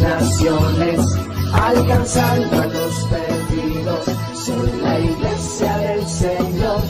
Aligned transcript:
naciones, 0.00 1.00
alcanzando 1.52 2.62
a 2.62 2.66
los 2.66 2.94
perdidos. 3.10 4.04
Soy 4.34 4.80
la 4.82 5.00
iglesia 5.00 5.78
del 5.78 6.06
Señor, 6.06 6.80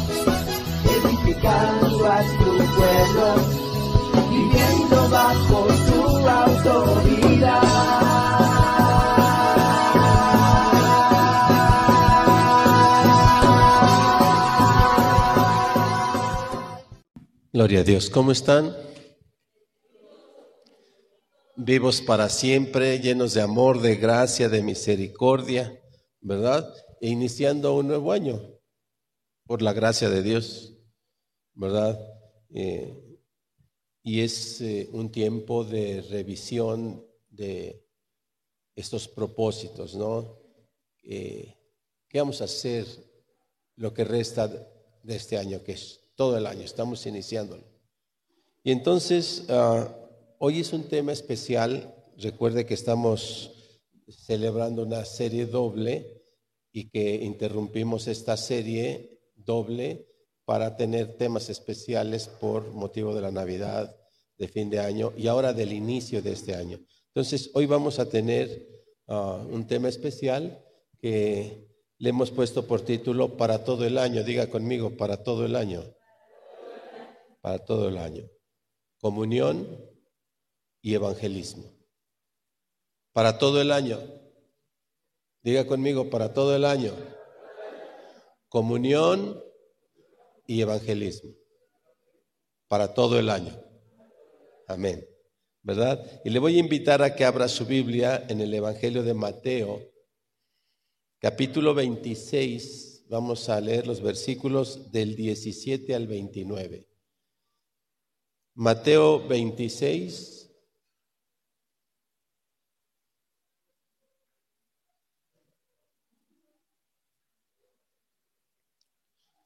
edificando 0.84 2.12
a 2.12 2.20
tu 2.22 2.56
pueblo, 2.76 3.26
viviendo 4.30 5.08
bajo 5.10 5.66
tu 5.86 6.28
autoridad. 6.28 7.96
Gloria 17.52 17.80
a 17.80 17.84
Dios. 17.84 18.10
¿Cómo 18.10 18.32
están? 18.32 18.85
Vivos 21.56 22.02
para 22.02 22.28
siempre, 22.28 23.00
llenos 23.00 23.34
de 23.34 23.40
amor, 23.40 23.80
de 23.80 23.96
gracia, 23.96 24.48
de 24.48 24.62
misericordia, 24.62 25.80
¿verdad? 26.20 26.72
E 27.00 27.08
iniciando 27.08 27.74
un 27.74 27.88
nuevo 27.88 28.12
año 28.12 28.40
por 29.46 29.62
la 29.62 29.72
gracia 29.72 30.10
de 30.10 30.22
Dios, 30.22 30.76
¿verdad? 31.54 31.98
Eh, 32.50 32.94
y 34.02 34.20
es 34.20 34.60
eh, 34.60 34.88
un 34.92 35.10
tiempo 35.10 35.64
de 35.64 36.02
revisión 36.02 37.04
de 37.28 37.84
estos 38.74 39.08
propósitos, 39.08 39.94
¿no? 39.94 40.38
¿Qué 41.02 41.56
vamos 42.14 42.40
a 42.40 42.44
hacer 42.44 42.86
lo 43.76 43.94
que 43.94 44.04
resta 44.04 44.48
de 44.48 45.16
este 45.16 45.38
año, 45.38 45.62
que 45.62 45.72
es 45.72 46.00
todo 46.14 46.36
el 46.36 46.46
año? 46.46 46.62
Estamos 46.62 47.06
iniciándolo. 47.06 47.64
Y 48.62 48.72
entonces... 48.72 49.44
Ah, 49.48 50.05
Hoy 50.48 50.60
es 50.60 50.72
un 50.72 50.84
tema 50.84 51.10
especial. 51.10 51.92
Recuerde 52.18 52.66
que 52.66 52.74
estamos 52.74 53.82
celebrando 54.06 54.84
una 54.84 55.04
serie 55.04 55.44
doble 55.44 56.22
y 56.70 56.88
que 56.88 57.16
interrumpimos 57.16 58.06
esta 58.06 58.36
serie 58.36 59.18
doble 59.34 60.06
para 60.44 60.76
tener 60.76 61.16
temas 61.16 61.50
especiales 61.50 62.28
por 62.28 62.68
motivo 62.68 63.12
de 63.12 63.22
la 63.22 63.32
Navidad, 63.32 63.96
de 64.38 64.46
fin 64.46 64.70
de 64.70 64.78
año 64.78 65.12
y 65.16 65.26
ahora 65.26 65.52
del 65.52 65.72
inicio 65.72 66.22
de 66.22 66.34
este 66.34 66.54
año. 66.54 66.78
Entonces, 67.08 67.50
hoy 67.54 67.66
vamos 67.66 67.98
a 67.98 68.08
tener 68.08 68.68
ah, 69.08 69.44
un 69.50 69.66
tema 69.66 69.88
especial 69.88 70.64
que 71.00 71.66
le 71.98 72.10
hemos 72.10 72.30
puesto 72.30 72.68
por 72.68 72.82
título 72.82 73.36
Para 73.36 73.64
todo 73.64 73.84
el 73.84 73.98
año. 73.98 74.22
Diga 74.22 74.48
conmigo, 74.48 74.96
para 74.96 75.24
todo 75.24 75.44
el 75.44 75.56
año. 75.56 75.82
Para 77.40 77.58
todo 77.58 77.88
el 77.88 77.98
año. 77.98 78.30
Comunión, 79.00 79.95
y 80.80 80.94
evangelismo. 80.94 81.72
Para 83.12 83.38
todo 83.38 83.60
el 83.60 83.72
año. 83.72 84.00
Diga 85.42 85.66
conmigo, 85.66 86.10
para 86.10 86.32
todo 86.32 86.54
el 86.54 86.64
año. 86.64 86.92
Comunión 88.48 89.42
y 90.46 90.60
evangelismo. 90.60 91.32
Para 92.68 92.94
todo 92.94 93.18
el 93.18 93.30
año. 93.30 93.58
Amén. 94.66 95.06
¿Verdad? 95.62 96.20
Y 96.24 96.30
le 96.30 96.38
voy 96.38 96.56
a 96.56 96.60
invitar 96.60 97.02
a 97.02 97.14
que 97.14 97.24
abra 97.24 97.48
su 97.48 97.66
Biblia 97.66 98.24
en 98.28 98.40
el 98.40 98.54
Evangelio 98.54 99.02
de 99.02 99.14
Mateo, 99.14 99.82
capítulo 101.18 101.74
26. 101.74 103.06
Vamos 103.08 103.48
a 103.48 103.60
leer 103.60 103.86
los 103.86 104.00
versículos 104.00 104.92
del 104.92 105.16
17 105.16 105.94
al 105.94 106.06
29. 106.06 106.88
Mateo 108.54 109.26
26, 109.26 110.35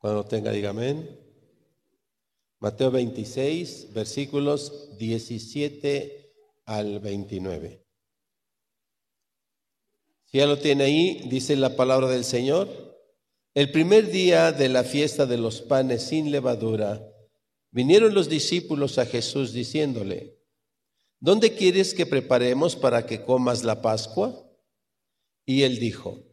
Cuando 0.00 0.25
tenga, 0.25 0.50
diga 0.50 0.71
amén. 0.71 1.21
Mateo 2.59 2.91
26, 2.91 3.93
versículos 3.93 4.97
17 4.97 6.33
al 6.65 7.00
29. 7.00 7.84
Si 10.25 10.38
ya 10.38 10.47
lo 10.47 10.59
tiene 10.59 10.84
ahí, 10.84 11.28
dice 11.28 11.55
la 11.55 11.77
palabra 11.77 12.09
del 12.09 12.25
Señor. 12.25 12.69
El 13.53 13.71
primer 13.72 14.11
día 14.11 14.53
de 14.53 14.71
la 14.71 14.84
fiesta 14.84 15.27
de 15.27 15.37
los 15.37 15.61
panes 15.61 16.05
sin 16.05 16.31
levadura, 16.31 17.06
vinieron 17.71 18.15
los 18.15 18.31
discípulos 18.31 18.97
a 18.97 19.05
Jesús 19.05 19.53
diciéndole, 19.53 20.38
¿dónde 21.19 21.55
quieres 21.55 21.93
que 21.93 22.06
preparemos 22.06 22.75
para 22.75 23.05
que 23.05 23.22
comas 23.22 23.65
la 23.65 23.82
Pascua? 23.82 24.50
Y 25.44 25.65
él 25.65 25.78
dijo, 25.78 26.30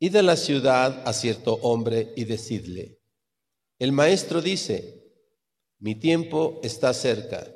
Id 0.00 0.16
a 0.16 0.22
la 0.22 0.36
ciudad 0.36 1.02
a 1.06 1.12
cierto 1.12 1.54
hombre 1.62 2.12
y 2.16 2.24
decidle, 2.24 3.00
el 3.78 3.92
maestro 3.92 4.40
dice, 4.40 5.04
mi 5.78 5.94
tiempo 5.94 6.60
está 6.62 6.92
cerca, 6.94 7.46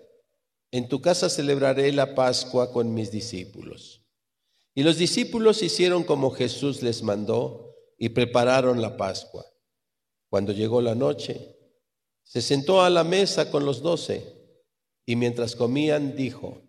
en 0.70 0.88
tu 0.88 1.00
casa 1.00 1.28
celebraré 1.28 1.92
la 1.92 2.14
Pascua 2.14 2.72
con 2.72 2.92
mis 2.92 3.10
discípulos. 3.10 4.04
Y 4.74 4.82
los 4.82 4.98
discípulos 4.98 5.62
hicieron 5.62 6.04
como 6.04 6.30
Jesús 6.30 6.82
les 6.82 7.02
mandó 7.02 7.74
y 7.96 8.10
prepararon 8.10 8.80
la 8.80 8.96
Pascua. 8.96 9.44
Cuando 10.28 10.52
llegó 10.52 10.80
la 10.82 10.94
noche, 10.94 11.56
se 12.22 12.42
sentó 12.42 12.82
a 12.82 12.90
la 12.90 13.02
mesa 13.02 13.50
con 13.50 13.64
los 13.64 13.82
doce 13.82 14.22
y 15.06 15.16
mientras 15.16 15.56
comían 15.56 16.14
dijo, 16.14 16.62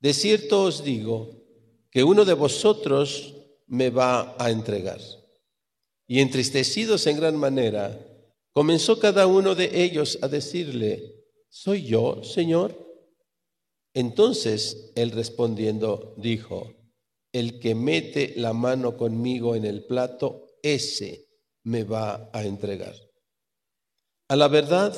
de 0.00 0.12
cierto 0.12 0.64
os 0.64 0.82
digo 0.82 1.30
que 1.90 2.02
uno 2.02 2.24
de 2.24 2.34
vosotros 2.34 3.36
me 3.70 3.88
va 3.88 4.34
a 4.38 4.50
entregar. 4.50 5.00
Y 6.06 6.20
entristecidos 6.20 7.06
en 7.06 7.16
gran 7.16 7.36
manera, 7.36 7.98
comenzó 8.50 8.98
cada 8.98 9.28
uno 9.28 9.54
de 9.54 9.82
ellos 9.84 10.18
a 10.22 10.28
decirle, 10.28 11.24
¿soy 11.48 11.84
yo, 11.84 12.22
Señor? 12.24 12.76
Entonces 13.94 14.92
él 14.96 15.12
respondiendo 15.12 16.14
dijo, 16.16 16.74
el 17.32 17.60
que 17.60 17.76
mete 17.76 18.34
la 18.36 18.52
mano 18.52 18.96
conmigo 18.96 19.54
en 19.54 19.64
el 19.64 19.84
plato, 19.84 20.48
ese 20.62 21.28
me 21.62 21.84
va 21.84 22.28
a 22.32 22.42
entregar. 22.42 22.94
A 24.28 24.34
la 24.34 24.48
verdad, 24.48 24.96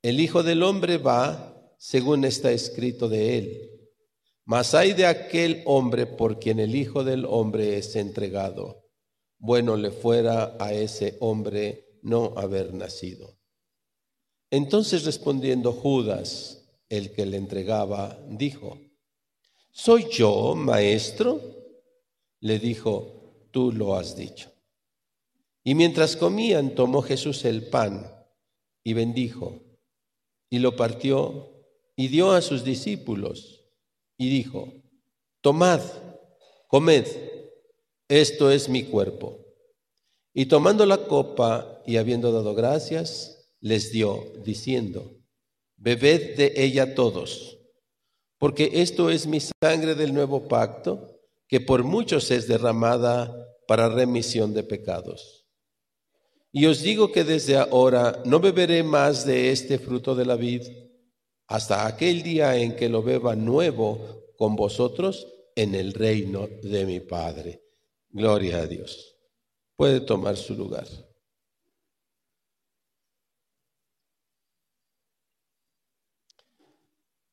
el 0.00 0.18
Hijo 0.18 0.42
del 0.42 0.62
Hombre 0.62 0.96
va 0.96 1.74
según 1.78 2.24
está 2.24 2.52
escrito 2.52 3.10
de 3.10 3.38
él 3.38 3.71
mas 4.44 4.74
hay 4.74 4.92
de 4.92 5.06
aquel 5.06 5.62
hombre 5.66 6.06
por 6.06 6.38
quien 6.38 6.58
el 6.58 6.74
Hijo 6.74 7.04
del 7.04 7.24
Hombre 7.24 7.78
es 7.78 7.94
entregado. 7.96 8.90
Bueno 9.38 9.76
le 9.76 9.90
fuera 9.90 10.56
a 10.58 10.72
ese 10.72 11.16
hombre 11.20 11.98
no 12.02 12.34
haber 12.36 12.74
nacido. 12.74 13.38
Entonces 14.50 15.04
respondiendo 15.04 15.72
Judas, 15.72 16.68
el 16.88 17.12
que 17.12 17.24
le 17.24 17.38
entregaba, 17.38 18.18
dijo, 18.28 18.78
¿Soy 19.70 20.06
yo, 20.10 20.54
maestro? 20.54 21.40
Le 22.40 22.58
dijo, 22.58 23.48
tú 23.50 23.72
lo 23.72 23.96
has 23.96 24.16
dicho. 24.16 24.52
Y 25.64 25.74
mientras 25.74 26.16
comían, 26.16 26.74
tomó 26.74 27.00
Jesús 27.00 27.44
el 27.46 27.68
pan 27.68 28.12
y 28.84 28.92
bendijo, 28.92 29.62
y 30.50 30.58
lo 30.58 30.76
partió 30.76 31.64
y 31.96 32.08
dio 32.08 32.32
a 32.32 32.42
sus 32.42 32.64
discípulos 32.64 33.61
y 34.22 34.28
dijo, 34.28 34.72
tomad, 35.40 35.80
comed, 36.68 37.06
esto 38.08 38.52
es 38.52 38.68
mi 38.68 38.84
cuerpo. 38.84 39.40
Y 40.32 40.46
tomando 40.46 40.86
la 40.86 41.08
copa 41.08 41.82
y 41.84 41.96
habiendo 41.96 42.30
dado 42.30 42.54
gracias, 42.54 43.50
les 43.58 43.90
dio, 43.90 44.24
diciendo, 44.44 45.16
bebed 45.76 46.36
de 46.36 46.52
ella 46.54 46.94
todos, 46.94 47.58
porque 48.38 48.70
esto 48.74 49.10
es 49.10 49.26
mi 49.26 49.40
sangre 49.40 49.96
del 49.96 50.14
nuevo 50.14 50.46
pacto, 50.46 51.18
que 51.48 51.60
por 51.60 51.82
muchos 51.82 52.30
es 52.30 52.46
derramada 52.46 53.34
para 53.66 53.88
remisión 53.88 54.54
de 54.54 54.62
pecados. 54.62 55.48
Y 56.52 56.66
os 56.66 56.80
digo 56.80 57.10
que 57.10 57.24
desde 57.24 57.56
ahora 57.56 58.22
no 58.24 58.38
beberé 58.38 58.84
más 58.84 59.26
de 59.26 59.50
este 59.50 59.80
fruto 59.80 60.14
de 60.14 60.26
la 60.26 60.36
vid 60.36 60.62
hasta 61.46 61.86
aquel 61.86 62.22
día 62.22 62.56
en 62.56 62.76
que 62.76 62.88
lo 62.88 63.02
beba 63.02 63.36
nuevo 63.36 64.32
con 64.36 64.56
vosotros 64.56 65.26
en 65.54 65.74
el 65.74 65.92
reino 65.92 66.48
de 66.62 66.86
mi 66.86 67.00
Padre. 67.00 67.62
Gloria 68.10 68.58
a 68.58 68.66
Dios. 68.66 69.16
Puede 69.76 70.00
tomar 70.00 70.36
su 70.36 70.54
lugar. 70.54 70.86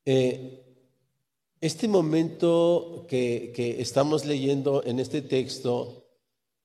Eh, 0.04 0.64
este 1.60 1.86
momento 1.86 3.06
que, 3.08 3.52
que 3.54 3.80
estamos 3.80 4.24
leyendo 4.24 4.82
en 4.84 4.98
este 4.98 5.22
texto 5.22 6.06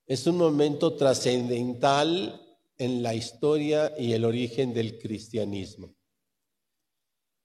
es 0.07 0.25
un 0.25 0.38
momento 0.38 0.94
trascendental 0.94 2.41
en 2.77 3.03
la 3.03 3.13
historia 3.13 3.94
y 3.98 4.13
el 4.13 4.25
origen 4.25 4.74
del 4.74 4.98
cristianismo 4.98 5.94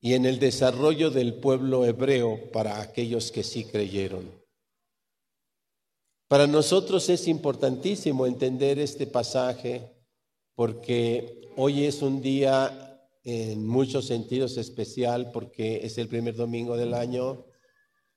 y 0.01 0.15
en 0.15 0.25
el 0.25 0.39
desarrollo 0.39 1.11
del 1.11 1.35
pueblo 1.35 1.85
hebreo 1.85 2.51
para 2.53 2.81
aquellos 2.81 3.31
que 3.31 3.43
sí 3.43 3.65
creyeron. 3.65 4.31
Para 6.27 6.47
nosotros 6.47 7.09
es 7.09 7.29
importantísimo 7.29 8.27
entender 8.27 8.79
este 8.79 9.07
pasaje 9.07 9.93
porque 10.55 11.51
hoy 11.57 11.85
es 11.85 12.03
un 12.03 12.23
día 12.23 13.09
en 13.25 13.67
muchos 13.67 14.07
sentidos 14.07 14.57
especial 14.57 15.33
porque 15.33 15.85
es 15.85 15.99
el 15.99 16.09
primer 16.09 16.35
domingo 16.35 16.77
del 16.77 16.95
año. 16.95 17.45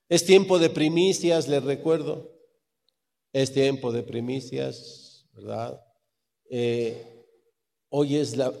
Es 0.08 0.24
tiempo 0.24 0.58
de 0.58 0.70
primicias, 0.70 1.48
les 1.48 1.62
recuerdo. 1.62 2.30
Es 3.32 3.52
tiempo 3.52 3.90
de 3.90 4.04
primicias, 4.04 5.26
¿verdad? 5.32 5.84
Eh, 6.48 7.26
hoy 7.88 8.16
es 8.16 8.36
la 8.36 8.52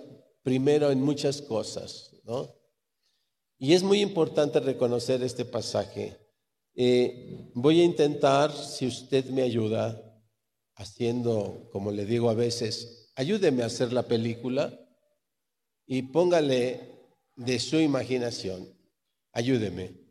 primera 0.42 0.90
en 0.90 1.00
muchas 1.00 1.40
cosas, 1.40 2.10
¿no? 2.24 2.63
Y 3.58 3.74
es 3.74 3.82
muy 3.82 4.00
importante 4.00 4.60
reconocer 4.60 5.22
este 5.22 5.44
pasaje. 5.44 6.18
Eh, 6.74 7.50
voy 7.54 7.80
a 7.80 7.84
intentar, 7.84 8.52
si 8.52 8.86
usted 8.86 9.26
me 9.26 9.42
ayuda, 9.42 10.00
haciendo, 10.76 11.68
como 11.70 11.92
le 11.92 12.04
digo 12.04 12.30
a 12.30 12.34
veces, 12.34 13.12
ayúdeme 13.14 13.62
a 13.62 13.66
hacer 13.66 13.92
la 13.92 14.02
película 14.02 14.78
y 15.86 16.02
póngale 16.02 16.94
de 17.36 17.58
su 17.60 17.78
imaginación. 17.78 18.76
Ayúdeme. 19.32 20.04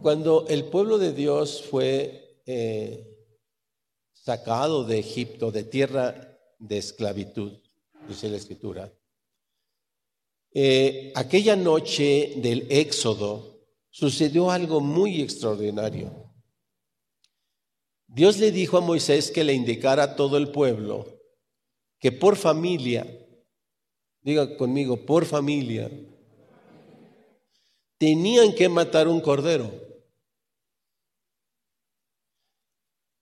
Cuando 0.00 0.46
el 0.48 0.64
pueblo 0.64 0.98
de 0.98 1.12
Dios 1.12 1.62
fue 1.62 2.40
eh, 2.46 3.06
sacado 4.12 4.84
de 4.84 4.98
Egipto, 4.98 5.50
de 5.50 5.64
tierra 5.64 6.38
de 6.58 6.78
esclavitud, 6.78 7.58
dice 8.08 8.28
la 8.28 8.36
escritura, 8.36 8.92
eh, 10.52 11.12
aquella 11.14 11.56
noche 11.56 12.34
del 12.36 12.66
Éxodo 12.70 13.60
sucedió 13.90 14.50
algo 14.50 14.80
muy 14.80 15.20
extraordinario. 15.20 16.32
Dios 18.06 18.38
le 18.38 18.50
dijo 18.50 18.78
a 18.78 18.80
Moisés 18.80 19.30
que 19.30 19.44
le 19.44 19.54
indicara 19.54 20.02
a 20.02 20.16
todo 20.16 20.36
el 20.36 20.50
pueblo 20.50 21.06
que 22.00 22.10
por 22.10 22.36
familia 22.36 23.06
diga 24.22 24.56
conmigo, 24.56 25.04
por 25.04 25.24
familia, 25.24 25.90
tenían 27.98 28.54
que 28.54 28.68
matar 28.68 29.08
un 29.08 29.20
cordero. 29.20 29.70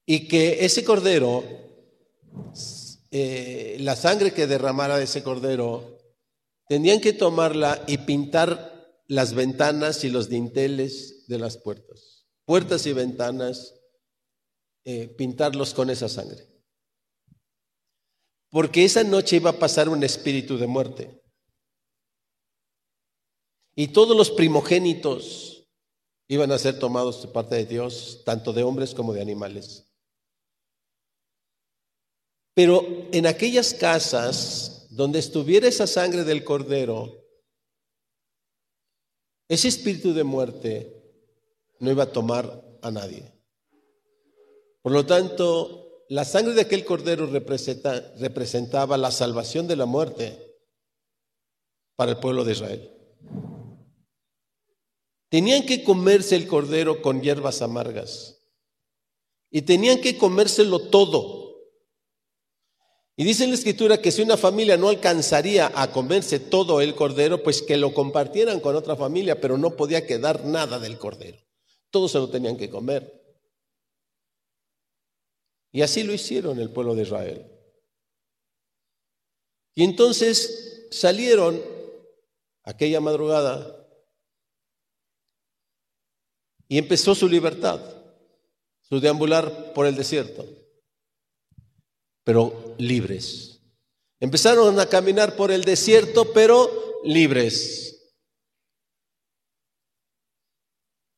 Y 0.06 0.26
que 0.26 0.64
ese 0.64 0.84
cordero, 0.84 1.44
eh, 3.10 3.76
la 3.81 3.94
sangre 3.94 4.32
que 4.32 4.46
derramara 4.46 4.96
de 4.96 5.04
ese 5.04 5.22
cordero, 5.22 5.97
tenían 6.69 7.00
que 7.00 7.12
tomarla 7.12 7.82
y 7.87 7.99
pintar 7.99 9.03
las 9.06 9.35
ventanas 9.35 10.05
y 10.05 10.11
los 10.11 10.29
dinteles 10.29 11.26
de 11.26 11.38
las 11.38 11.56
puertas. 11.56 12.26
Puertas 12.44 12.87
y 12.87 12.93
ventanas, 12.93 13.75
eh, 14.85 15.09
pintarlos 15.09 15.75
con 15.75 15.91
esa 15.91 16.09
sangre 16.09 16.49
porque 18.50 18.85
esa 18.85 19.05
noche 19.05 19.37
iba 19.37 19.50
a 19.50 19.59
pasar 19.59 19.88
un 19.88 20.03
espíritu 20.03 20.56
de 20.56 20.67
muerte. 20.67 21.23
Y 23.75 23.88
todos 23.88 24.17
los 24.17 24.31
primogénitos 24.31 25.69
iban 26.29 26.50
a 26.53 26.59
ser 26.59 26.79
tomados 26.79 27.23
de 27.23 27.29
parte 27.29 27.56
de 27.56 27.67
Dios, 27.67 28.23
tanto 28.25 28.53
de 28.53 28.62
hombres 28.62 28.94
como 28.94 29.12
de 29.12 29.23
animales. 29.23 29.93
Pero 32.55 32.85
en 33.12 33.26
aquellas 33.26 33.73
casas 33.73 34.77
donde 34.98 35.20
estuviera 35.20 35.68
esa 35.68 35.86
sangre 35.86 36.24
del 36.24 36.42
cordero, 36.42 37.24
ese 39.46 39.68
espíritu 39.68 40.12
de 40.12 40.24
muerte 40.24 40.92
no 41.78 41.92
iba 41.92 42.02
a 42.02 42.12
tomar 42.12 42.78
a 42.82 42.90
nadie. 42.90 43.32
Por 44.82 44.90
lo 44.90 45.06
tanto, 45.06 46.04
la 46.08 46.24
sangre 46.24 46.54
de 46.54 46.62
aquel 46.62 46.84
cordero 46.84 47.26
representaba 47.26 48.96
la 48.96 49.12
salvación 49.12 49.68
de 49.68 49.76
la 49.76 49.86
muerte 49.86 50.58
para 51.94 52.10
el 52.10 52.18
pueblo 52.18 52.42
de 52.42 52.52
Israel. 52.54 52.90
Tenían 55.28 55.64
que 55.64 55.84
comerse 55.84 56.34
el 56.34 56.48
cordero 56.48 57.02
con 57.02 57.22
hierbas 57.22 57.62
amargas 57.62 58.42
y 59.48 59.62
tenían 59.62 60.00
que 60.00 60.18
comérselo 60.18 60.88
todo. 60.88 61.38
Y 63.20 63.25
dice 63.25 63.49
la 63.49 63.55
escritura 63.55 64.00
que 64.00 64.12
si 64.12 64.23
una 64.23 64.37
familia 64.37 64.76
no 64.76 64.88
alcanzaría 64.88 65.73
a 65.75 65.91
comerse 65.91 66.38
todo 66.38 66.81
el 66.81 66.94
cordero, 66.94 67.43
pues 67.43 67.62
que 67.62 67.76
lo 67.76 67.93
compartieran 67.93 68.61
con 68.61 68.76
otra 68.76 68.94
familia, 68.94 69.41
pero 69.41 69.59
no 69.59 69.75
podía 69.75 70.06
quedar 70.06 70.44
nada 70.44 70.79
del 70.79 70.99
cordero. 70.99 71.37
Todos 71.91 72.12
se 72.12 72.19
lo 72.19 72.31
tenían 72.31 72.56
que 72.56 72.70
comer. 72.70 73.20
Y 75.73 75.82
así 75.82 76.05
lo 76.05 76.12
hicieron 76.12 76.61
el 76.61 76.70
pueblo 76.70 76.94
de 76.94 77.03
Israel. 77.03 77.50
Y 79.75 79.82
entonces 79.82 80.87
salieron 80.93 81.61
aquella 82.62 83.00
madrugada 83.00 83.85
y 86.69 86.79
empezó 86.79 87.17
su 87.17 87.29
libertad, 87.29 87.81
su 88.81 89.00
deambular 89.00 89.73
por 89.73 89.87
el 89.88 89.97
desierto, 89.97 90.47
pero 92.28 92.75
libres. 92.76 93.58
Empezaron 94.20 94.78
a 94.78 94.84
caminar 94.84 95.34
por 95.34 95.50
el 95.50 95.64
desierto, 95.64 96.30
pero 96.34 97.00
libres. 97.02 98.06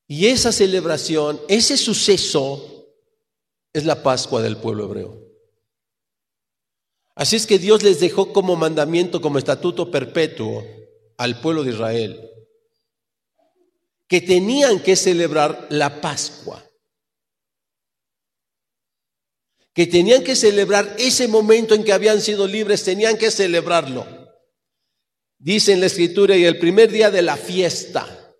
Y 0.07 0.27
esa 0.27 0.53
celebración, 0.53 1.41
ese 1.49 1.75
suceso, 1.75 2.87
es 3.73 3.83
la 3.83 4.01
Pascua 4.01 4.41
del 4.41 4.55
pueblo 4.55 4.85
hebreo. 4.85 5.21
Así 7.13 7.35
es 7.35 7.45
que 7.45 7.59
Dios 7.59 7.83
les 7.83 7.99
dejó 7.99 8.31
como 8.31 8.55
mandamiento, 8.55 9.19
como 9.19 9.37
estatuto 9.37 9.91
perpetuo 9.91 10.63
al 11.17 11.41
pueblo 11.41 11.65
de 11.65 11.71
Israel, 11.71 12.31
que 14.07 14.21
tenían 14.21 14.81
que 14.81 14.95
celebrar 14.95 15.67
la 15.71 15.99
Pascua, 15.99 16.63
que 19.73 19.87
tenían 19.87 20.23
que 20.23 20.35
celebrar 20.35 20.95
ese 20.99 21.27
momento 21.27 21.75
en 21.75 21.83
que 21.83 21.93
habían 21.93 22.21
sido 22.21 22.47
libres, 22.47 22.83
tenían 22.83 23.17
que 23.17 23.31
celebrarlo. 23.31 24.05
Dice 25.37 25.73
en 25.73 25.79
la 25.79 25.85
escritura, 25.85 26.35
y 26.35 26.45
el 26.45 26.59
primer 26.59 26.91
día 26.91 27.09
de 27.09 27.21
la 27.21 27.37
fiesta, 27.37 28.35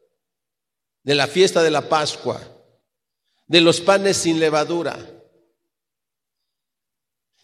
de 1.03 1.15
la 1.15 1.27
fiesta 1.27 1.63
de 1.63 1.71
la 1.71 1.87
Pascua, 1.87 2.41
de 3.47 3.61
los 3.61 3.81
panes 3.81 4.17
sin 4.17 4.39
levadura, 4.39 4.97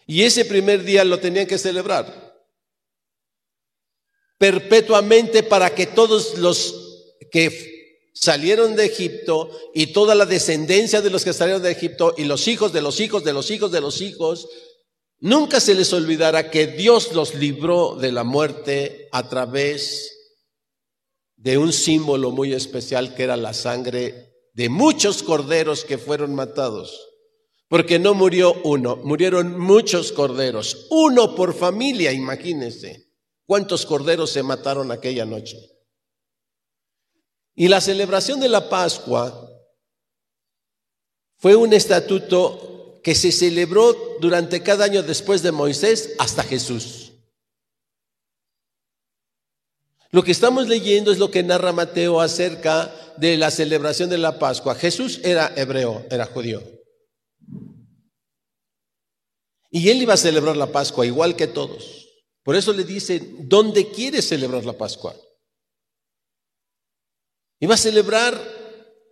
y 0.05 0.23
ese 0.23 0.45
primer 0.45 0.83
día 0.83 1.03
lo 1.03 1.19
tenían 1.19 1.47
que 1.47 1.57
celebrar 1.57 2.27
perpetuamente 4.37 5.43
para 5.43 5.73
que 5.73 5.87
todos 5.87 6.37
los 6.37 7.15
que 7.31 7.76
salieron 8.19 8.75
de 8.75 8.85
Egipto 8.85 9.49
y 9.73 9.87
toda 9.87 10.15
la 10.15 10.25
descendencia 10.25 11.01
de 11.01 11.09
los 11.09 11.23
que 11.23 11.33
salieron 11.33 11.61
de 11.61 11.71
Egipto 11.71 12.13
y 12.17 12.23
los 12.23 12.47
hijos 12.47 12.73
de 12.73 12.81
los 12.81 12.99
hijos 12.99 13.23
de 13.23 13.33
los 13.33 13.51
hijos 13.51 13.71
de 13.71 13.81
los 13.81 14.01
hijos, 14.01 14.47
nunca 15.19 15.59
se 15.59 15.75
les 15.75 15.93
olvidara 15.93 16.49
que 16.49 16.67
Dios 16.67 17.13
los 17.13 17.35
libró 17.35 17.95
de 17.95 18.11
la 18.11 18.23
muerte 18.23 19.07
a 19.11 19.29
través 19.29 20.13
de 21.35 21.57
un 21.57 21.71
símbolo 21.71 22.31
muy 22.31 22.53
especial 22.53 23.13
que 23.13 23.23
era 23.23 23.37
la 23.37 23.53
sangre 23.53 24.33
de 24.53 24.69
muchos 24.69 25.21
corderos 25.21 25.85
que 25.85 25.97
fueron 25.97 26.33
matados. 26.33 27.07
Porque 27.69 27.99
no 27.99 28.13
murió 28.13 28.55
uno, 28.63 28.95
murieron 28.95 29.59
muchos 29.59 30.13
corderos, 30.13 30.87
uno 30.89 31.35
por 31.35 31.53
familia, 31.53 32.13
imagínense 32.13 33.11
cuántos 33.45 33.85
corderos 33.85 34.31
se 34.31 34.41
mataron 34.41 34.91
aquella 34.91 35.25
noche. 35.25 35.76
Y 37.59 37.69
la 37.69 37.81
celebración 37.81 38.39
de 38.39 38.49
la 38.49 38.69
Pascua 38.69 39.51
fue 41.37 41.55
un 41.55 41.73
estatuto 41.73 43.01
que 43.03 43.15
se 43.15 43.31
celebró 43.31 44.17
durante 44.21 44.61
cada 44.61 44.85
año 44.85 45.01
después 45.01 45.41
de 45.41 45.51
Moisés 45.51 46.13
hasta 46.19 46.43
Jesús. 46.43 47.13
Lo 50.11 50.23
que 50.23 50.31
estamos 50.31 50.67
leyendo 50.67 51.11
es 51.11 51.17
lo 51.17 51.31
que 51.31 51.41
narra 51.41 51.73
Mateo 51.73 52.21
acerca 52.21 52.93
de 53.17 53.37
la 53.37 53.49
celebración 53.49 54.11
de 54.11 54.19
la 54.19 54.37
Pascua. 54.37 54.75
Jesús 54.75 55.19
era 55.23 55.51
hebreo, 55.55 56.05
era 56.11 56.27
judío. 56.27 56.61
Y 59.71 59.89
él 59.89 59.99
iba 59.99 60.13
a 60.13 60.17
celebrar 60.17 60.55
la 60.55 60.71
Pascua 60.71 61.07
igual 61.07 61.35
que 61.35 61.47
todos. 61.47 62.07
Por 62.43 62.55
eso 62.55 62.71
le 62.71 62.83
dice, 62.83 63.19
¿dónde 63.39 63.89
quieres 63.89 64.27
celebrar 64.27 64.63
la 64.63 64.73
Pascua? 64.73 65.15
Iba 67.59 67.75
a 67.75 67.77
celebrar 67.77 68.39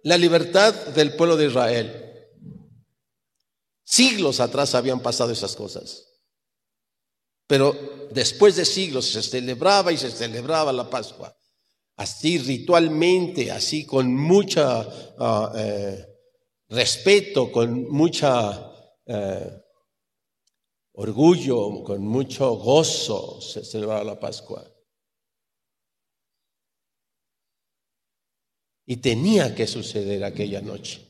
la 0.04 0.18
libertad 0.18 0.74
del 0.88 1.16
pueblo 1.16 1.36
de 1.36 1.48
Israel. 1.48 2.02
Siglos 3.84 4.40
atrás 4.40 4.76
habían 4.76 5.02
pasado 5.02 5.32
esas 5.32 5.56
cosas. 5.56 6.06
Pero 7.48 8.08
después 8.12 8.56
de 8.56 8.66
siglos 8.66 9.06
se 9.06 9.22
celebraba 9.22 9.92
y 9.92 9.98
se 9.98 10.12
celebraba 10.12 10.74
la 10.74 10.90
Pascua. 10.90 11.36
Así 11.96 12.38
ritualmente, 12.40 13.52
así 13.52 13.86
con 13.86 14.14
mucha 14.14 14.82
ah, 15.18 15.54
eh, 15.56 16.06
respeto, 16.70 17.52
con 17.52 17.90
mucha 17.90 18.72
eh, 19.06 19.62
orgullo, 20.94 21.84
con 21.84 22.06
mucho 22.06 22.56
gozo 22.56 23.40
se 23.40 23.64
celebraba 23.64 24.04
la 24.04 24.20
Pascua. 24.20 24.75
Y 28.86 28.98
tenía 28.98 29.56
que 29.56 29.68
suceder 29.68 30.24
aquella 30.24 30.62
noche. 30.62 31.02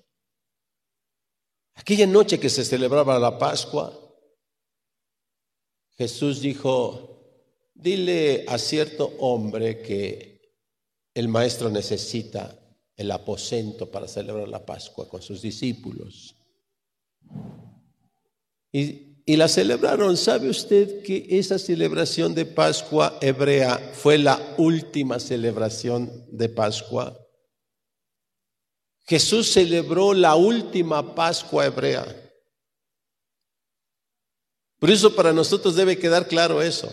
Aquella 1.75 2.07
noche 2.07 2.39
que 2.39 2.49
se 2.49 2.63
celebraba 2.63 3.19
la 3.19 3.37
Pascua, 3.37 3.93
Jesús 5.97 6.41
dijo, 6.41 7.15
dile 7.73 8.45
a 8.47 8.57
cierto 8.57 9.13
hombre 9.19 9.81
que 9.81 10.35
el 11.13 11.27
maestro 11.27 11.69
necesita 11.69 12.57
el 12.95 13.11
aposento 13.11 13.91
para 13.91 14.07
celebrar 14.07 14.47
la 14.47 14.65
Pascua 14.65 15.07
con 15.07 15.21
sus 15.21 15.41
discípulos. 15.41 16.35
Y, 18.71 19.21
y, 19.25 19.35
la 19.35 19.47
celebraron. 19.47 20.17
¿Sabe 20.17 20.49
usted 20.49 21.01
que 21.03 21.27
esa 21.29 21.57
celebración 21.57 22.35
de 22.35 22.45
Pascua 22.45 23.17
hebrea 23.21 23.77
fue 23.93 24.17
la 24.17 24.55
última 24.57 25.19
celebración 25.19 26.25
de 26.29 26.49
Pascua? 26.49 27.24
Jesús 29.07 29.51
celebró 29.51 30.13
la 30.13 30.35
última 30.35 31.13
Pascua 31.13 31.65
hebrea. 31.65 32.05
Por 34.79 34.89
eso 34.89 35.15
para 35.15 35.31
nosotros 35.31 35.75
debe 35.75 35.97
quedar 35.97 36.27
claro 36.27 36.61
eso. 36.61 36.91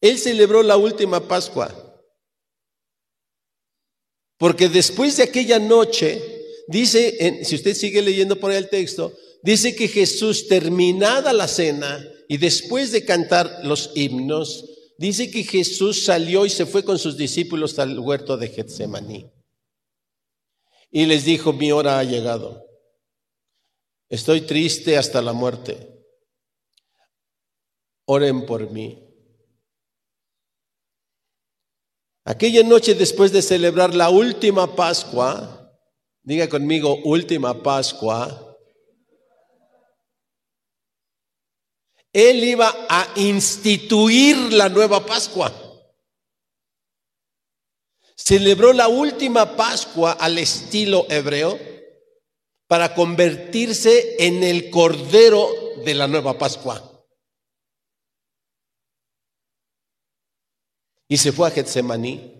Él 0.00 0.18
celebró 0.18 0.62
la 0.62 0.78
última 0.78 1.28
Pascua. 1.28 1.74
Porque 4.38 4.70
después 4.70 5.18
de 5.18 5.24
aquella 5.24 5.58
noche, 5.58 6.22
dice, 6.66 7.44
si 7.44 7.56
usted 7.56 7.74
sigue 7.74 8.00
leyendo 8.00 8.40
por 8.40 8.50
ahí 8.50 8.56
el 8.56 8.70
texto, 8.70 9.14
dice 9.42 9.76
que 9.76 9.86
Jesús 9.86 10.48
terminada 10.48 11.34
la 11.34 11.46
cena 11.46 12.02
y 12.26 12.38
después 12.38 12.90
de 12.90 13.04
cantar 13.04 13.60
los 13.64 13.90
himnos, 13.94 14.64
dice 14.96 15.30
que 15.30 15.44
Jesús 15.44 16.04
salió 16.04 16.46
y 16.46 16.50
se 16.50 16.64
fue 16.64 16.84
con 16.84 16.98
sus 16.98 17.18
discípulos 17.18 17.78
al 17.78 17.98
huerto 17.98 18.38
de 18.38 18.48
Getsemaní 18.48 19.30
y 20.90 21.06
les 21.06 21.24
dijo, 21.24 21.52
mi 21.52 21.70
hora 21.72 21.98
ha 21.98 22.04
llegado. 22.04 22.66
Estoy 24.08 24.40
triste 24.40 24.96
hasta 24.98 25.22
la 25.22 25.32
muerte. 25.32 26.04
Oren 28.06 28.44
por 28.44 28.70
mí. 28.70 29.06
Aquella 32.24 32.62
noche 32.64 32.94
después 32.94 33.32
de 33.32 33.42
celebrar 33.42 33.94
la 33.94 34.10
última 34.10 34.74
Pascua, 34.74 35.78
diga 36.22 36.48
conmigo, 36.48 36.96
última 37.04 37.62
Pascua, 37.62 38.58
él 42.12 42.42
iba 42.42 42.74
a 42.88 43.12
instituir 43.16 44.52
la 44.52 44.68
nueva 44.68 45.06
Pascua 45.06 45.69
celebró 48.30 48.72
la 48.72 48.86
última 48.86 49.56
Pascua 49.56 50.12
al 50.12 50.38
estilo 50.38 51.04
hebreo 51.10 51.58
para 52.68 52.94
convertirse 52.94 54.24
en 54.24 54.44
el 54.44 54.70
cordero 54.70 55.48
de 55.84 55.94
la 55.94 56.06
nueva 56.06 56.38
Pascua. 56.38 56.80
Y 61.08 61.16
se 61.16 61.32
fue 61.32 61.48
a 61.48 61.50
Getsemaní. 61.50 62.32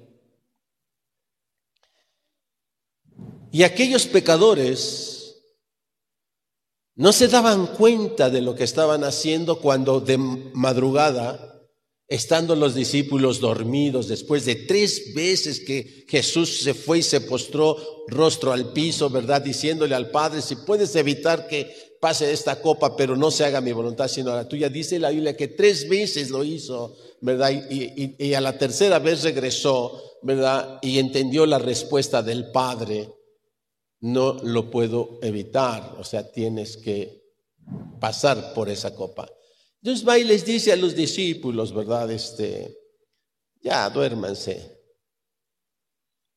Y 3.51 3.65
aquellos 3.65 4.07
pecadores 4.07 5.43
no 6.95 7.13
se 7.13 7.27
daban 7.27 7.67
cuenta 7.67 8.31
de 8.31 8.43
lo 8.43 8.55
que 8.55 8.63
estaban 8.63 9.03
haciendo 9.03 9.61
cuando 9.61 9.99
de 9.99 10.19
madrugada 10.19 11.60
Estando 12.11 12.57
los 12.57 12.75
discípulos 12.75 13.39
dormidos, 13.39 14.09
después 14.09 14.45
de 14.45 14.57
tres 14.57 15.15
veces 15.15 15.61
que 15.61 16.05
Jesús 16.09 16.61
se 16.63 16.75
fue 16.75 16.99
y 16.99 17.03
se 17.03 17.21
postró 17.21 17.77
rostro 18.09 18.53
al 18.53 18.73
piso, 18.73 19.09
¿verdad? 19.09 19.41
Diciéndole 19.41 19.95
al 19.95 20.11
Padre, 20.11 20.43
si 20.43 20.57
puedes 20.57 20.97
evitar 20.97 21.47
que 21.47 21.91
pase 22.01 22.33
esta 22.33 22.61
copa, 22.61 22.97
pero 22.97 23.15
no 23.15 23.31
se 23.31 23.45
haga 23.45 23.61
mi 23.61 23.73
voluntad 23.73 24.09
sino 24.09 24.35
la 24.35 24.49
tuya. 24.49 24.69
Dice 24.69 24.99
la 24.99 25.11
Biblia 25.11 25.37
que 25.37 25.49
tres 25.49 25.89
veces 25.89 26.31
lo 26.31 26.43
hizo, 26.43 26.97
¿verdad? 27.21 27.53
Y, 27.71 28.35
a 28.35 28.41
la 28.41 28.59
tercera 28.59 28.99
vez 28.99 29.23
regresó, 29.23 30.19
¿verdad? 30.23 30.79
Y 30.83 30.99
entendió 30.99 31.47
la 31.47 31.59
respuesta 31.59 32.23
del 32.23 32.51
Padre. 32.51 33.09
No 34.01 34.33
lo 34.43 34.71
puedo 34.71 35.21
evitar, 35.23 35.95
o 35.99 36.05
sea, 36.05 36.33
tienes 36.33 36.77
que 36.79 37.23
pasar 38.01 38.55
por 38.55 38.71
esa 38.71 38.95
copa. 38.97 39.29
Entonces 39.83 40.07
va 40.07 40.19
y 40.19 40.25
les 40.25 40.45
dice 40.45 40.73
a 40.73 40.77
los 40.77 40.95
discípulos, 40.95 41.73
¿verdad? 41.75 42.11
Este, 42.11 42.77
ya 43.63 43.89
duérmanse, 43.89 44.79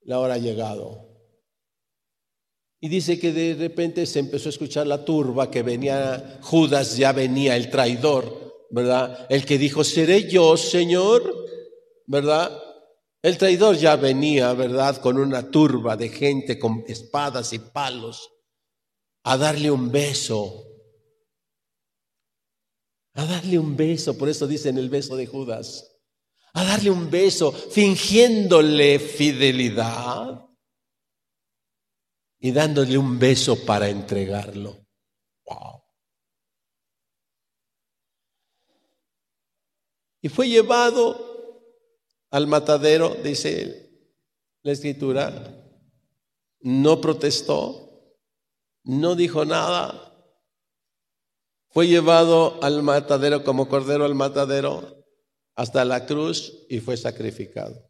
la 0.01 0.19
hora 0.19 0.35
ha 0.35 0.37
llegado. 0.37 1.09
Y 2.79 2.89
dice 2.89 3.19
que 3.19 3.31
de 3.31 3.55
repente 3.55 4.05
se 4.05 4.19
empezó 4.19 4.49
a 4.49 4.51
escuchar 4.51 4.87
la 4.87 5.03
turba, 5.03 5.49
que 5.49 5.61
venía 5.61 6.39
Judas, 6.41 6.97
ya 6.97 7.11
venía 7.11 7.55
el 7.55 7.69
traidor, 7.69 8.67
¿verdad? 8.71 9.25
El 9.29 9.45
que 9.45 9.57
dijo, 9.57 9.83
seré 9.83 10.29
yo, 10.29 10.57
Señor, 10.57 11.33
¿verdad? 12.05 12.51
El 13.21 13.37
traidor 13.37 13.77
ya 13.77 13.95
venía, 13.95 14.53
¿verdad? 14.53 14.97
Con 14.97 15.17
una 15.17 15.49
turba 15.49 15.95
de 15.95 16.09
gente 16.09 16.59
con 16.59 16.83
espadas 16.87 17.53
y 17.53 17.59
palos 17.59 18.29
a 19.23 19.37
darle 19.37 19.71
un 19.71 19.89
beso 19.91 20.72
a 23.13 23.25
darle 23.25 23.59
un 23.59 23.75
beso, 23.75 24.17
por 24.17 24.29
eso 24.29 24.47
dicen 24.47 24.77
el 24.77 24.89
beso 24.89 25.15
de 25.15 25.27
Judas, 25.27 25.89
a 26.53 26.63
darle 26.63 26.89
un 26.89 27.09
beso 27.09 27.51
fingiéndole 27.51 28.99
fidelidad 28.99 30.47
y 32.39 32.51
dándole 32.51 32.97
un 32.97 33.17
beso 33.17 33.65
para 33.65 33.89
entregarlo. 33.89 34.85
Wow. 35.45 35.83
Y 40.21 40.29
fue 40.29 40.49
llevado 40.49 41.33
al 42.31 42.47
matadero, 42.47 43.15
dice 43.23 43.91
la 44.63 44.71
escritura, 44.71 45.31
no 46.61 46.99
protestó, 47.01 48.17
no 48.83 49.15
dijo 49.15 49.45
nada, 49.45 50.12
fue 51.73 51.87
llevado 51.87 52.59
al 52.61 52.83
matadero 52.83 53.43
como 53.43 53.67
cordero 53.67 54.05
al 54.05 54.13
matadero 54.13 55.03
hasta 55.55 55.83
la 55.83 56.05
cruz 56.05 56.65
y 56.69 56.79
fue 56.79 56.97
sacrificado. 56.97 57.89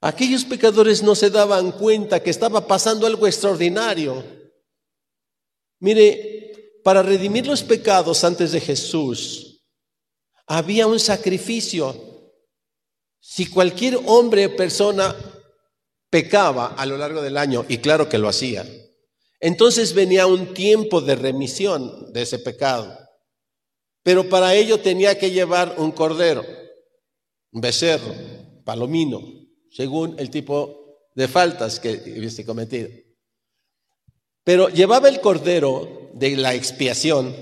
Aquellos 0.00 0.44
pecadores 0.44 1.02
no 1.02 1.14
se 1.14 1.30
daban 1.30 1.72
cuenta 1.72 2.22
que 2.22 2.30
estaba 2.30 2.66
pasando 2.66 3.06
algo 3.06 3.26
extraordinario. 3.26 4.22
Mire, 5.80 6.80
para 6.84 7.02
redimir 7.02 7.46
los 7.46 7.62
pecados 7.62 8.22
antes 8.22 8.52
de 8.52 8.60
Jesús, 8.60 9.64
había 10.46 10.86
un 10.86 11.00
sacrificio. 11.00 12.32
Si 13.18 13.46
cualquier 13.46 13.98
hombre 14.06 14.46
o 14.46 14.56
persona 14.56 15.16
pecaba 16.10 16.74
a 16.76 16.86
lo 16.86 16.96
largo 16.96 17.22
del 17.22 17.38
año, 17.38 17.64
y 17.68 17.78
claro 17.78 18.08
que 18.08 18.18
lo 18.18 18.28
hacía, 18.28 18.64
entonces 19.44 19.92
venía 19.92 20.26
un 20.26 20.54
tiempo 20.54 21.02
de 21.02 21.16
remisión 21.16 22.10
de 22.14 22.22
ese 22.22 22.38
pecado. 22.38 22.98
Pero 24.02 24.26
para 24.30 24.54
ello 24.54 24.80
tenía 24.80 25.18
que 25.18 25.32
llevar 25.32 25.74
un 25.76 25.92
cordero, 25.92 26.42
un 27.52 27.60
becerro, 27.60 28.14
palomino, 28.64 29.20
según 29.70 30.18
el 30.18 30.30
tipo 30.30 31.10
de 31.14 31.28
faltas 31.28 31.78
que 31.78 31.90
hubiese 32.16 32.46
cometido. 32.46 32.88
Pero 34.44 34.70
llevaba 34.70 35.10
el 35.10 35.20
cordero 35.20 36.10
de 36.14 36.36
la 36.36 36.54
expiación, 36.54 37.36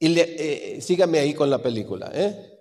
y 0.00 0.18
eh, 0.18 0.80
sígame 0.80 1.20
ahí 1.20 1.32
con 1.32 1.48
la 1.48 1.62
película, 1.62 2.10
¿eh? 2.12 2.60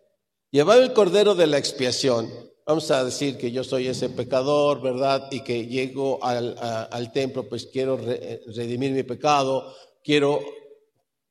Llevaba 0.51 0.84
el 0.84 0.94
cordero 0.94 1.34
de 1.34 1.48
la 1.48 1.58
expiación 1.58 2.32
vamos 2.68 2.92
a 2.92 3.06
decir 3.06 3.38
que 3.38 3.50
yo 3.50 3.64
soy 3.64 3.88
ese 3.88 4.10
pecador, 4.10 4.82
¿verdad? 4.82 5.30
Y 5.32 5.40
que 5.40 5.68
llego 5.68 6.20
al, 6.22 7.12
templo, 7.14 7.48
pues 7.48 7.66
quiero 7.68 7.98
redimir 7.98 8.92
mi 8.92 9.04
pecado, 9.04 9.74
quiero 10.04 10.42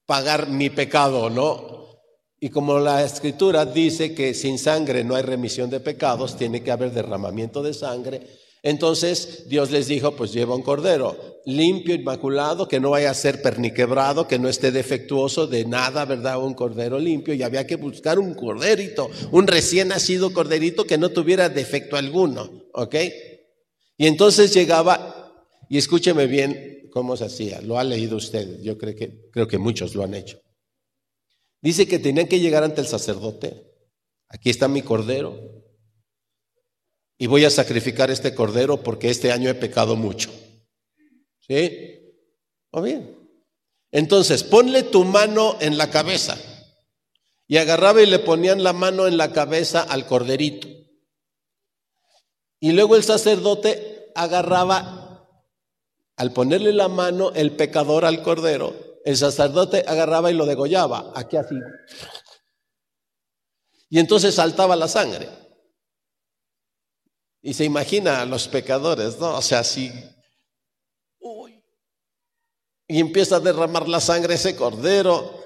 pagar 0.06 0.48
mi 0.48 0.70
pecado, 0.70 1.28
¿no? 1.28 1.84
Y 2.40 2.48
como 2.48 2.78
la 2.78 3.04
escritura 3.04 3.66
dice 3.66 4.14
que 4.14 4.32
sin 4.32 4.58
sangre 4.58 5.04
no 5.04 5.14
hay 5.14 5.22
remisión 5.22 5.68
de 5.68 5.80
pecados, 5.80 6.36
tiene 6.36 6.62
que 6.62 6.70
haber 6.70 6.92
derramamiento 6.92 7.62
de 7.62 7.74
sangre. 7.74 8.26
Entonces 8.66 9.44
Dios 9.46 9.70
les 9.70 9.86
dijo, 9.86 10.16
pues 10.16 10.32
lleva 10.32 10.56
un 10.56 10.62
cordero 10.62 11.40
limpio, 11.44 11.94
inmaculado, 11.94 12.66
que 12.66 12.80
no 12.80 12.90
vaya 12.90 13.12
a 13.12 13.14
ser 13.14 13.40
perniquebrado, 13.40 14.26
que 14.26 14.40
no 14.40 14.48
esté 14.48 14.72
defectuoso 14.72 15.46
de 15.46 15.64
nada, 15.64 16.04
¿verdad? 16.04 16.42
Un 16.42 16.54
cordero 16.54 16.98
limpio. 16.98 17.32
Y 17.32 17.44
había 17.44 17.64
que 17.64 17.76
buscar 17.76 18.18
un 18.18 18.34
corderito, 18.34 19.08
un 19.30 19.46
recién 19.46 19.86
nacido 19.86 20.32
corderito 20.32 20.84
que 20.84 20.98
no 20.98 21.10
tuviera 21.10 21.48
defecto 21.48 21.96
alguno, 21.96 22.64
¿ok? 22.72 22.96
Y 23.98 24.08
entonces 24.08 24.52
llegaba, 24.52 25.46
y 25.68 25.78
escúcheme 25.78 26.26
bien 26.26 26.88
cómo 26.90 27.16
se 27.16 27.26
hacía, 27.26 27.60
lo 27.60 27.78
ha 27.78 27.84
leído 27.84 28.16
usted, 28.16 28.60
yo 28.62 28.76
creo 28.76 28.96
que, 28.96 29.30
creo 29.30 29.46
que 29.46 29.58
muchos 29.58 29.94
lo 29.94 30.02
han 30.02 30.14
hecho. 30.14 30.40
Dice 31.62 31.86
que 31.86 32.00
tenían 32.00 32.26
que 32.26 32.40
llegar 32.40 32.64
ante 32.64 32.80
el 32.80 32.88
sacerdote. 32.88 33.62
Aquí 34.28 34.50
está 34.50 34.66
mi 34.66 34.82
cordero. 34.82 35.55
Y 37.18 37.26
voy 37.26 37.44
a 37.44 37.50
sacrificar 37.50 38.10
este 38.10 38.34
cordero 38.34 38.82
porque 38.82 39.10
este 39.10 39.32
año 39.32 39.48
he 39.48 39.54
pecado 39.54 39.96
mucho. 39.96 40.30
¿Sí? 41.40 42.14
¿O 42.70 42.82
bien? 42.82 43.16
Entonces, 43.90 44.44
ponle 44.44 44.82
tu 44.82 45.04
mano 45.04 45.56
en 45.60 45.78
la 45.78 45.90
cabeza. 45.90 46.36
Y 47.46 47.56
agarraba 47.56 48.02
y 48.02 48.06
le 48.06 48.18
ponían 48.18 48.62
la 48.62 48.72
mano 48.72 49.06
en 49.06 49.16
la 49.16 49.32
cabeza 49.32 49.82
al 49.82 50.06
corderito. 50.06 50.68
Y 52.60 52.72
luego 52.72 52.96
el 52.96 53.04
sacerdote 53.04 54.10
agarraba, 54.14 55.30
al 56.16 56.32
ponerle 56.32 56.72
la 56.72 56.88
mano 56.88 57.32
el 57.32 57.52
pecador 57.52 58.04
al 58.04 58.22
cordero, 58.22 58.74
el 59.04 59.16
sacerdote 59.16 59.84
agarraba 59.86 60.30
y 60.30 60.34
lo 60.34 60.46
degollaba, 60.46 61.12
aquí 61.14 61.36
así. 61.36 61.54
Y 63.88 64.00
entonces 64.00 64.34
saltaba 64.34 64.74
la 64.74 64.88
sangre. 64.88 65.28
Y 67.46 67.54
se 67.54 67.64
imagina 67.64 68.22
a 68.22 68.26
los 68.26 68.48
pecadores, 68.48 69.20
¿no? 69.20 69.36
O 69.36 69.40
sea, 69.40 69.60
así. 69.60 69.92
Y 72.88 72.98
empieza 72.98 73.36
a 73.36 73.40
derramar 73.40 73.88
la 73.88 74.00
sangre 74.00 74.34
ese 74.34 74.56
cordero 74.56 75.44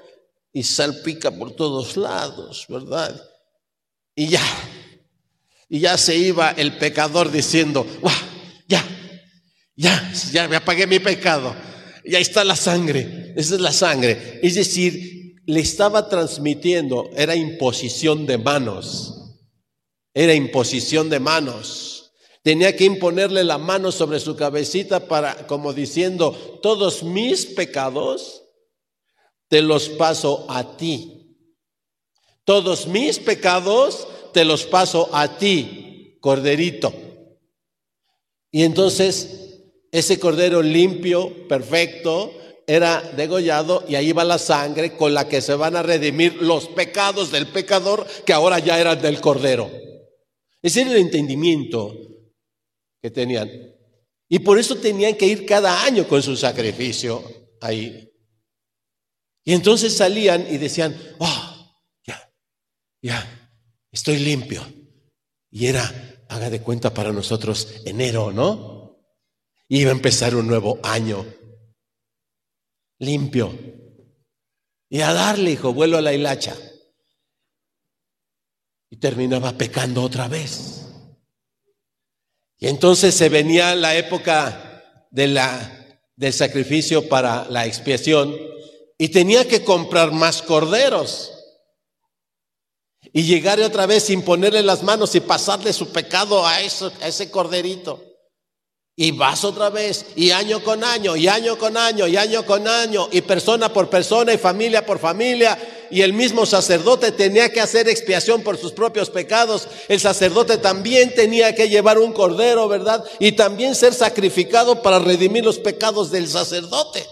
y 0.51 0.63
salpica 0.63 1.29
por 1.29 1.51
todos 1.51 1.97
lados, 1.97 2.65
¿verdad? 2.67 3.21
Y 4.15 4.29
ya, 4.29 4.41
y 5.69 5.81
ya 5.81 5.95
se 5.95 6.17
iba 6.17 6.49
el 6.49 6.75
pecador 6.79 7.31
diciendo, 7.31 7.85
ya, 8.67 8.83
ya, 9.75 10.11
ya 10.31 10.47
me 10.47 10.55
apagué 10.55 10.87
mi 10.87 10.97
pecado 10.97 11.55
y 12.03 12.15
ahí 12.15 12.23
está 12.23 12.43
la 12.43 12.55
sangre, 12.55 13.35
esa 13.37 13.53
es 13.53 13.61
la 13.61 13.71
sangre. 13.71 14.39
Es 14.41 14.55
decir, 14.55 15.39
le 15.45 15.59
estaba 15.59 16.09
transmitiendo, 16.09 17.11
era 17.15 17.35
imposición 17.35 18.25
de 18.25 18.39
manos, 18.39 19.20
era 20.13 20.33
imposición 20.33 21.09
de 21.09 21.19
manos. 21.19 22.13
Tenía 22.43 22.75
que 22.75 22.85
imponerle 22.85 23.43
la 23.43 23.57
mano 23.57 23.91
sobre 23.91 24.19
su 24.19 24.35
cabecita 24.35 25.07
para, 25.07 25.47
como 25.47 25.73
diciendo, 25.73 26.59
todos 26.61 27.03
mis 27.03 27.45
pecados 27.45 28.43
te 29.47 29.61
los 29.61 29.89
paso 29.89 30.45
a 30.49 30.77
ti. 30.77 31.37
Todos 32.43 32.87
mis 32.87 33.19
pecados 33.19 34.07
te 34.33 34.43
los 34.43 34.65
paso 34.65 35.09
a 35.13 35.37
ti, 35.37 36.17
corderito. 36.19 36.91
Y 38.49 38.63
entonces 38.63 39.41
ese 39.91 40.19
cordero 40.19 40.61
limpio, 40.61 41.47
perfecto, 41.47 42.33
era 42.65 43.01
degollado 43.01 43.83
y 43.87 43.95
ahí 43.95 44.13
va 44.13 44.23
la 44.23 44.37
sangre 44.37 44.95
con 44.95 45.13
la 45.13 45.27
que 45.27 45.41
se 45.41 45.53
van 45.53 45.75
a 45.75 45.83
redimir 45.83 46.41
los 46.41 46.67
pecados 46.69 47.31
del 47.31 47.47
pecador 47.47 48.05
que 48.25 48.33
ahora 48.33 48.59
ya 48.59 48.79
eran 48.79 49.01
del 49.01 49.19
cordero. 49.19 49.69
Ese 50.61 50.81
era 50.81 50.91
el 50.91 50.97
entendimiento 50.97 51.95
que 53.01 53.09
tenían. 53.09 53.49
Y 54.29 54.39
por 54.39 54.59
eso 54.59 54.77
tenían 54.77 55.15
que 55.15 55.25
ir 55.25 55.45
cada 55.45 55.83
año 55.83 56.07
con 56.07 56.21
su 56.21 56.37
sacrificio 56.37 57.23
ahí. 57.59 58.09
Y 59.43 59.53
entonces 59.53 59.95
salían 59.95 60.45
y 60.49 60.57
decían, 60.57 60.95
oh, 61.19 61.75
ya, 62.05 62.31
ya, 63.01 63.51
estoy 63.91 64.19
limpio. 64.19 64.61
Y 65.49 65.65
era, 65.65 65.83
haga 66.29 66.49
de 66.49 66.61
cuenta 66.61 66.93
para 66.93 67.11
nosotros, 67.11 67.81
enero, 67.85 68.31
¿no? 68.31 68.99
Iba 69.67 69.89
a 69.89 69.95
empezar 69.95 70.35
un 70.35 70.47
nuevo 70.47 70.79
año 70.83 71.25
limpio. 72.99 73.51
Y 74.89 75.01
a 75.01 75.13
darle, 75.13 75.51
hijo, 75.51 75.73
vuelo 75.73 75.97
a 75.97 76.01
la 76.01 76.13
hilacha. 76.13 76.55
Y 78.91 78.97
terminaba 78.97 79.53
pecando 79.53 80.03
otra 80.03 80.27
vez. 80.27 80.81
Y 82.59 82.67
entonces 82.67 83.15
se 83.15 83.29
venía 83.29 83.73
la 83.73 83.95
época 83.95 85.07
de 85.09 85.27
la, 85.27 85.99
del 86.15 86.31
sacrificio 86.31 87.09
para 87.09 87.49
la 87.49 87.65
expiación 87.65 88.35
y 88.99 89.09
tenía 89.09 89.47
que 89.47 89.63
comprar 89.63 90.11
más 90.11 90.43
corderos. 90.43 91.31
Y 93.11 93.23
llegar 93.23 93.59
otra 93.61 93.87
vez 93.87 94.03
sin 94.03 94.21
ponerle 94.21 94.61
las 94.61 94.83
manos 94.83 95.15
y 95.15 95.21
pasarle 95.21 95.73
su 95.73 95.91
pecado 95.91 96.45
a, 96.45 96.61
eso, 96.61 96.93
a 97.01 97.07
ese 97.07 97.31
corderito. 97.31 98.10
Y 98.95 99.11
vas 99.11 99.43
otra 99.45 99.69
vez, 99.69 100.05
y 100.15 100.31
año 100.31 100.63
con 100.63 100.83
año, 100.83 101.15
y 101.15 101.27
año 101.27 101.57
con 101.57 101.77
año, 101.77 102.07
y 102.07 102.17
año 102.17 102.45
con 102.45 102.67
año, 102.67 103.07
y 103.11 103.21
persona 103.21 103.71
por 103.71 103.89
persona, 103.89 104.33
y 104.33 104.37
familia 104.37 104.85
por 104.85 104.99
familia. 104.99 105.57
Y 105.89 106.01
el 106.01 106.13
mismo 106.13 106.45
sacerdote 106.45 107.11
tenía 107.11 107.51
que 107.51 107.61
hacer 107.61 107.87
expiación 107.87 108.43
por 108.43 108.57
sus 108.57 108.73
propios 108.73 109.09
pecados. 109.09 109.67
El 109.87 109.99
sacerdote 109.99 110.57
también 110.57 111.15
tenía 111.15 111.55
que 111.55 111.69
llevar 111.69 111.99
un 111.99 112.13
cordero, 112.13 112.67
¿verdad? 112.67 113.03
Y 113.19 113.31
también 113.33 113.75
ser 113.75 113.93
sacrificado 113.93 114.81
para 114.81 114.99
redimir 114.99 115.43
los 115.43 115.59
pecados 115.59 116.11
del 116.11 116.27
sacerdote. 116.27 117.07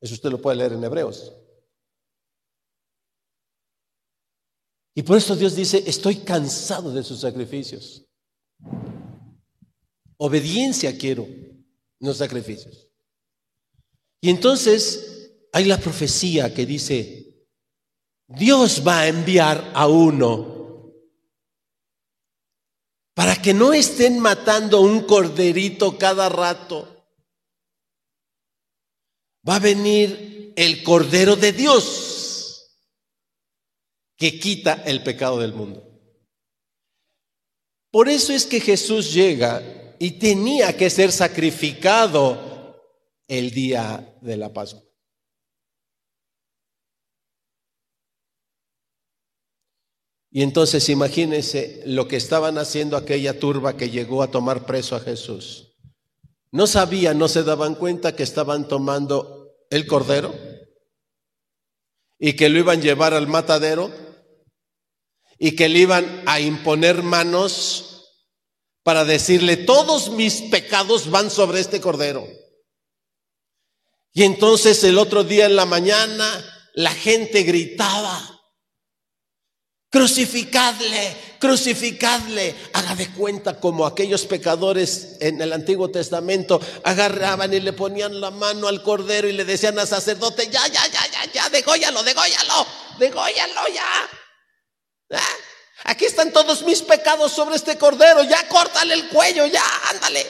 Eso 0.00 0.14
usted 0.14 0.30
lo 0.30 0.40
puede 0.40 0.56
leer 0.56 0.72
en 0.74 0.84
Hebreos. 0.84 1.32
Y 4.94 5.02
por 5.02 5.16
eso 5.16 5.34
Dios 5.34 5.54
dice, 5.54 5.82
estoy 5.86 6.16
cansado 6.16 6.92
de 6.92 7.02
sus 7.02 7.20
sacrificios. 7.20 8.04
Obediencia 10.24 10.96
quiero, 10.96 11.26
no 11.98 12.14
sacrificios. 12.14 12.88
Y 14.20 14.30
entonces 14.30 15.32
hay 15.52 15.64
la 15.64 15.78
profecía 15.78 16.54
que 16.54 16.64
dice, 16.64 17.44
Dios 18.28 18.86
va 18.86 19.00
a 19.00 19.08
enviar 19.08 19.72
a 19.74 19.88
uno 19.88 20.92
para 23.14 23.34
que 23.42 23.52
no 23.52 23.72
estén 23.72 24.20
matando 24.20 24.80
un 24.80 25.00
corderito 25.08 25.98
cada 25.98 26.28
rato. 26.28 27.04
Va 29.48 29.56
a 29.56 29.58
venir 29.58 30.52
el 30.54 30.84
Cordero 30.84 31.34
de 31.34 31.52
Dios 31.52 32.78
que 34.16 34.38
quita 34.38 34.84
el 34.86 35.02
pecado 35.02 35.40
del 35.40 35.52
mundo. 35.52 35.82
Por 37.90 38.08
eso 38.08 38.32
es 38.32 38.46
que 38.46 38.60
Jesús 38.60 39.12
llega 39.12 39.82
y 40.02 40.18
tenía 40.18 40.76
que 40.76 40.90
ser 40.90 41.12
sacrificado 41.12 42.76
el 43.28 43.52
día 43.52 44.18
de 44.20 44.36
la 44.36 44.52
Pascua. 44.52 44.82
Y 50.32 50.42
entonces 50.42 50.88
imagínense 50.88 51.84
lo 51.86 52.08
que 52.08 52.16
estaban 52.16 52.58
haciendo 52.58 52.96
aquella 52.96 53.38
turba 53.38 53.76
que 53.76 53.90
llegó 53.90 54.24
a 54.24 54.32
tomar 54.32 54.66
preso 54.66 54.96
a 54.96 55.00
Jesús. 55.00 55.76
No 56.50 56.66
sabían, 56.66 57.16
no 57.16 57.28
se 57.28 57.44
daban 57.44 57.76
cuenta 57.76 58.16
que 58.16 58.24
estaban 58.24 58.66
tomando 58.66 59.54
el 59.70 59.86
cordero 59.86 60.34
y 62.18 62.32
que 62.32 62.48
lo 62.48 62.58
iban 62.58 62.80
a 62.80 62.82
llevar 62.82 63.14
al 63.14 63.28
matadero 63.28 63.92
y 65.38 65.54
que 65.54 65.68
le 65.68 65.78
iban 65.78 66.24
a 66.26 66.40
imponer 66.40 67.04
manos 67.04 67.91
para 68.82 69.04
decirle, 69.04 69.56
todos 69.56 70.10
mis 70.10 70.42
pecados 70.42 71.10
van 71.10 71.30
sobre 71.30 71.60
este 71.60 71.80
cordero. 71.80 72.26
Y 74.12 74.24
entonces 74.24 74.82
el 74.84 74.98
otro 74.98 75.24
día 75.24 75.46
en 75.46 75.56
la 75.56 75.64
mañana 75.64 76.70
la 76.74 76.90
gente 76.92 77.42
gritaba, 77.44 78.40
crucificadle, 79.90 81.16
crucificadle. 81.38 82.54
Haga 82.72 82.94
de 82.94 83.10
cuenta 83.12 83.58
como 83.58 83.86
aquellos 83.86 84.26
pecadores 84.26 85.16
en 85.20 85.40
el 85.40 85.52
Antiguo 85.52 85.90
Testamento 85.90 86.60
agarraban 86.84 87.54
y 87.54 87.60
le 87.60 87.72
ponían 87.72 88.20
la 88.20 88.30
mano 88.30 88.68
al 88.68 88.82
cordero 88.82 89.28
y 89.28 89.32
le 89.32 89.44
decían 89.44 89.78
al 89.78 89.88
sacerdote, 89.88 90.48
ya, 90.50 90.66
ya, 90.66 90.86
ya, 90.88 91.06
ya, 91.10 91.32
ya, 91.32 91.50
degóyalo, 91.50 92.02
degóyalo, 92.02 92.66
degóyalo 92.98 93.68
ya. 93.72 94.10
¿Ah? 95.12 95.36
Aquí 95.84 96.04
están 96.04 96.32
todos 96.32 96.62
mis 96.62 96.82
pecados 96.82 97.32
sobre 97.32 97.56
este 97.56 97.76
cordero. 97.76 98.22
Ya 98.22 98.48
córtale 98.48 98.94
el 98.94 99.08
cuello, 99.08 99.46
ya, 99.46 99.62
ándale. 99.90 100.26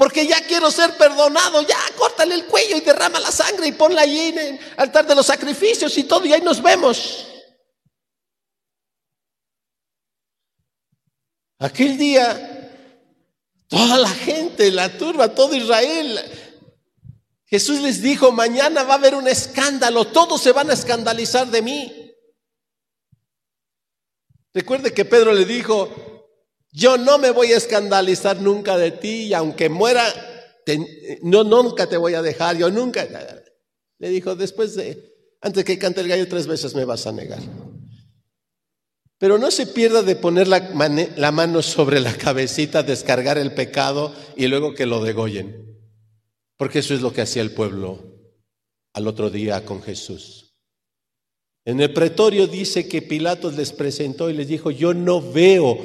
Porque 0.00 0.26
ya 0.26 0.40
quiero 0.46 0.70
ser 0.70 0.96
perdonado, 0.96 1.60
ya 1.60 1.76
córtale 1.94 2.34
el 2.34 2.46
cuello 2.46 2.78
y 2.78 2.80
derrama 2.80 3.20
la 3.20 3.30
sangre 3.30 3.66
y 3.66 3.72
ponla 3.72 4.00
allí 4.00 4.28
en 4.28 4.38
el 4.38 4.60
altar 4.78 5.06
de 5.06 5.14
los 5.14 5.26
sacrificios 5.26 5.96
y 5.98 6.04
todo, 6.04 6.24
y 6.24 6.32
ahí 6.32 6.40
nos 6.40 6.62
vemos. 6.62 7.26
Aquel 11.58 11.98
día, 11.98 12.70
toda 13.68 13.98
la 13.98 14.08
gente, 14.08 14.70
la 14.70 14.96
turba, 14.96 15.34
todo 15.34 15.54
Israel, 15.54 16.18
Jesús 17.44 17.80
les 17.80 18.00
dijo, 18.00 18.32
mañana 18.32 18.84
va 18.84 18.94
a 18.94 18.96
haber 18.96 19.14
un 19.14 19.28
escándalo, 19.28 20.06
todos 20.06 20.40
se 20.40 20.52
van 20.52 20.70
a 20.70 20.72
escandalizar 20.72 21.48
de 21.48 21.60
mí. 21.60 21.99
Recuerde 24.52 24.92
que 24.92 25.04
Pedro 25.04 25.32
le 25.32 25.44
dijo, 25.44 25.88
yo 26.72 26.96
no 26.96 27.18
me 27.18 27.30
voy 27.30 27.52
a 27.52 27.56
escandalizar 27.56 28.40
nunca 28.40 28.76
de 28.76 28.90
ti 28.90 29.26
y 29.26 29.34
aunque 29.34 29.68
muera, 29.68 30.04
no, 31.22 31.44
nunca 31.44 31.88
te 31.88 31.96
voy 31.96 32.14
a 32.14 32.22
dejar, 32.22 32.56
yo 32.56 32.70
nunca. 32.70 33.06
Le 33.98 34.08
dijo, 34.08 34.34
después 34.34 34.74
de, 34.74 35.14
antes 35.40 35.64
que 35.64 35.78
cante 35.78 36.00
el 36.00 36.08
gallo 36.08 36.28
tres 36.28 36.46
veces 36.46 36.74
me 36.74 36.84
vas 36.84 37.06
a 37.06 37.12
negar. 37.12 37.40
Pero 39.18 39.36
no 39.36 39.50
se 39.50 39.66
pierda 39.66 40.02
de 40.02 40.16
poner 40.16 40.48
la, 40.48 40.70
la 41.16 41.30
mano 41.30 41.60
sobre 41.60 42.00
la 42.00 42.14
cabecita, 42.14 42.82
descargar 42.82 43.36
el 43.36 43.52
pecado 43.52 44.14
y 44.36 44.46
luego 44.46 44.74
que 44.74 44.86
lo 44.86 45.04
degollen. 45.04 45.78
Porque 46.56 46.78
eso 46.78 46.94
es 46.94 47.02
lo 47.02 47.12
que 47.12 47.20
hacía 47.20 47.42
el 47.42 47.52
pueblo 47.52 48.02
al 48.94 49.06
otro 49.06 49.30
día 49.30 49.64
con 49.64 49.82
Jesús. 49.82 50.49
En 51.64 51.80
el 51.80 51.92
pretorio 51.92 52.46
dice 52.46 52.88
que 52.88 53.02
Pilatos 53.02 53.56
les 53.56 53.72
presentó 53.72 54.30
y 54.30 54.34
les 54.34 54.48
dijo, 54.48 54.70
yo 54.70 54.94
no 54.94 55.20
veo 55.20 55.78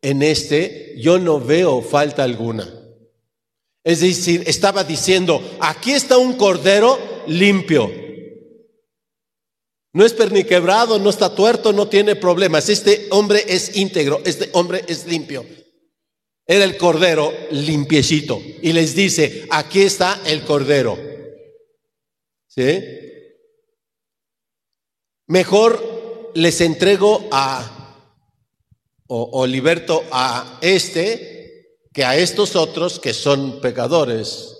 en 0.00 0.22
este, 0.22 0.94
yo 0.98 1.18
no 1.18 1.40
veo 1.40 1.82
falta 1.82 2.24
alguna. 2.24 2.68
Es 3.84 4.00
decir, 4.00 4.44
estaba 4.46 4.84
diciendo, 4.84 5.42
aquí 5.60 5.92
está 5.92 6.16
un 6.16 6.34
cordero 6.34 6.98
limpio, 7.26 7.90
no 9.94 10.06
es 10.06 10.14
perniquebrado, 10.14 10.98
no 10.98 11.10
está 11.10 11.34
tuerto, 11.34 11.72
no 11.72 11.88
tiene 11.88 12.16
problemas. 12.16 12.68
Este 12.68 13.08
hombre 13.10 13.44
es 13.46 13.76
íntegro, 13.76 14.22
este 14.24 14.48
hombre 14.52 14.84
es 14.88 15.06
limpio. 15.06 15.44
Era 16.46 16.64
el 16.64 16.76
cordero 16.78 17.32
limpiecito. 17.50 18.40
Y 18.62 18.72
les 18.72 18.94
dice, 18.94 19.46
aquí 19.50 19.82
está 19.82 20.20
el 20.24 20.42
cordero. 20.44 20.98
¿Sí? 22.48 22.80
Mejor 25.32 26.30
les 26.34 26.60
entrego 26.60 27.26
a, 27.32 27.96
o, 29.06 29.46
liberto 29.46 30.04
a 30.12 30.58
este 30.60 31.78
que 31.90 32.04
a 32.04 32.18
estos 32.18 32.54
otros 32.54 33.00
que 33.00 33.14
son 33.14 33.58
pecadores. 33.62 34.54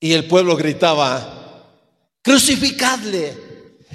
Y 0.00 0.12
el 0.12 0.28
pueblo 0.28 0.54
gritaba, 0.54 1.66
crucificadle. 2.20 3.34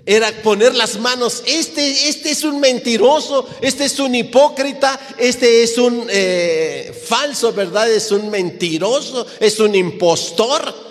Era 0.07 0.31
poner 0.41 0.73
las 0.73 0.99
manos, 0.99 1.43
este, 1.45 2.09
este 2.09 2.31
es 2.31 2.43
un 2.43 2.59
mentiroso, 2.59 3.47
este 3.61 3.85
es 3.85 3.99
un 3.99 4.15
hipócrita, 4.15 4.99
este 5.19 5.61
es 5.61 5.77
un 5.77 6.07
eh, 6.09 6.99
falso, 7.07 7.53
¿verdad? 7.53 7.91
Es 7.91 8.11
un 8.11 8.31
mentiroso, 8.31 9.27
es 9.39 9.59
un 9.59 9.75
impostor, 9.75 10.84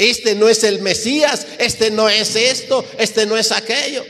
este 0.00 0.34
no 0.34 0.48
es 0.48 0.64
el 0.64 0.80
Mesías, 0.80 1.46
este 1.58 1.90
no 1.90 2.08
es 2.08 2.34
esto, 2.34 2.84
este 2.98 3.26
no 3.26 3.36
es 3.36 3.52
aquello. 3.52 4.04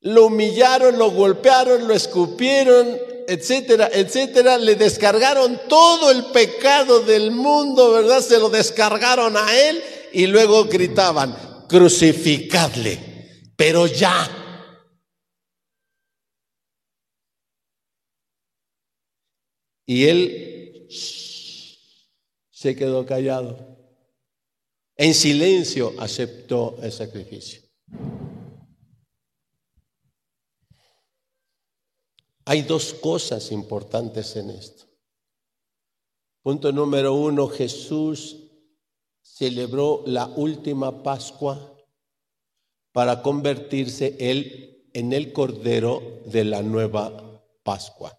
Lo 0.00 0.26
humillaron, 0.26 0.98
lo 0.98 1.10
golpearon, 1.10 1.88
lo 1.88 1.94
escupieron, 1.94 2.96
etcétera, 3.26 3.90
etcétera, 3.92 4.56
le 4.56 4.76
descargaron 4.76 5.60
todo 5.68 6.12
el 6.12 6.26
pecado 6.26 7.00
del 7.00 7.32
mundo, 7.32 7.90
¿verdad? 7.90 8.20
Se 8.20 8.38
lo 8.38 8.48
descargaron 8.48 9.36
a 9.36 9.52
él 9.56 9.82
y 10.12 10.28
luego 10.28 10.66
gritaban, 10.66 11.36
crucificadle, 11.68 13.00
pero 13.56 13.88
ya. 13.88 14.45
Y 19.86 20.04
él 20.04 20.88
se 20.90 22.74
quedó 22.74 23.06
callado. 23.06 23.78
En 24.96 25.14
silencio 25.14 25.94
aceptó 25.98 26.76
el 26.82 26.90
sacrificio. 26.90 27.62
Hay 32.44 32.62
dos 32.62 32.94
cosas 32.94 33.50
importantes 33.52 34.36
en 34.36 34.50
esto. 34.50 34.86
Punto 36.42 36.70
número 36.72 37.12
uno, 37.14 37.48
Jesús 37.48 38.36
celebró 39.20 40.04
la 40.06 40.26
última 40.26 41.02
Pascua 41.02 41.76
para 42.92 43.20
convertirse 43.20 44.16
él 44.18 44.88
en 44.92 45.12
el 45.12 45.32
Cordero 45.32 46.22
de 46.26 46.44
la 46.44 46.62
nueva 46.62 47.42
Pascua. 47.64 48.16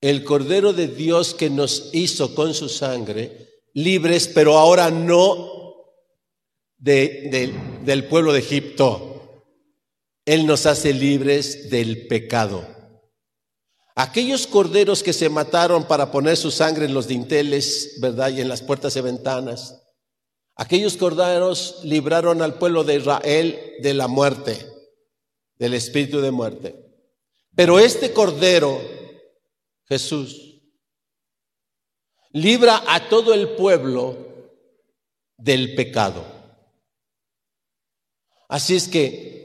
El 0.00 0.24
Cordero 0.24 0.72
de 0.72 0.88
Dios 0.88 1.34
que 1.34 1.50
nos 1.50 1.90
hizo 1.92 2.34
con 2.34 2.54
su 2.54 2.68
sangre 2.68 3.48
libres, 3.74 4.28
pero 4.28 4.58
ahora 4.58 4.90
no 4.90 5.58
del 6.78 8.06
pueblo 8.08 8.32
de 8.32 8.38
Egipto, 8.38 9.44
él 10.24 10.46
nos 10.46 10.66
hace 10.66 10.92
libres 10.92 11.70
del 11.70 12.06
pecado. 12.06 12.66
Aquellos 13.96 14.46
corderos 14.46 15.02
que 15.02 15.12
se 15.12 15.28
mataron 15.28 15.88
para 15.88 16.12
poner 16.12 16.36
su 16.36 16.52
sangre 16.52 16.84
en 16.84 16.94
los 16.94 17.08
dinteles, 17.08 17.96
¿verdad? 18.00 18.30
Y 18.30 18.40
en 18.40 18.48
las 18.48 18.62
puertas 18.62 18.94
y 18.94 19.00
ventanas. 19.00 19.82
Aquellos 20.54 20.96
corderos 20.96 21.80
libraron 21.82 22.42
al 22.42 22.58
pueblo 22.58 22.84
de 22.84 22.96
Israel 22.96 23.58
de 23.80 23.94
la 23.94 24.06
muerte, 24.06 24.58
del 25.56 25.74
espíritu 25.74 26.20
de 26.20 26.30
muerte. 26.30 26.76
Pero 27.56 27.78
este 27.80 28.12
cordero, 28.12 28.80
Jesús, 29.88 30.60
libra 32.32 32.82
a 32.86 33.08
todo 33.08 33.32
el 33.32 33.50
pueblo 33.50 34.16
del 35.36 35.74
pecado. 35.74 36.24
Así 38.48 38.76
es 38.76 38.88
que 38.88 39.38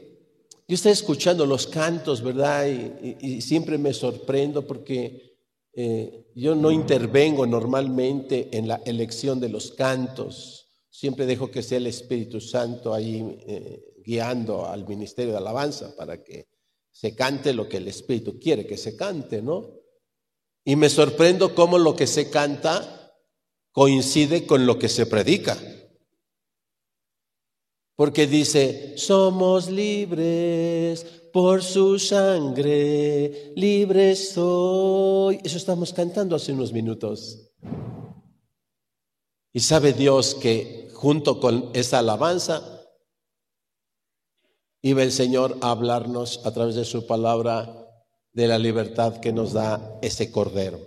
yo 0.68 0.74
estoy 0.74 0.92
escuchando 0.92 1.46
los 1.46 1.66
cantos, 1.66 2.22
¿verdad? 2.22 2.66
Y, 2.66 3.40
siempre 3.40 3.78
me 3.78 3.92
sorprendo 3.92 4.66
porque 4.66 5.36
eh, 5.72 6.30
yo 6.34 6.54
no 6.54 6.70
intervengo 6.70 7.46
normalmente 7.46 8.48
en 8.52 8.68
la 8.68 8.80
elección 8.84 9.40
de 9.40 9.48
los 9.48 9.72
cantos. 9.72 10.70
Siempre 10.90 11.26
dejo 11.26 11.50
que 11.50 11.62
sea 11.62 11.78
el 11.78 11.86
Espíritu 11.86 12.40
Santo 12.40 12.94
ahí 12.94 13.38
eh, 13.46 13.94
guiando 14.04 14.66
al 14.66 14.86
ministerio 14.86 15.32
de 15.32 15.38
alabanza 15.38 15.94
para 15.96 16.22
que 16.22 16.48
se 16.90 17.14
cante 17.14 17.52
lo 17.52 17.68
que 17.68 17.78
el 17.78 17.88
Espíritu 17.88 18.38
quiere 18.38 18.66
que 18.66 18.76
se 18.76 18.96
cante, 18.96 19.42
¿no? 19.42 19.83
Y 20.64 20.76
me 20.76 20.88
sorprendo 20.88 21.54
cómo 21.54 21.78
lo 21.78 21.94
que 21.94 22.06
se 22.06 22.30
canta 22.30 23.12
coincide 23.72 24.46
con 24.46 24.66
lo 24.66 24.78
que 24.78 24.88
se 24.88 25.04
predica. 25.04 25.58
Porque 27.96 28.26
dice, 28.26 28.94
somos 28.96 29.68
libres 29.68 31.04
por 31.32 31.62
su 31.62 31.98
sangre, 31.98 33.52
libres 33.56 34.30
soy. 34.30 35.40
Eso 35.44 35.58
estamos 35.58 35.92
cantando 35.92 36.34
hace 36.36 36.52
unos 36.52 36.72
minutos. 36.72 37.52
Y 39.52 39.60
sabe 39.60 39.92
Dios 39.92 40.34
que 40.34 40.88
junto 40.94 41.38
con 41.38 41.70
esa 41.74 42.00
alabanza 42.00 42.62
iba 44.82 45.02
el 45.02 45.12
Señor 45.12 45.58
a 45.60 45.70
hablarnos 45.70 46.40
a 46.44 46.52
través 46.52 46.74
de 46.74 46.84
su 46.84 47.06
palabra 47.06 47.83
de 48.34 48.48
la 48.48 48.58
libertad 48.58 49.20
que 49.20 49.32
nos 49.32 49.52
da 49.52 49.98
ese 50.02 50.30
cordero. 50.30 50.80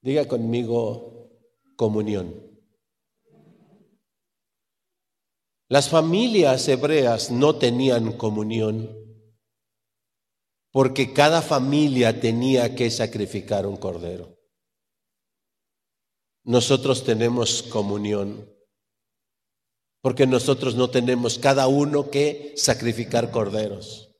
Diga 0.00 0.26
conmigo 0.26 1.30
comunión. 1.76 2.46
Las 5.68 5.88
familias 5.88 6.68
hebreas 6.68 7.32
no 7.32 7.56
tenían 7.56 8.16
comunión 8.16 8.96
porque 10.70 11.12
cada 11.12 11.42
familia 11.42 12.20
tenía 12.20 12.76
que 12.76 12.90
sacrificar 12.90 13.66
un 13.66 13.76
cordero. 13.76 14.38
Nosotros 16.44 17.02
tenemos 17.02 17.64
comunión 17.64 18.55
porque 20.06 20.24
nosotros 20.24 20.76
no 20.76 20.88
tenemos 20.88 21.36
cada 21.36 21.66
uno 21.66 22.12
que 22.12 22.54
sacrificar 22.56 23.32
corderos. 23.32 24.14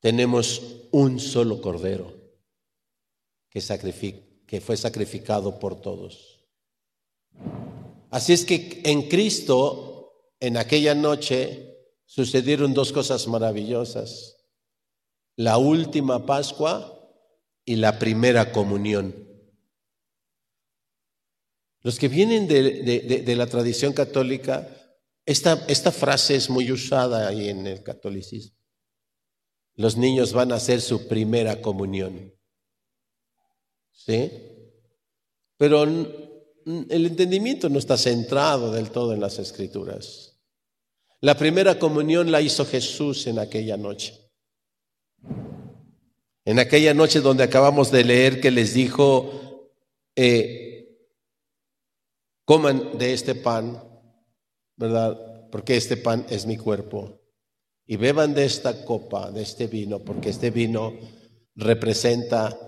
Tenemos 0.00 0.62
un 0.90 1.20
solo 1.20 1.60
cordero 1.60 2.10
que, 3.50 3.60
que 4.46 4.62
fue 4.62 4.78
sacrificado 4.78 5.58
por 5.58 5.82
todos. 5.82 6.42
Así 8.08 8.32
es 8.32 8.46
que 8.46 8.80
en 8.82 9.10
Cristo, 9.10 10.32
en 10.40 10.56
aquella 10.56 10.94
noche, 10.94 11.76
sucedieron 12.06 12.72
dos 12.72 12.92
cosas 12.94 13.28
maravillosas. 13.28 14.38
La 15.36 15.58
última 15.58 16.24
Pascua 16.24 16.98
y 17.66 17.76
la 17.76 17.98
primera 17.98 18.52
comunión. 18.52 19.27
Los 21.88 21.98
que 21.98 22.08
vienen 22.08 22.46
de, 22.46 23.34
la 23.34 23.46
tradición 23.46 23.94
católica, 23.94 24.68
esta, 25.24 25.64
esta 25.68 25.90
frase 25.90 26.34
es 26.34 26.50
muy 26.50 26.70
usada 26.70 27.26
ahí 27.26 27.48
en 27.48 27.66
el 27.66 27.82
catolicismo. 27.82 28.58
Los 29.74 29.96
niños 29.96 30.34
van 30.34 30.52
a 30.52 30.56
hacer 30.56 30.82
su 30.82 31.08
primera 31.08 31.62
comunión. 31.62 32.34
¿Sí? 33.90 34.30
Pero 35.56 35.84
el 35.84 37.06
entendimiento 37.06 37.70
no 37.70 37.78
está 37.78 37.96
centrado 37.96 38.70
del 38.70 38.90
todo 38.90 39.14
en 39.14 39.20
las 39.20 39.38
escrituras. 39.38 40.38
La 41.22 41.38
primera 41.38 41.78
comunión 41.78 42.30
la 42.30 42.42
hizo 42.42 42.66
Jesús 42.66 43.26
en 43.28 43.38
aquella 43.38 43.78
noche. 43.78 44.30
En 46.44 46.58
aquella 46.58 46.92
noche 46.92 47.22
donde 47.22 47.44
acabamos 47.44 47.90
de 47.90 48.04
leer 48.04 48.42
que 48.42 48.50
les 48.50 48.74
dijo, 48.74 49.70
eh, 50.14 50.67
coman 52.48 52.96
de 52.96 53.12
este 53.12 53.34
pan, 53.34 53.78
¿verdad? 54.74 55.50
Porque 55.52 55.76
este 55.76 55.98
pan 55.98 56.24
es 56.30 56.46
mi 56.46 56.56
cuerpo. 56.56 57.20
Y 57.84 57.96
beban 57.96 58.32
de 58.32 58.46
esta 58.46 58.86
copa, 58.86 59.30
de 59.30 59.42
este 59.42 59.66
vino, 59.66 59.98
porque 59.98 60.30
este 60.30 60.50
vino 60.50 60.94
representa 61.56 62.58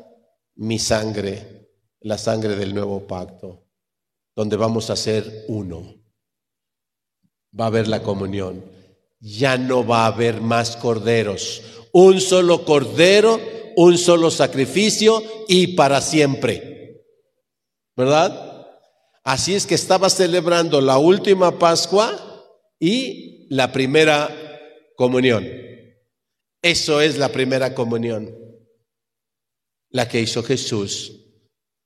mi 0.56 0.78
sangre, 0.78 1.70
la 2.00 2.18
sangre 2.18 2.56
del 2.56 2.74
nuevo 2.74 3.06
pacto 3.06 3.70
donde 4.36 4.56
vamos 4.58 4.90
a 4.90 4.96
ser 4.96 5.46
uno. 5.48 5.94
Va 7.58 7.64
a 7.64 7.68
haber 7.68 7.88
la 7.88 8.02
comunión. 8.02 8.62
Ya 9.18 9.56
no 9.56 9.86
va 9.86 10.04
a 10.04 10.08
haber 10.08 10.42
más 10.42 10.76
corderos. 10.76 11.62
Un 11.92 12.20
solo 12.20 12.66
cordero, 12.66 13.40
un 13.76 13.96
solo 13.96 14.30
sacrificio 14.30 15.22
y 15.48 15.68
para 15.68 16.02
siempre. 16.02 17.02
¿Verdad? 17.96 18.49
Así 19.22 19.54
es 19.54 19.66
que 19.66 19.74
estaba 19.74 20.09
celebrando 20.09 20.80
la 20.80 20.98
última 20.98 21.59
Pascua 21.59 22.18
y 22.78 23.46
la 23.54 23.70
primera 23.72 24.28
comunión. 24.96 25.46
Eso 26.62 27.00
es 27.00 27.18
la 27.18 27.30
primera 27.30 27.74
comunión, 27.74 28.35
la 29.90 30.09
que 30.09 30.20
hizo 30.20 30.42
Jesús 30.42 31.12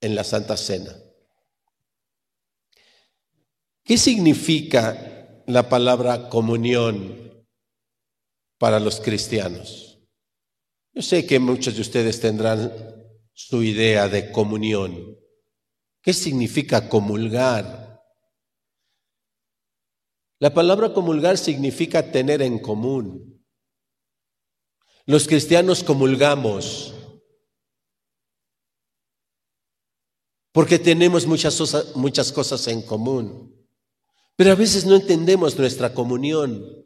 en 0.00 0.14
la 0.14 0.24
Santa 0.24 0.56
Cena. 0.56 0.94
¿Qué 3.84 3.98
significa 3.98 5.42
la 5.46 5.68
palabra 5.68 6.28
comunión 6.28 7.44
para 8.58 8.80
los 8.80 9.00
cristianos? 9.00 10.00
Yo 10.92 11.02
sé 11.02 11.26
que 11.26 11.38
muchos 11.38 11.74
de 11.74 11.82
ustedes 11.82 12.20
tendrán 12.20 12.72
su 13.32 13.62
idea 13.62 14.08
de 14.08 14.30
comunión. 14.30 15.18
¿Qué 16.04 16.12
significa 16.12 16.86
comulgar? 16.86 18.04
La 20.38 20.52
palabra 20.52 20.92
comulgar 20.92 21.38
significa 21.38 22.12
tener 22.12 22.42
en 22.42 22.58
común. 22.58 23.42
Los 25.06 25.26
cristianos 25.26 25.82
comulgamos 25.82 26.94
porque 30.52 30.78
tenemos 30.78 31.26
muchas, 31.26 31.96
muchas 31.96 32.30
cosas 32.30 32.68
en 32.68 32.82
común. 32.82 33.66
Pero 34.36 34.52
a 34.52 34.56
veces 34.56 34.84
no 34.84 34.96
entendemos 34.96 35.58
nuestra 35.58 35.94
comunión. 35.94 36.84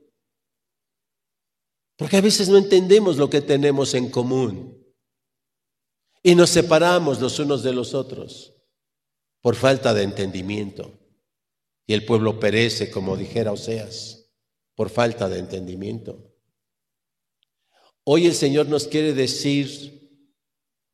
Porque 1.96 2.18
a 2.18 2.20
veces 2.20 2.48
no 2.48 2.56
entendemos 2.56 3.16
lo 3.16 3.28
que 3.28 3.40
tenemos 3.40 3.94
en 3.94 4.10
común. 4.10 4.80
Y 6.22 6.36
nos 6.36 6.50
separamos 6.50 7.20
los 7.20 7.40
unos 7.40 7.64
de 7.64 7.72
los 7.72 7.94
otros 7.94 8.54
por 9.40 9.54
falta 9.56 9.94
de 9.94 10.02
entendimiento. 10.02 10.98
Y 11.86 11.94
el 11.94 12.04
pueblo 12.04 12.38
perece, 12.38 12.90
como 12.90 13.16
dijera 13.16 13.52
Oseas, 13.52 14.30
por 14.74 14.90
falta 14.90 15.28
de 15.28 15.38
entendimiento. 15.38 16.34
Hoy 18.04 18.26
el 18.26 18.34
Señor 18.34 18.68
nos 18.68 18.86
quiere 18.88 19.14
decir 19.14 19.98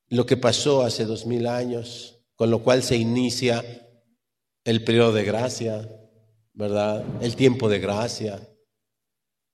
lo 0.08 0.26
que 0.26 0.36
pasó 0.36 0.82
hace 0.82 1.04
dos 1.04 1.26
mil 1.26 1.46
años, 1.46 2.24
con 2.36 2.50
lo 2.50 2.62
cual 2.62 2.82
se 2.82 2.96
inicia 2.96 3.64
el 4.64 4.84
periodo 4.84 5.12
de 5.12 5.24
gracia, 5.24 5.88
¿verdad? 6.52 7.04
El 7.20 7.36
tiempo 7.36 7.68
de 7.68 7.78
gracia. 7.80 8.48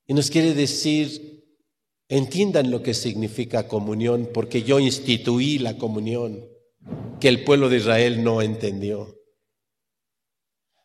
Y 0.07 0.14
nos 0.14 0.31
quiere 0.31 0.55
decir, 0.55 1.57
entiendan 2.09 2.70
lo 2.70 2.83
que 2.83 2.94
significa 2.94 3.68
comunión, 3.68 4.29
porque 4.33 4.62
yo 4.62 4.81
instituí 4.81 5.59
la 5.59 5.79
comunión 5.79 6.50
que 7.21 7.29
el 7.29 7.45
pueblo 7.45 7.69
de 7.69 7.77
Israel 7.77 8.25
no 8.25 8.43
entendió. 8.43 9.17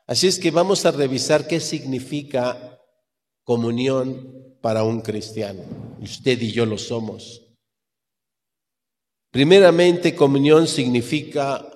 Así 0.07 0.27
es 0.27 0.37
que 0.37 0.51
vamos 0.51 0.85
a 0.85 0.91
revisar 0.91 1.47
qué 1.47 1.59
significa 1.59 2.79
comunión 3.43 4.57
para 4.61 4.83
un 4.83 5.01
cristiano. 5.01 5.63
Usted 5.99 6.41
y 6.41 6.51
yo 6.51 6.65
lo 6.65 6.77
somos. 6.77 7.41
Primeramente, 9.31 10.15
comunión 10.15 10.67
significa 10.67 11.71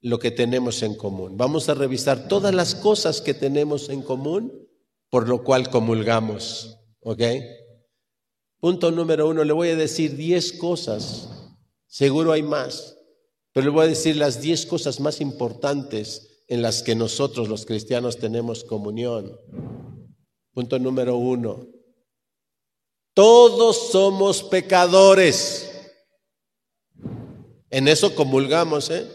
lo 0.00 0.18
que 0.18 0.30
tenemos 0.30 0.82
en 0.82 0.94
común. 0.94 1.36
Vamos 1.36 1.68
a 1.68 1.74
revisar 1.74 2.28
todas 2.28 2.54
las 2.54 2.74
cosas 2.74 3.20
que 3.20 3.32
tenemos 3.32 3.88
en 3.88 4.02
común, 4.02 4.68
por 5.08 5.28
lo 5.28 5.44
cual 5.44 5.70
comulgamos. 5.70 6.78
¿Ok? 7.00 7.22
Punto 8.58 8.90
número 8.90 9.28
uno, 9.28 9.44
le 9.44 9.52
voy 9.52 9.68
a 9.68 9.76
decir 9.76 10.16
diez 10.16 10.52
cosas. 10.52 11.28
Seguro 11.86 12.32
hay 12.32 12.42
más, 12.42 12.96
pero 13.54 13.66
le 13.66 13.70
voy 13.70 13.84
a 13.84 13.88
decir 13.88 14.16
las 14.16 14.40
diez 14.40 14.66
cosas 14.66 14.98
más 14.98 15.20
importantes 15.20 16.42
en 16.48 16.60
las 16.60 16.82
que 16.82 16.96
nosotros 16.96 17.48
los 17.48 17.64
cristianos 17.64 18.18
tenemos 18.18 18.64
comunión. 18.64 19.38
Punto 20.52 20.76
número 20.80 21.16
uno. 21.16 21.64
Todos 23.14 23.92
somos 23.92 24.42
pecadores. 24.42 25.70
En 27.70 27.86
eso 27.86 28.16
comulgamos, 28.16 28.90
¿eh? 28.90 29.08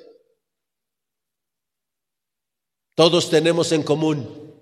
Todos 2.95 3.29
tenemos 3.29 3.73
en 3.73 3.83
común. 3.83 4.53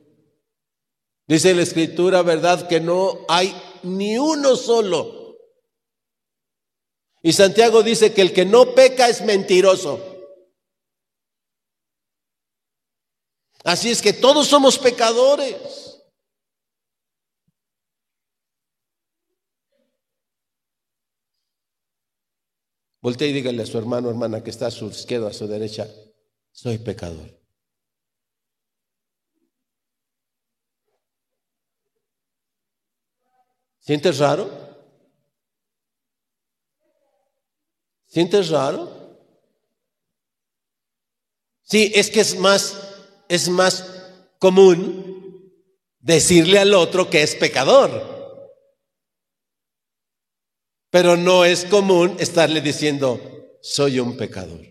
Dice 1.28 1.54
la 1.54 1.62
escritura, 1.62 2.24
¿verdad? 2.24 2.68
Que 2.68 2.80
no 2.80 3.20
hay 3.30 3.56
ni 3.84 4.18
uno 4.18 4.56
solo. 4.56 5.16
Y 7.28 7.34
Santiago 7.34 7.84
dice 7.84 8.13
que 8.13 8.22
el 8.22 8.32
que 8.32 8.46
no 8.46 8.74
peca 8.74 9.10
es 9.10 9.20
mentiroso. 9.22 10.00
Así 13.66 13.92
es 13.92 14.02
que 14.02 14.13
todos 14.13 14.48
somos 14.48 14.80
pecadores. 14.80 16.02
Voltea 23.02 23.28
y 23.28 23.34
dígale 23.34 23.62
a 23.62 23.66
su 23.66 23.78
hermano, 23.78 24.10
hermana, 24.10 24.42
que 24.42 24.50
está 24.50 24.68
a 24.68 24.72
su 24.72 24.86
izquierda, 24.86 25.28
a 25.28 25.34
su 25.34 25.48
derecha, 25.48 25.86
soy 26.54 26.78
pecador. 26.78 27.38
¿Sientes 33.80 34.18
raro? 34.20 34.66
¿Sientes 38.08 38.50
raro? 38.50 39.20
Sí, 41.62 41.91
es 41.93 42.10
que 42.10 42.22
es 42.22 42.38
más, 42.39 42.76
es 43.28 43.50
más 43.50 43.86
común 44.39 45.54
decirle 46.00 46.60
al 46.60 46.74
otro 46.74 47.10
que 47.10 47.22
es 47.22 47.36
pecador. 47.36 48.15
Pero 50.89 51.17
no 51.17 51.43
es 51.43 51.65
común 51.65 52.15
estarle 52.20 52.62
diciendo, 52.62 53.20
soy 53.62 54.00
un 54.00 54.15
pecador. 54.15 54.65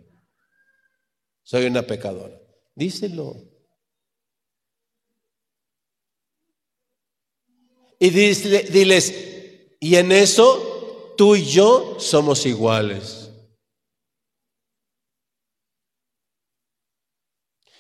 Soy 1.43 1.67
una 1.67 1.83
pecadora. 1.83 2.41
Díselo. 2.75 3.57
y 7.99 8.11
diles, 8.11 9.15
y 9.81 9.97
en 9.97 10.13
eso 10.13 11.15
tú 11.17 11.35
y 11.35 11.45
yo 11.45 11.97
somos 11.99 12.45
iguales. 12.47 13.26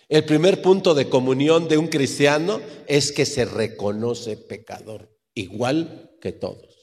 El 0.08 0.24
primer 0.24 0.62
punto 0.62 0.94
de 0.94 1.08
comunión 1.08 1.68
de 1.68 1.78
un 1.78 1.88
cristiano 1.88 2.60
es 2.86 3.12
que 3.12 3.26
se 3.26 3.44
reconoce 3.44 4.36
pecador, 4.36 5.16
igual 5.34 6.16
que 6.20 6.32
todos. 6.32 6.76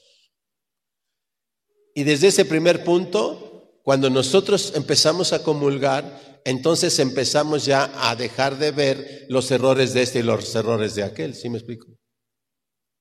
Y 1.94 2.04
desde 2.04 2.28
ese 2.28 2.44
primer 2.44 2.84
punto 2.84 3.44
cuando 3.84 4.08
nosotros 4.08 4.72
empezamos 4.74 5.34
a 5.34 5.42
comulgar, 5.42 6.40
entonces 6.46 6.98
empezamos 6.98 7.66
ya 7.66 8.10
a 8.10 8.16
dejar 8.16 8.58
de 8.58 8.70
ver 8.70 9.26
los 9.28 9.50
errores 9.50 9.92
de 9.92 10.00
este 10.00 10.20
y 10.20 10.22
los 10.22 10.54
errores 10.54 10.94
de 10.94 11.02
aquel, 11.02 11.34
¿sí 11.34 11.50
me 11.50 11.58
explico? 11.58 11.88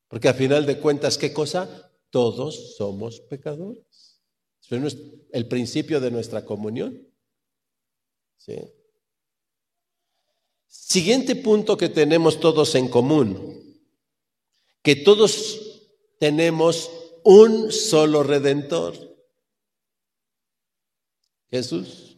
Porque 0.09 0.27
a 0.27 0.33
final 0.33 0.65
de 0.65 0.79
cuentas, 0.79 1.17
¿qué 1.17 1.31
cosa? 1.31 1.89
Todos 2.09 2.75
somos 2.75 3.21
pecadores. 3.21 4.21
Es 4.69 4.97
el 5.31 5.47
principio 5.47 6.01
de 6.01 6.11
nuestra 6.11 6.43
comunión. 6.43 7.07
¿Sí? 8.37 8.57
Siguiente 10.75 11.35
punto 11.35 11.77
que 11.77 11.87
tenemos 11.87 12.39
todos 12.39 12.73
en 12.73 12.87
común, 12.87 13.79
que 14.81 14.95
todos 14.95 15.59
tenemos 16.19 16.89
un 17.23 17.71
solo 17.71 18.23
redentor, 18.23 18.95
Jesús. 21.51 22.17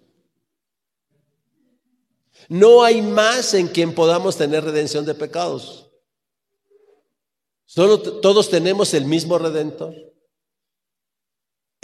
No 2.47 2.81
hay 2.81 3.01
más 3.01 3.53
en 3.55 3.67
quien 3.67 3.93
podamos 3.93 4.37
tener 4.37 4.63
redención 4.63 5.05
de 5.05 5.15
pecados. 5.15 5.91
Solo 7.65 7.99
todos 7.99 8.49
tenemos 8.49 8.93
el 8.93 9.03
mismo 9.03 9.37
redentor. 9.37 10.14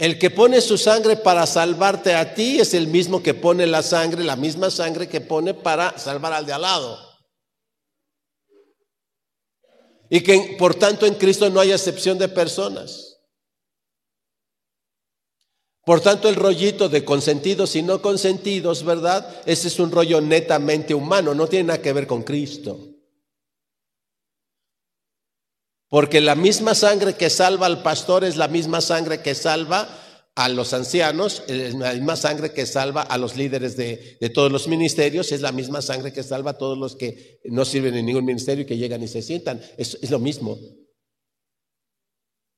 El 0.02 0.18
que 0.18 0.30
pone 0.30 0.60
su 0.60 0.78
sangre 0.78 1.16
para 1.16 1.46
salvarte 1.46 2.12
a 2.16 2.34
ti 2.34 2.58
es 2.58 2.74
el 2.74 2.88
mismo 2.88 3.22
que 3.22 3.34
pone 3.34 3.68
la 3.68 3.84
sangre, 3.84 4.24
la 4.24 4.34
misma 4.34 4.68
sangre 4.68 5.08
que 5.08 5.20
pone 5.20 5.54
para 5.54 5.96
salvar 5.96 6.32
al 6.32 6.44
de 6.44 6.52
al 6.52 6.62
lado. 6.62 6.98
Y 10.10 10.20
que 10.24 10.56
por 10.58 10.74
tanto 10.74 11.06
en 11.06 11.14
Cristo 11.14 11.48
no 11.50 11.60
hay 11.60 11.70
excepción 11.70 12.18
de 12.18 12.28
personas. 12.28 13.20
Por 15.84 16.00
tanto, 16.00 16.28
el 16.28 16.34
rollito 16.34 16.88
de 16.88 17.04
consentidos 17.04 17.76
y 17.76 17.82
no 17.82 18.02
consentidos, 18.02 18.84
¿verdad? 18.84 19.40
Ese 19.46 19.68
es 19.68 19.78
un 19.78 19.92
rollo 19.92 20.20
netamente 20.20 20.94
humano, 20.94 21.32
no 21.32 21.46
tiene 21.46 21.68
nada 21.68 21.80
que 21.80 21.92
ver 21.92 22.08
con 22.08 22.24
Cristo. 22.24 22.91
Porque 25.92 26.22
la 26.22 26.34
misma 26.34 26.74
sangre 26.74 27.16
que 27.16 27.28
salva 27.28 27.66
al 27.66 27.82
pastor 27.82 28.24
es 28.24 28.38
la 28.38 28.48
misma 28.48 28.80
sangre 28.80 29.20
que 29.20 29.34
salva 29.34 29.86
a 30.34 30.48
los 30.48 30.72
ancianos, 30.72 31.42
es 31.48 31.74
la 31.74 31.92
misma 31.92 32.16
sangre 32.16 32.54
que 32.54 32.64
salva 32.64 33.02
a 33.02 33.18
los 33.18 33.36
líderes 33.36 33.76
de, 33.76 34.16
todos 34.32 34.50
los 34.50 34.68
ministerios, 34.68 35.32
es 35.32 35.42
la 35.42 35.52
misma 35.52 35.82
sangre 35.82 36.10
que 36.10 36.22
salva 36.22 36.52
a 36.52 36.56
todos 36.56 36.78
los 36.78 36.96
que 36.96 37.40
no 37.44 37.66
sirven 37.66 37.94
en 37.94 38.06
ningún 38.06 38.24
ministerio 38.24 38.62
y 38.62 38.66
que 38.66 38.78
llegan 38.78 39.02
y 39.02 39.06
se 39.06 39.20
sientan. 39.20 39.60
Es, 39.76 39.98
es 40.00 40.10
lo 40.10 40.18
mismo. 40.18 40.58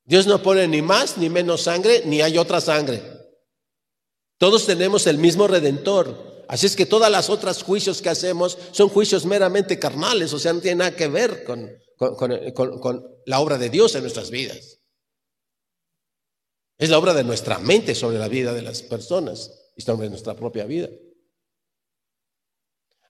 Dios 0.05 0.29
no 0.29 0.41
pone 0.41 0.69
ni 0.69 0.81
más 0.81 1.19
ni 1.19 1.29
menos 1.29 1.63
sangre, 1.63 2.03
ni 2.05 2.23
hay 2.23 2.39
otra 2.39 2.61
sangre. 2.61 3.03
Todos 4.39 4.65
tenemos 4.65 5.09
el 5.09 5.19
mismo 5.19 5.49
redentor. 5.49 6.45
Así 6.47 6.67
es 6.67 6.77
que 6.77 6.87
todas 6.87 7.11
las 7.11 7.29
otras 7.29 7.65
juicios 7.65 8.01
que 8.01 8.11
hacemos 8.11 8.57
son 8.71 8.91
juicios 8.91 9.27
meramente 9.27 9.81
carnales, 9.81 10.33
o 10.33 10.39
sea, 10.39 10.53
no 10.53 10.61
tienen 10.61 10.79
nada 10.79 10.95
que 10.95 11.09
ver 11.09 11.43
con, 11.43 11.69
con, 11.97 13.14
la 13.27 13.41
obra 13.41 13.59
de 13.59 13.71
Dios 13.71 13.95
en 13.95 14.03
nuestras 14.03 14.31
vidas. 14.31 14.81
Es 16.79 16.91
la 16.91 16.99
obra 16.99 17.15
de 17.15 17.25
nuestra 17.25 17.59
mente 17.59 17.95
sobre 17.95 18.19
la 18.19 18.29
vida 18.29 18.53
de 18.53 18.63
las 18.63 18.83
personas 18.83 19.73
y 19.77 19.83
sobre 19.83 20.09
nuestra 20.09 20.35
propia 20.35 20.65
vida. 20.65 20.89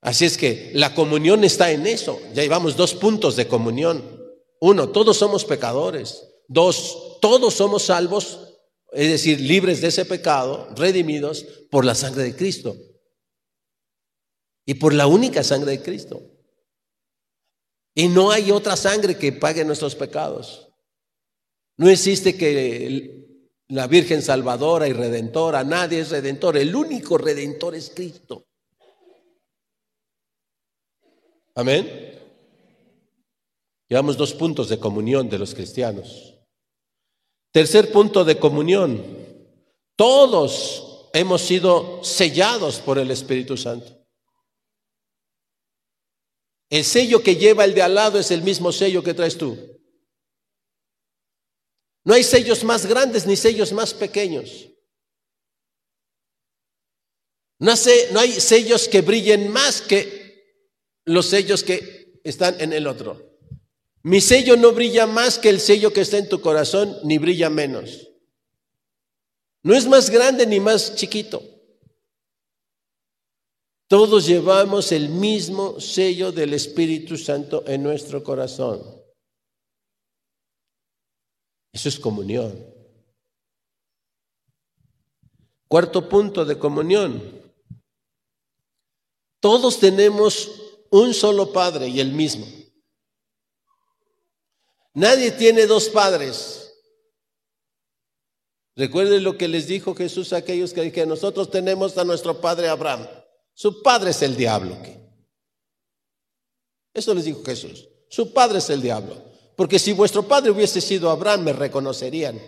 Así 0.01 0.27
es 0.27 0.37
que 0.37 0.71
la 0.75 0.95
comunión 0.95 1.45
está 1.45 1.71
en 1.71 1.87
eso. 1.87 2.21
Ya 2.35 2.43
llevamos 2.43 2.77
dos 2.77 2.95
puntos 2.95 3.37
de 3.37 3.49
comunión. 3.49 4.03
Uno, 4.61 4.91
todos 4.91 5.17
somos 5.17 5.47
pecadores. 5.47 6.29
Dos, 6.47 7.19
todos 7.23 7.55
somos 7.55 7.85
salvos, 7.85 8.59
es 8.93 9.09
decir, 9.09 9.41
libres 9.41 9.81
de 9.81 9.89
ese 9.89 10.05
pecado, 10.05 10.69
redimidos 10.77 11.47
por 11.71 11.87
la 11.87 11.95
sangre 11.95 12.25
de 12.25 12.37
Cristo. 12.37 12.77
Y 14.67 14.75
por 14.75 14.93
la 14.93 15.07
única 15.07 15.43
sangre 15.43 15.71
de 15.71 15.83
Cristo. 15.83 16.34
Y 17.95 18.09
no 18.09 18.31
hay 18.31 18.51
otra 18.51 18.77
sangre 18.77 19.17
que 19.17 19.33
pague 19.33 19.65
nuestros 19.65 19.95
pecados. 19.95 20.69
No 21.77 21.89
existe 21.89 22.37
que 22.37 23.25
la 23.69 23.87
Virgen 23.87 24.23
Salvadora 24.23 24.89
y 24.89 24.93
Redentora, 24.93 25.65
nadie 25.65 26.01
es 26.01 26.11
redentor, 26.11 26.57
el 26.57 26.75
único 26.75 27.19
redentor 27.19 27.75
es 27.75 27.91
Cristo. 27.95 28.47
Amén. 31.55 32.21
Llevamos 33.89 34.17
dos 34.17 34.35
puntos 34.35 34.69
de 34.69 34.79
comunión 34.79 35.29
de 35.29 35.39
los 35.39 35.55
cristianos. 35.55 36.35
Tercer 37.53 37.93
punto 37.93 38.25
de 38.25 38.39
comunión. 38.39 39.03
Todos 39.95 41.09
hemos 41.13 41.43
sido 41.43 42.03
sellados 42.03 42.81
por 42.81 42.99
el 42.99 43.13
Espíritu 43.13 43.57
Santo. 43.57 44.04
El 46.75 46.85
sello 46.85 47.23
que 47.23 47.37
lleva 47.37 47.65
el 47.65 47.73
de 47.73 47.83
al 47.83 47.95
lado 47.95 48.19
es 48.19 48.33
el 48.33 48.43
mismo 48.43 48.73
sello 48.73 49.05
que 49.05 49.15
traes 49.15 49.39
tú. 49.39 49.57
No 52.03 52.15
hay 52.15 52.25
sellos 52.25 52.65
más 52.65 52.85
grandes 52.85 53.29
ni 53.29 53.37
sellos 53.37 53.73
más 53.73 53.95
pequeños. 53.95 54.71
No, 57.61 57.71
hay 58.19 58.33
sellos 58.33 58.89
que 58.89 59.03
brillen 59.03 59.53
más 59.53 59.83
que 59.83 60.59
los 61.05 61.27
sellos 61.27 61.63
que 61.63 62.19
están 62.25 62.61
en 62.61 62.73
el 62.73 62.89
otro. 62.89 63.39
Mi 64.03 64.21
sello 64.21 64.57
no 64.57 64.73
brilla 64.73 65.07
más 65.07 65.39
que 65.39 65.51
el 65.51 65.61
sello 65.61 65.93
que 65.93 66.01
está 66.01 66.19
en 66.19 66.29
tu 66.29 66.41
corazón, 66.41 66.99
ni 67.05 67.19
brilla 67.19 67.51
menos. 67.51 68.11
No 69.63 69.77
es 69.77 69.87
más 69.87 70.11
grande 70.11 70.45
ni 70.45 70.59
más 70.59 70.97
chiquito. 70.97 71.54
Todos 73.95 74.27
llevamos 74.27 74.91
el 74.91 75.09
mismo 75.09 75.79
sello 75.79 76.33
del 76.33 76.53
Espíritu 76.53 77.17
Santo 77.17 77.63
en 77.65 77.81
nuestro 77.81 78.25
corazón. 78.25 78.83
Eso 81.73 81.89
es 81.89 82.01
comunión. 82.01 82.59
Cuarto 85.69 86.09
punto 86.09 86.45
de 86.45 86.59
comunión. 86.59 87.41
Todos 89.39 89.79
tenemos 89.79 90.51
un 90.91 91.15
solo 91.15 91.53
Padre 91.53 91.87
y 91.87 92.01
el 92.01 92.11
mismo. 92.11 92.47
Nadie 94.95 95.31
tiene 95.31 95.67
dos 95.69 95.89
padres. 95.89 96.75
Recuerden 98.75 99.23
lo 99.23 99.39
que 99.39 99.47
les 99.47 99.69
dijo 99.69 99.95
Jesús 99.95 100.33
a 100.33 100.39
aquellos 100.39 100.73
que 100.73 100.83
dijeron, 100.83 101.11
nosotros 101.11 101.49
tenemos 101.49 101.97
a 101.97 102.03
nuestro 102.03 102.41
Padre 102.41 102.67
Abraham. 102.67 103.07
Su 103.55 103.83
padre 103.83 104.11
es 104.11 104.21
el 104.23 104.37
diablo. 104.37 104.77
Eso 106.93 107.15
les 107.15 107.25
dijo 107.25 107.43
Jesús. 107.45 107.89
Su 108.09 108.33
padre 108.33 108.59
es 108.59 108.69
el 108.71 108.83
diablo. 108.83 109.23
Porque 109.57 109.79
si 109.79 109.93
vuestro 109.93 110.27
padre 110.27 110.51
hubiese 110.51 110.81
sido 110.81 111.09
Abraham, 111.11 111.45
me 111.45 111.53
reconocerían. 111.53 112.41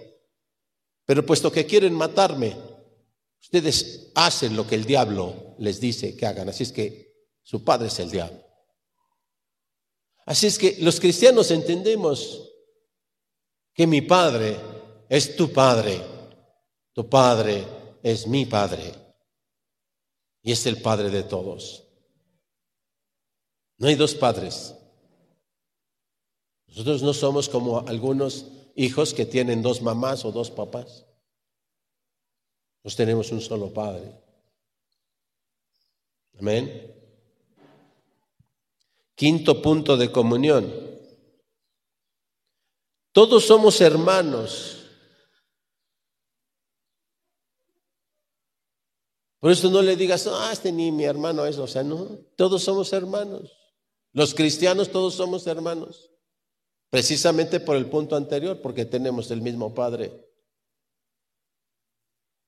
Pero 1.05 1.25
puesto 1.25 1.53
que 1.53 1.64
quieren 1.64 1.95
matarme, 1.95 2.57
ustedes 3.40 4.11
hacen 4.16 4.57
lo 4.57 4.66
que 4.66 4.75
el 4.75 4.85
diablo 4.85 5.55
les 5.59 5.81
dice 5.81 6.16
que 6.16 6.27
hagan. 6.27 6.49
Así 6.49 6.64
es 6.64 6.73
que 6.73 7.14
su 7.42 7.62
padre 7.62 7.87
es 7.87 7.99
el 8.01 8.11
diablo. 8.11 8.45
Así 10.25 10.49
es 10.49 10.59
que 10.59 10.77
los 10.81 10.99
cristianos 10.99 11.53
entendemos 11.53 12.51
que 13.73 13.87
mi 13.87 14.03
padre 14.03 14.57
es 15.09 15.37
tu 15.37 15.53
padre, 15.53 16.03
tu 16.92 17.09
padre 17.09 17.64
es 18.03 18.27
mi 18.27 18.47
padre 18.47 19.06
y 20.47 20.53
es 20.53 20.65
el 20.67 20.81
Padre 20.81 21.11
de 21.11 21.25
todos. 21.25 21.83
No 23.79 23.89
hay 23.89 23.97
dos 23.97 24.15
padres. 24.15 24.77
Nosotros 26.69 27.03
no 27.03 27.13
somos 27.13 27.49
como 27.49 27.81
algunos 27.81 28.47
hijos 28.77 29.13
que 29.13 29.27
tienen 29.27 29.61
dos 29.61 29.83
mamás 29.83 30.25
o 30.25 30.31
dos 30.31 30.53
papás. 30.53 31.05
Nos 32.85 32.94
tenemos 32.94 33.33
un 33.33 33.40
solo 33.40 33.75
Padre. 33.75 34.13
Amén. 36.38 36.94
Quinto 39.17 39.61
punto 39.61 39.97
de 39.97 40.13
comunión. 40.13 40.73
Todos 43.11 43.44
somos 43.44 43.81
hermanos 43.81 44.75
Por 49.47 49.53
eso 49.53 49.71
no 49.71 49.81
le 49.81 49.94
digas, 49.94 50.27
ah, 50.27 50.51
este 50.53 50.73
ni 50.73 50.90
mi 50.90 51.05
hermano 51.05 51.47
es, 51.47 51.57
o 51.59 51.69
sea, 51.69 51.85
no, 51.85 52.19
todos 52.35 52.65
somos 52.65 52.92
hermanos. 52.92 53.57
Los 54.13 54.35
cristianos 54.35 54.90
todos 54.90 55.15
somos 55.15 55.47
hermanos. 55.47 56.11
Precisamente 56.90 57.61
por 57.61 57.77
el 57.77 57.88
punto 57.88 58.17
anterior, 58.17 58.61
porque 58.61 58.85
tenemos 58.85 59.31
el 59.31 59.42
mismo 59.42 59.73
Padre. 59.73 60.29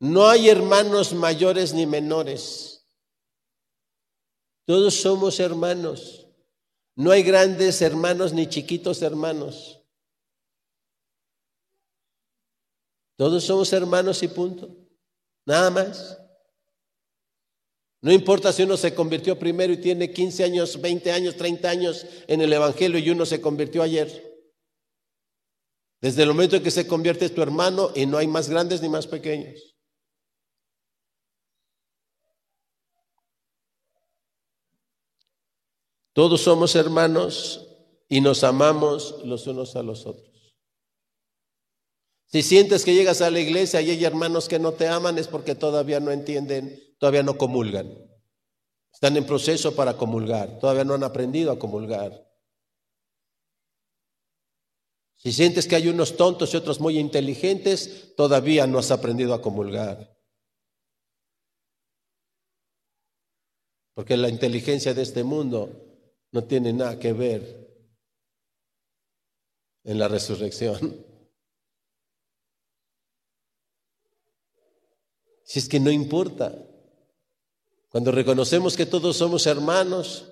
No 0.01 0.27
hay 0.27 0.49
hermanos 0.49 1.13
mayores 1.13 1.73
ni 1.73 1.87
menores. 1.87 2.85
Todos 4.65 4.95
somos 4.95 5.39
hermanos. 5.39 6.27
No 6.97 7.13
hay 7.13 7.23
grandes 7.23 7.81
hermanos 7.81 8.33
ni 8.33 8.49
chiquitos 8.49 9.03
hermanos. 9.03 9.85
Todos 13.17 13.45
somos 13.45 13.73
hermanos 13.73 14.21
y 14.25 14.27
punto. 14.27 14.77
Nada 15.47 15.71
más. 15.71 16.19
No 18.01 18.13
importa 18.13 18.53
si 18.53 18.63
uno 18.63 18.77
se 18.77 18.95
convirtió 18.95 19.39
primero 19.39 19.73
y 19.73 19.79
tiene 19.79 20.13
15 20.13 20.45
años, 20.45 20.81
20 20.81 21.11
años, 21.11 21.37
30 21.37 21.69
años 21.69 22.07
en 22.29 22.41
el 22.41 22.53
Evangelio 22.53 22.99
y 22.99 23.11
uno 23.11 23.27
se 23.27 23.41
convirtió 23.41 23.83
ayer. 23.83 24.25
Desde 26.01 26.23
el 26.23 26.29
momento 26.29 26.57
en 26.57 26.63
que 26.63 26.71
se 26.71 26.87
convierte 26.87 27.25
es 27.25 27.35
tu 27.35 27.43
hermano 27.43 27.91
y 27.95 28.07
no 28.07 28.19
hay 28.19 28.29
más 28.29 28.49
grandes 28.49 28.81
ni 28.83 28.89
más 28.89 29.07
pequeños. 29.09 29.75
Todos 36.13 36.41
somos 36.41 36.75
hermanos 36.77 37.67
y 38.09 38.21
nos 38.21 38.45
amamos 38.45 39.25
los 39.25 39.47
unos 39.47 39.75
a 39.77 39.83
los 39.83 40.07
otros. 40.07 40.29
Si 42.27 42.43
sientes 42.43 42.85
que 42.85 42.95
llegas 42.95 43.23
a 43.23 43.31
la 43.31 43.41
iglesia 43.41 43.81
y 43.81 43.91
hay 43.91 44.05
hermanos 44.05 44.49
que 44.49 44.59
no 44.59 44.73
te 44.73 44.87
aman 44.87 45.19
es 45.19 45.29
porque 45.29 45.55
todavía 45.55 45.99
no 45.99 46.11
entienden, 46.11 46.88
todavía 46.99 47.23
no 47.23 47.39
comulgan. 47.39 48.09
Están 48.93 49.17
en 49.17 49.25
proceso 49.25 49.75
para 49.75 49.97
comulgar, 49.97 50.59
todavía 50.59 50.85
no 50.85 50.95
han 50.95 51.05
aprendido 51.05 51.53
a 51.53 51.59
comulgar. 51.59 52.27
Si 55.15 55.33
sientes 55.33 55.67
que 55.67 55.77
hay 55.77 55.89
unos 55.89 56.17
tontos 56.17 56.55
y 56.55 56.57
otros 56.57 56.81
muy 56.81 56.99
inteligentes, 56.99 58.15
todavía 58.17 58.67
no 58.67 58.79
has 58.79 58.91
aprendido 58.91 59.35
a 59.35 59.43
comulgar. 59.43 60.17
Porque 63.95 64.17
la 64.17 64.29
inteligencia 64.29 64.95
de 64.95 65.03
este 65.03 65.25
mundo 65.25 65.71
no 66.31 66.45
tiene 66.45 66.73
nada 66.73 67.01
que 67.01 67.13
ver 67.13 67.69
en 69.83 69.99
la 69.99 70.07
resurrección. 70.07 71.05
Si 75.43 75.59
es 75.59 75.69
que 75.69 75.81
no 75.81 75.91
importa. 75.91 76.68
Cuando 77.89 78.13
reconocemos 78.13 78.77
que 78.77 78.87
todos 78.87 79.17
somos 79.17 79.47
hermanos, 79.47 80.31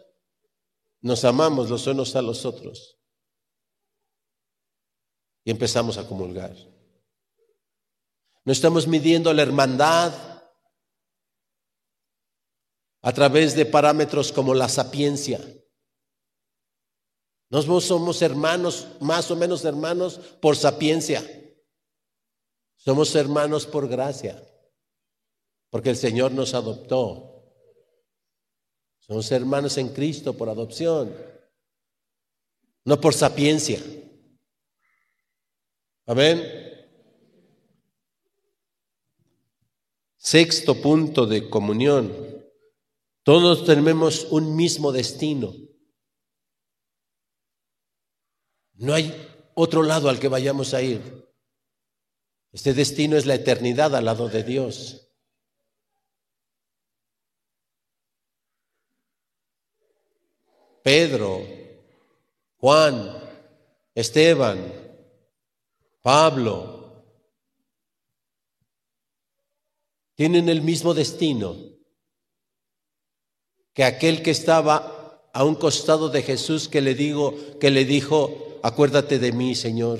nos 1.00 1.24
amamos 1.24 1.70
los 1.70 1.86
unos 1.86 2.14
a 2.16 2.22
los 2.22 2.44
otros. 2.44 2.98
Y 5.44 5.50
empezamos 5.50 5.96
a 5.96 6.06
comulgar. 6.06 6.54
No 8.44 8.52
estamos 8.52 8.86
midiendo 8.86 9.32
la 9.32 9.42
hermandad 9.42 10.12
a 13.02 13.12
través 13.12 13.54
de 13.54 13.66
parámetros 13.66 14.32
como 14.32 14.54
la 14.54 14.68
sapiencia. 14.68 15.40
Nosotros 17.48 17.84
somos 17.84 18.22
hermanos, 18.22 18.88
más 19.00 19.30
o 19.30 19.36
menos 19.36 19.64
hermanos 19.64 20.18
por 20.40 20.56
sapiencia. 20.56 21.24
Somos 22.76 23.14
hermanos 23.14 23.66
por 23.66 23.88
gracia, 23.88 24.42
porque 25.70 25.90
el 25.90 25.96
Señor 25.96 26.32
nos 26.32 26.54
adoptó. 26.54 27.35
Somos 29.06 29.30
hermanos 29.30 29.78
en 29.78 29.90
Cristo 29.90 30.36
por 30.36 30.48
adopción, 30.48 31.14
no 32.84 33.00
por 33.00 33.14
sapiencia. 33.14 33.80
Amén. 36.06 36.42
Sexto 40.16 40.80
punto 40.82 41.26
de 41.26 41.48
comunión. 41.48 42.12
Todos 43.22 43.64
tenemos 43.64 44.24
un 44.30 44.56
mismo 44.56 44.90
destino. 44.90 45.54
No 48.74 48.92
hay 48.92 49.14
otro 49.54 49.82
lado 49.82 50.08
al 50.08 50.18
que 50.18 50.28
vayamos 50.28 50.74
a 50.74 50.82
ir. 50.82 51.00
Este 52.50 52.74
destino 52.74 53.16
es 53.16 53.26
la 53.26 53.34
eternidad 53.34 53.94
al 53.94 54.04
lado 54.04 54.28
de 54.28 54.42
Dios. 54.42 55.05
Pedro, 60.86 61.44
Juan, 62.58 63.12
Esteban, 63.92 64.72
Pablo, 66.00 67.02
tienen 70.14 70.48
el 70.48 70.62
mismo 70.62 70.94
destino 70.94 71.56
que 73.74 73.82
aquel 73.82 74.22
que 74.22 74.30
estaba 74.30 75.28
a 75.34 75.42
un 75.42 75.56
costado 75.56 76.08
de 76.08 76.22
Jesús 76.22 76.68
que 76.68 76.80
le 76.80 76.94
digo, 76.94 77.34
que 77.58 77.72
le 77.72 77.84
dijo, 77.84 78.60
acuérdate 78.62 79.18
de 79.18 79.32
mí, 79.32 79.56
Señor. 79.56 79.98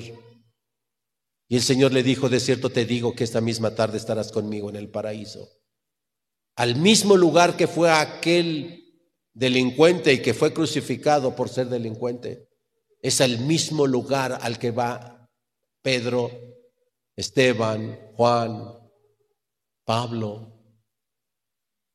Y 1.49 1.57
el 1.57 1.63
Señor 1.63 1.91
le 1.91 2.01
dijo, 2.01 2.29
de 2.29 2.39
cierto 2.39 2.69
te 2.69 2.85
digo 2.85 3.13
que 3.13 3.25
esta 3.25 3.41
misma 3.41 3.75
tarde 3.75 3.97
estarás 3.97 4.31
conmigo 4.31 4.69
en 4.69 4.77
el 4.77 4.89
paraíso. 4.89 5.49
Al 6.55 6.77
mismo 6.77 7.17
lugar 7.17 7.57
que 7.57 7.67
fue 7.67 7.91
aquel 7.91 8.86
delincuente 9.37 10.13
y 10.13 10.21
que 10.21 10.33
fue 10.33 10.51
crucificado 10.51 11.35
por 11.35 11.47
ser 11.47 11.67
delincuente, 11.67 12.49
es 13.03 13.21
el 13.21 13.39
mismo 13.39 13.85
lugar 13.85 14.39
al 14.41 14.57
que 14.57 14.71
va 14.71 15.29
Pedro, 15.83 16.31
Esteban, 17.15 17.99
Juan, 18.15 18.73
Pablo, 19.85 20.51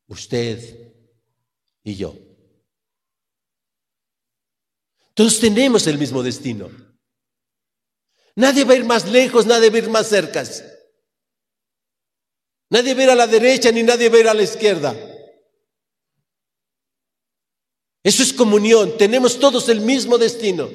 usted 0.06 0.92
y 1.82 1.96
yo. 1.96 2.14
Todos 5.14 5.40
tenemos 5.40 5.88
el 5.88 5.98
mismo 5.98 6.22
destino. 6.22 6.70
Nadie 8.36 8.64
va 8.64 8.74
a 8.74 8.76
ir 8.76 8.84
más 8.84 9.10
lejos, 9.10 9.46
nadie 9.46 9.68
va 9.68 9.76
a 9.76 9.78
ir 9.78 9.90
más 9.90 10.06
cerca. 10.06 10.44
Nadie 12.70 12.94
va 12.94 13.00
a 13.00 13.04
ir 13.04 13.10
a 13.10 13.14
la 13.16 13.26
derecha 13.26 13.72
ni 13.72 13.82
nadie 13.82 14.08
va 14.08 14.16
a 14.16 14.20
ir 14.20 14.28
a 14.28 14.34
la 14.34 14.42
izquierda. 14.42 15.11
Eso 18.02 18.22
es 18.22 18.32
comunión. 18.32 18.96
Tenemos 18.96 19.38
todos 19.38 19.68
el 19.68 19.80
mismo 19.80 20.18
destino. 20.18 20.68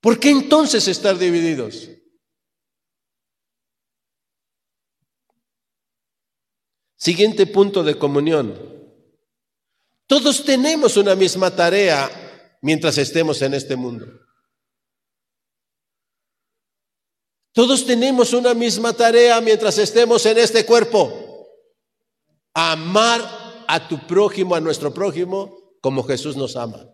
¿Por 0.00 0.18
qué 0.18 0.30
entonces 0.30 0.86
estar 0.88 1.16
divididos? 1.16 1.88
Siguiente 6.96 7.46
punto 7.46 7.82
de 7.82 7.96
comunión. 7.98 8.74
Todos 10.06 10.44
tenemos 10.44 10.96
una 10.96 11.14
misma 11.14 11.54
tarea 11.54 12.10
mientras 12.60 12.98
estemos 12.98 13.40
en 13.42 13.54
este 13.54 13.76
mundo. 13.76 14.06
Todos 17.52 17.86
tenemos 17.86 18.32
una 18.32 18.52
misma 18.52 18.92
tarea 18.92 19.40
mientras 19.40 19.78
estemos 19.78 20.26
en 20.26 20.38
este 20.38 20.66
cuerpo. 20.66 21.48
Amar 22.52 23.43
a 23.68 23.88
tu 23.88 24.06
prójimo, 24.06 24.54
a 24.54 24.60
nuestro 24.60 24.92
prójimo, 24.92 25.56
como 25.80 26.02
Jesús 26.02 26.36
nos 26.36 26.56
ama. 26.56 26.88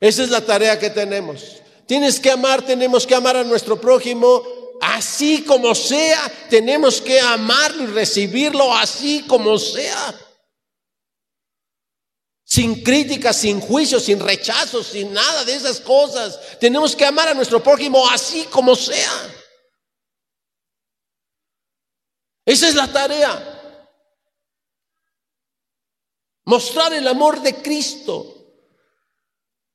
Esa 0.00 0.22
es 0.22 0.30
la 0.30 0.40
tarea 0.40 0.78
que 0.78 0.90
tenemos. 0.90 1.62
Tienes 1.86 2.20
que 2.20 2.30
amar, 2.30 2.62
tenemos 2.62 3.06
que 3.06 3.14
amar 3.14 3.36
a 3.36 3.44
nuestro 3.44 3.80
prójimo 3.80 4.42
así 4.80 5.42
como 5.42 5.74
sea, 5.74 6.30
tenemos 6.48 7.00
que 7.00 7.20
amarlo 7.20 7.84
y 7.84 7.86
recibirlo 7.86 8.74
así 8.74 9.24
como 9.26 9.58
sea. 9.58 10.14
Sin 12.44 12.82
críticas, 12.82 13.36
sin 13.36 13.60
juicios, 13.60 14.04
sin 14.04 14.20
rechazos, 14.20 14.86
sin 14.86 15.12
nada 15.12 15.44
de 15.44 15.54
esas 15.54 15.80
cosas. 15.80 16.38
Tenemos 16.58 16.96
que 16.96 17.04
amar 17.04 17.28
a 17.28 17.34
nuestro 17.34 17.62
prójimo 17.62 18.08
así 18.08 18.44
como 18.44 18.74
sea. 18.74 19.34
Esa 22.48 22.66
es 22.66 22.74
la 22.74 22.90
tarea. 22.90 23.84
Mostrar 26.46 26.94
el 26.94 27.06
amor 27.06 27.42
de 27.42 27.56
Cristo. 27.56 28.24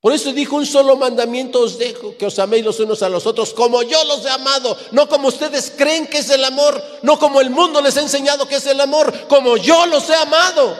Por 0.02 0.12
eso 0.12 0.34
dijo, 0.34 0.56
un 0.56 0.66
solo 0.66 0.96
mandamiento 0.96 1.60
os 1.60 1.78
dejo, 1.78 2.18
que 2.18 2.26
os 2.26 2.40
améis 2.40 2.66
los 2.66 2.80
unos 2.80 3.04
a 3.04 3.10
los 3.10 3.28
otros, 3.28 3.54
como 3.54 3.84
yo 3.84 4.04
los 4.06 4.26
he 4.26 4.30
amado, 4.30 4.76
no 4.92 5.08
como 5.08 5.28
ustedes 5.28 5.72
creen 5.78 6.08
que 6.08 6.18
es 6.18 6.30
el 6.32 6.44
amor, 6.44 6.84
no 7.04 7.20
como 7.20 7.42
el 7.42 7.52
mundo 7.52 7.80
les 7.80 7.96
ha 7.98 8.02
enseñado 8.02 8.48
que 8.48 8.56
es 8.56 8.66
el 8.66 8.82
amor, 8.82 9.28
como 9.28 9.56
yo 9.56 9.86
los 9.86 10.10
he 10.10 10.16
amado. 10.16 10.76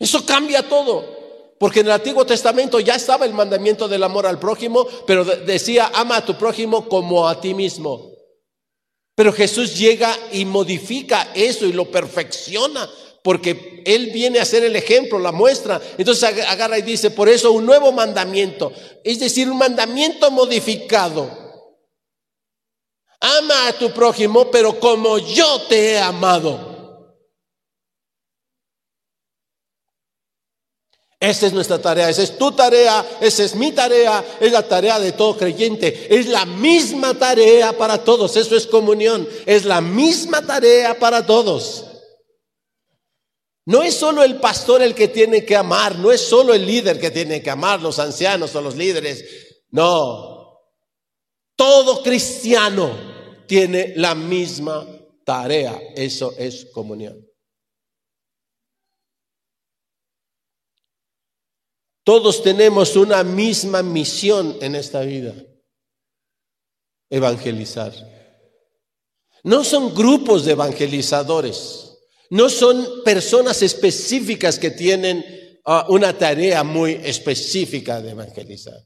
Eso 0.00 0.26
cambia 0.26 0.68
todo, 0.68 1.56
porque 1.60 1.80
en 1.80 1.86
el 1.86 1.92
Antiguo 1.92 2.26
Testamento 2.26 2.80
ya 2.80 2.96
estaba 2.96 3.24
el 3.24 3.34
mandamiento 3.34 3.86
del 3.86 4.02
amor 4.02 4.26
al 4.26 4.40
prójimo, 4.40 4.84
pero 5.06 5.24
decía, 5.24 5.92
ama 5.94 6.16
a 6.16 6.24
tu 6.26 6.34
prójimo 6.34 6.88
como 6.88 7.28
a 7.28 7.40
ti 7.40 7.54
mismo. 7.54 8.13
Pero 9.14 9.32
Jesús 9.32 9.76
llega 9.76 10.16
y 10.32 10.44
modifica 10.44 11.30
eso 11.34 11.66
y 11.66 11.72
lo 11.72 11.90
perfecciona 11.90 12.88
porque 13.24 13.82
Él 13.86 14.10
viene 14.12 14.38
a 14.38 14.44
ser 14.44 14.64
el 14.64 14.76
ejemplo, 14.76 15.18
la 15.18 15.32
muestra. 15.32 15.80
Entonces 15.96 16.24
agarra 16.24 16.78
y 16.78 16.82
dice, 16.82 17.10
por 17.10 17.26
eso 17.30 17.52
un 17.52 17.64
nuevo 17.64 17.90
mandamiento, 17.90 18.70
es 19.02 19.18
decir, 19.18 19.48
un 19.48 19.56
mandamiento 19.56 20.30
modificado. 20.30 21.30
Ama 23.20 23.68
a 23.68 23.72
tu 23.78 23.90
prójimo, 23.92 24.50
pero 24.50 24.78
como 24.78 25.16
yo 25.16 25.62
te 25.62 25.92
he 25.92 25.98
amado. 25.98 26.73
Esa 31.24 31.46
es 31.46 31.54
nuestra 31.54 31.80
tarea, 31.80 32.10
esa 32.10 32.22
es 32.22 32.36
tu 32.36 32.52
tarea, 32.52 33.18
esa 33.18 33.44
es 33.44 33.54
mi 33.54 33.72
tarea, 33.72 34.22
es 34.38 34.52
la 34.52 34.68
tarea 34.68 35.00
de 35.00 35.12
todo 35.12 35.38
creyente. 35.38 36.14
Es 36.14 36.26
la 36.26 36.44
misma 36.44 37.14
tarea 37.14 37.72
para 37.72 38.04
todos, 38.04 38.36
eso 38.36 38.54
es 38.54 38.66
comunión, 38.66 39.26
es 39.46 39.64
la 39.64 39.80
misma 39.80 40.44
tarea 40.44 40.98
para 40.98 41.24
todos. 41.24 41.86
No 43.64 43.82
es 43.82 43.94
solo 43.94 44.22
el 44.22 44.36
pastor 44.36 44.82
el 44.82 44.94
que 44.94 45.08
tiene 45.08 45.46
que 45.46 45.56
amar, 45.56 45.96
no 45.96 46.12
es 46.12 46.20
solo 46.20 46.52
el 46.52 46.66
líder 46.66 47.00
que 47.00 47.10
tiene 47.10 47.42
que 47.42 47.48
amar, 47.48 47.80
los 47.80 47.98
ancianos 47.98 48.54
o 48.54 48.60
los 48.60 48.76
líderes. 48.76 49.24
No, 49.70 50.60
todo 51.56 52.02
cristiano 52.02 53.46
tiene 53.48 53.94
la 53.96 54.14
misma 54.14 54.86
tarea, 55.24 55.80
eso 55.96 56.34
es 56.36 56.66
comunión. 56.66 57.26
Todos 62.04 62.42
tenemos 62.42 62.96
una 62.96 63.24
misma 63.24 63.82
misión 63.82 64.58
en 64.60 64.74
esta 64.74 65.00
vida, 65.00 65.34
evangelizar. 67.08 67.92
No 69.42 69.64
son 69.64 69.94
grupos 69.94 70.44
de 70.44 70.52
evangelizadores, 70.52 71.98
no 72.28 72.50
son 72.50 73.02
personas 73.04 73.62
específicas 73.62 74.58
que 74.58 74.70
tienen 74.70 75.24
ah, 75.64 75.86
una 75.88 76.16
tarea 76.16 76.62
muy 76.62 76.92
específica 76.92 78.02
de 78.02 78.10
evangelizar. 78.10 78.80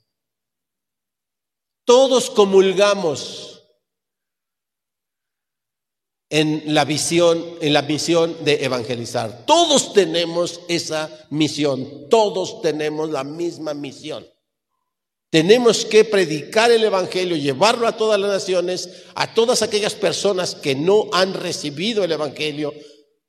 Todos 1.85 2.31
comulgamos 2.31 3.58
en 6.31 6.63
la 6.75 6.85
visión, 6.85 7.45
en 7.61 7.73
la 7.73 7.83
misión 7.83 8.37
de 8.45 8.65
evangelizar. 8.65 9.45
Todos 9.47 9.93
tenemos 9.93 10.61
esa 10.69 11.11
misión, 11.31 12.09
todos 12.11 12.61
tenemos 12.61 13.11
la 13.11 13.25
misma 13.25 13.75
misión. 13.75 14.27
Tenemos 15.31 15.85
que 15.85 16.05
predicar 16.05 16.71
el 16.71 16.85
Evangelio, 16.85 17.37
llevarlo 17.37 17.87
a 17.87 17.97
todas 17.99 18.19
las 18.19 18.31
naciones, 18.31 18.89
a 19.15 19.35
todas 19.35 19.61
aquellas 19.61 19.95
personas 19.95 20.55
que 20.55 20.75
no 20.75 21.09
han 21.13 21.35
recibido 21.35 22.03
el 22.03 22.13
Evangelio, 22.13 22.73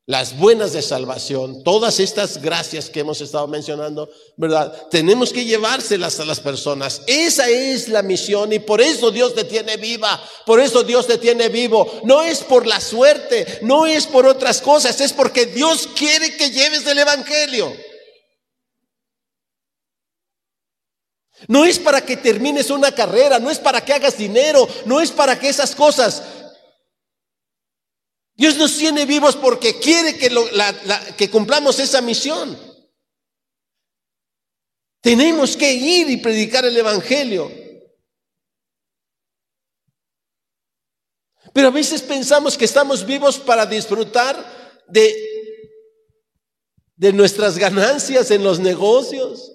las 0.10 0.36
buenas 0.40 0.74
de 0.74 0.82
salvación, 0.82 1.64
todas 1.64 2.00
estas 2.00 2.42
gracias 2.42 2.90
que 2.90 3.02
hemos 3.02 3.22
estado 3.22 3.48
mencionando, 3.48 4.10
¿verdad? 4.38 4.74
Tenemos 4.90 5.32
que 5.32 5.46
llevárselas 5.46 6.20
a 6.20 6.26
las 6.26 6.40
personas. 6.40 7.04
Esa 7.06 7.48
es 7.48 7.88
la 7.90 8.02
misión 8.02 8.52
y 8.52 8.58
por 8.58 8.82
eso 8.82 9.12
Dios 9.12 9.36
te 9.36 9.44
tiene 9.44 9.78
viva, 9.78 10.20
por 10.48 10.60
eso 10.60 10.82
Dios 10.82 11.06
te 11.06 11.20
tiene 11.20 11.50
vivo. 11.50 12.02
No 12.06 12.24
es 12.24 12.40
por 12.40 12.66
la 12.66 12.82
suerte, 12.82 13.60
no 13.62 13.86
es 13.86 14.08
por 14.08 14.26
otras 14.26 14.62
cosas, 14.62 15.00
es 15.00 15.14
porque 15.14 15.46
Dios 15.46 15.88
quiere 15.96 16.36
que 16.36 16.50
lleves 16.50 16.88
el 16.88 16.98
Evangelio. 16.98 17.72
No 21.48 21.66
es 21.66 21.78
para 21.78 22.02
que 22.02 22.18
termines 22.18 22.72
una 22.72 22.92
carrera, 22.92 23.38
no 23.38 23.52
es 23.52 23.60
para 23.60 23.80
que 23.82 23.94
hagas 23.94 24.18
dinero, 24.18 24.68
no 24.86 25.00
es 25.00 25.12
para 25.12 25.40
que 25.40 25.50
esas 25.50 25.76
cosas. 25.76 26.24
Dios 28.40 28.56
nos 28.56 28.78
tiene 28.78 29.06
vivos 29.06 29.36
porque 29.36 29.82
quiere 29.82 30.18
que, 30.18 31.30
cumplamos 31.30 31.78
esa 31.78 32.00
misión. 32.00 32.58
Tenemos 35.02 35.58
que 35.58 35.74
ir 35.74 36.10
y 36.10 36.16
predicar 36.16 36.64
el 36.64 36.78
Evangelio. 36.78 37.52
Pero 41.52 41.68
a 41.68 41.72
veces 41.72 42.02
pensamos 42.02 42.58
que 42.58 42.64
estamos 42.64 43.06
vivos 43.06 43.38
para 43.38 43.66
disfrutar 43.66 44.86
de, 44.88 45.14
de 46.96 47.12
nuestras 47.12 47.58
ganancias 47.58 48.32
en 48.32 48.46
los 48.46 48.60
negocios, 48.62 49.52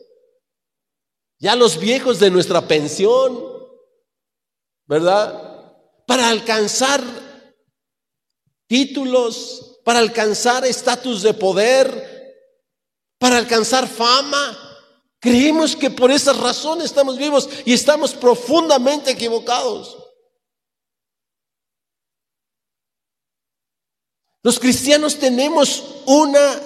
ya 1.38 1.56
los 1.56 1.80
viejos 1.80 2.20
de 2.20 2.30
nuestra 2.30 2.68
pensión, 2.68 3.42
¿verdad? 4.84 5.72
Para 6.06 6.28
alcanzar 6.28 7.23
títulos, 8.74 9.78
para 9.84 10.00
alcanzar 10.00 10.64
estatus 10.64 11.22
de 11.22 11.32
poder, 11.32 11.86
para 13.20 13.36
alcanzar 13.36 13.86
fama. 13.86 14.58
Creemos 15.20 15.76
que 15.76 15.90
por 15.90 16.10
esas 16.10 16.36
razones 16.38 16.86
estamos 16.86 17.16
vivos 17.16 17.48
y 17.64 17.72
estamos 17.72 18.14
profundamente 18.14 19.12
equivocados. 19.12 19.96
Los 24.42 24.58
cristianos 24.58 25.20
tenemos 25.20 25.84
una 26.06 26.60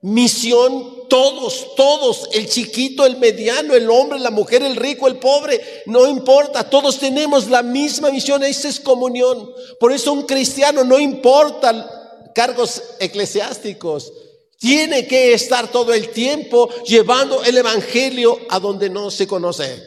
misión 0.00 0.96
todos, 1.08 1.74
todos, 1.74 2.28
el 2.32 2.48
chiquito, 2.48 3.04
el 3.04 3.16
mediano, 3.16 3.74
el 3.74 3.90
hombre, 3.90 4.18
la 4.18 4.30
mujer, 4.30 4.62
el 4.62 4.76
rico, 4.76 5.08
el 5.08 5.18
pobre, 5.18 5.60
no 5.86 6.06
importa, 6.06 6.68
todos 6.68 6.98
tenemos 6.98 7.48
la 7.48 7.62
misma 7.62 8.10
misión, 8.10 8.42
esa 8.44 8.68
es 8.68 8.78
comunión. 8.78 9.52
Por 9.80 9.92
eso 9.92 10.12
un 10.12 10.22
cristiano 10.22 10.84
no 10.84 10.98
importa 10.98 12.30
cargos 12.34 12.82
eclesiásticos, 13.00 14.12
tiene 14.58 15.06
que 15.06 15.32
estar 15.32 15.70
todo 15.70 15.92
el 15.92 16.10
tiempo 16.10 16.68
llevando 16.84 17.42
el 17.44 17.56
Evangelio 17.56 18.38
a 18.48 18.58
donde 18.58 18.90
no 18.90 19.10
se 19.10 19.26
conoce. 19.26 19.82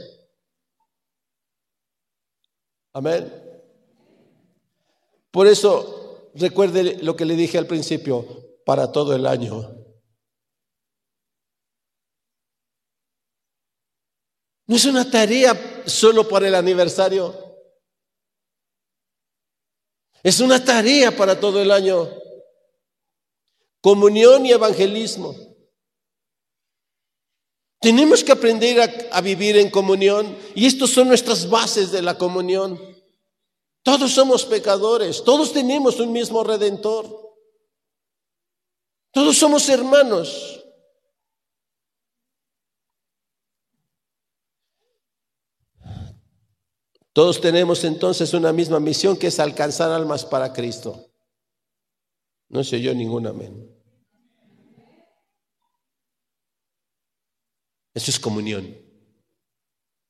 Amén. 2.93 3.31
Por 5.31 5.47
eso, 5.47 6.29
recuerde 6.35 6.97
lo 7.01 7.15
que 7.15 7.25
le 7.25 7.35
dije 7.35 7.57
al 7.57 7.67
principio, 7.67 8.25
para 8.65 8.91
todo 8.91 9.15
el 9.15 9.25
año 9.25 9.80
No 14.71 14.77
es 14.77 14.85
una 14.85 15.11
tarea 15.11 15.83
solo 15.85 16.29
para 16.29 16.47
el 16.47 16.55
aniversario. 16.55 17.35
Es 20.23 20.39
una 20.39 20.63
tarea 20.63 21.13
para 21.13 21.37
todo 21.37 21.61
el 21.61 21.71
año. 21.71 22.07
Comunión 23.81 24.45
y 24.45 24.53
evangelismo. 24.53 25.35
Tenemos 27.81 28.23
que 28.23 28.31
aprender 28.31 28.79
a, 28.79 29.17
a, 29.17 29.19
vivir 29.19 29.57
en 29.57 29.69
comunión 29.69 30.37
y 30.55 30.65
estas 30.65 30.91
son 30.91 31.09
nuestras 31.09 31.49
bases 31.49 31.91
de 31.91 32.01
la 32.01 32.17
comunión. 32.17 32.79
Todos 33.83 34.13
somos 34.13 34.45
pecadores, 34.45 35.21
todos 35.25 35.51
tenemos 35.51 35.99
un 35.99 36.13
mismo 36.13 36.45
redentor. 36.45 37.35
Todos 39.11 39.37
somos 39.37 39.67
hermanos. 39.67 40.60
Todos 47.13 47.41
tenemos 47.41 47.83
entonces 47.83 48.33
una 48.33 48.53
misma 48.53 48.79
misión 48.79 49.17
que 49.17 49.27
es 49.27 49.39
alcanzar 49.39 49.91
almas 49.91 50.25
para 50.25 50.53
Cristo. 50.53 51.11
No 52.47 52.63
sé 52.63 52.81
yo 52.81 52.93
ningún 52.93 53.27
amén. 53.27 53.69
Eso 57.93 58.11
es 58.11 58.19
comunión. 58.19 58.77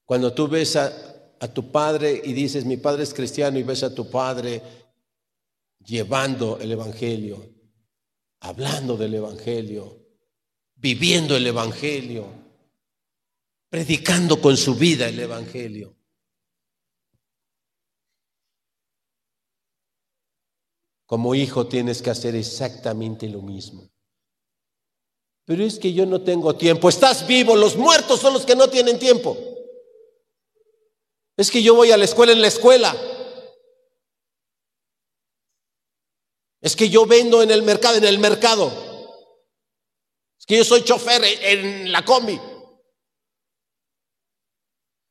Cuando 0.05 0.33
tú 0.33 0.47
ves 0.47 0.75
a, 0.75 1.07
tu 1.53 1.71
padre 1.71 2.21
y 2.23 2.33
dices, 2.33 2.65
mi 2.65 2.77
padre 2.77 3.03
es 3.03 3.13
cristiano, 3.13 3.57
y 3.57 3.63
ves 3.63 3.81
a 3.81 3.95
tu 3.95 4.09
padre 4.09 4.61
llevando 5.83 6.59
el 6.59 6.71
Evangelio, 6.71 7.49
hablando 8.41 8.95
del 8.95 9.15
Evangelio, 9.15 10.05
viviendo 10.75 11.35
el 11.35 11.47
Evangelio, 11.47 12.27
predicando 13.69 14.39
con 14.39 14.55
su 14.55 14.75
vida 14.75 15.07
el 15.07 15.19
Evangelio. 15.19 15.95
Como 21.11 21.35
hijo 21.35 21.67
tienes 21.67 22.01
que 22.01 22.09
hacer 22.09 22.35
exactamente 22.35 23.27
lo 23.27 23.41
mismo. 23.41 23.91
Pero 25.43 25.65
es 25.65 25.77
que 25.77 25.91
yo 25.91 26.05
no 26.05 26.21
tengo 26.21 26.55
tiempo. 26.55 26.87
Estás 26.87 27.27
vivo, 27.27 27.53
los 27.57 27.75
muertos 27.75 28.21
son 28.21 28.31
los 28.31 28.45
que 28.45 28.55
no 28.55 28.69
tienen 28.69 28.97
tiempo. 28.97 29.37
Es 31.35 31.51
que 31.51 31.61
yo 31.61 31.75
voy 31.75 31.91
a 31.91 31.97
la 31.97 32.05
escuela 32.05 32.31
en 32.31 32.41
la 32.41 32.47
escuela. 32.47 32.95
Es 36.61 36.77
que 36.77 36.87
yo 36.87 37.05
vendo 37.05 37.41
en 37.41 37.51
el 37.51 37.63
mercado, 37.63 37.97
en 37.97 38.05
el 38.05 38.17
mercado. 38.17 38.71
Es 40.39 40.45
que 40.45 40.55
yo 40.55 40.63
soy 40.63 40.85
chofer 40.85 41.21
en 41.25 41.91
la 41.91 42.05
combi. 42.05 42.39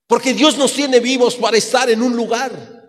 Porque 0.06 0.32
Dios 0.32 0.56
nos 0.56 0.72
tiene 0.72 0.98
vivos 0.98 1.36
para 1.36 1.58
estar 1.58 1.90
en 1.90 2.00
un 2.00 2.16
lugar. 2.16 2.79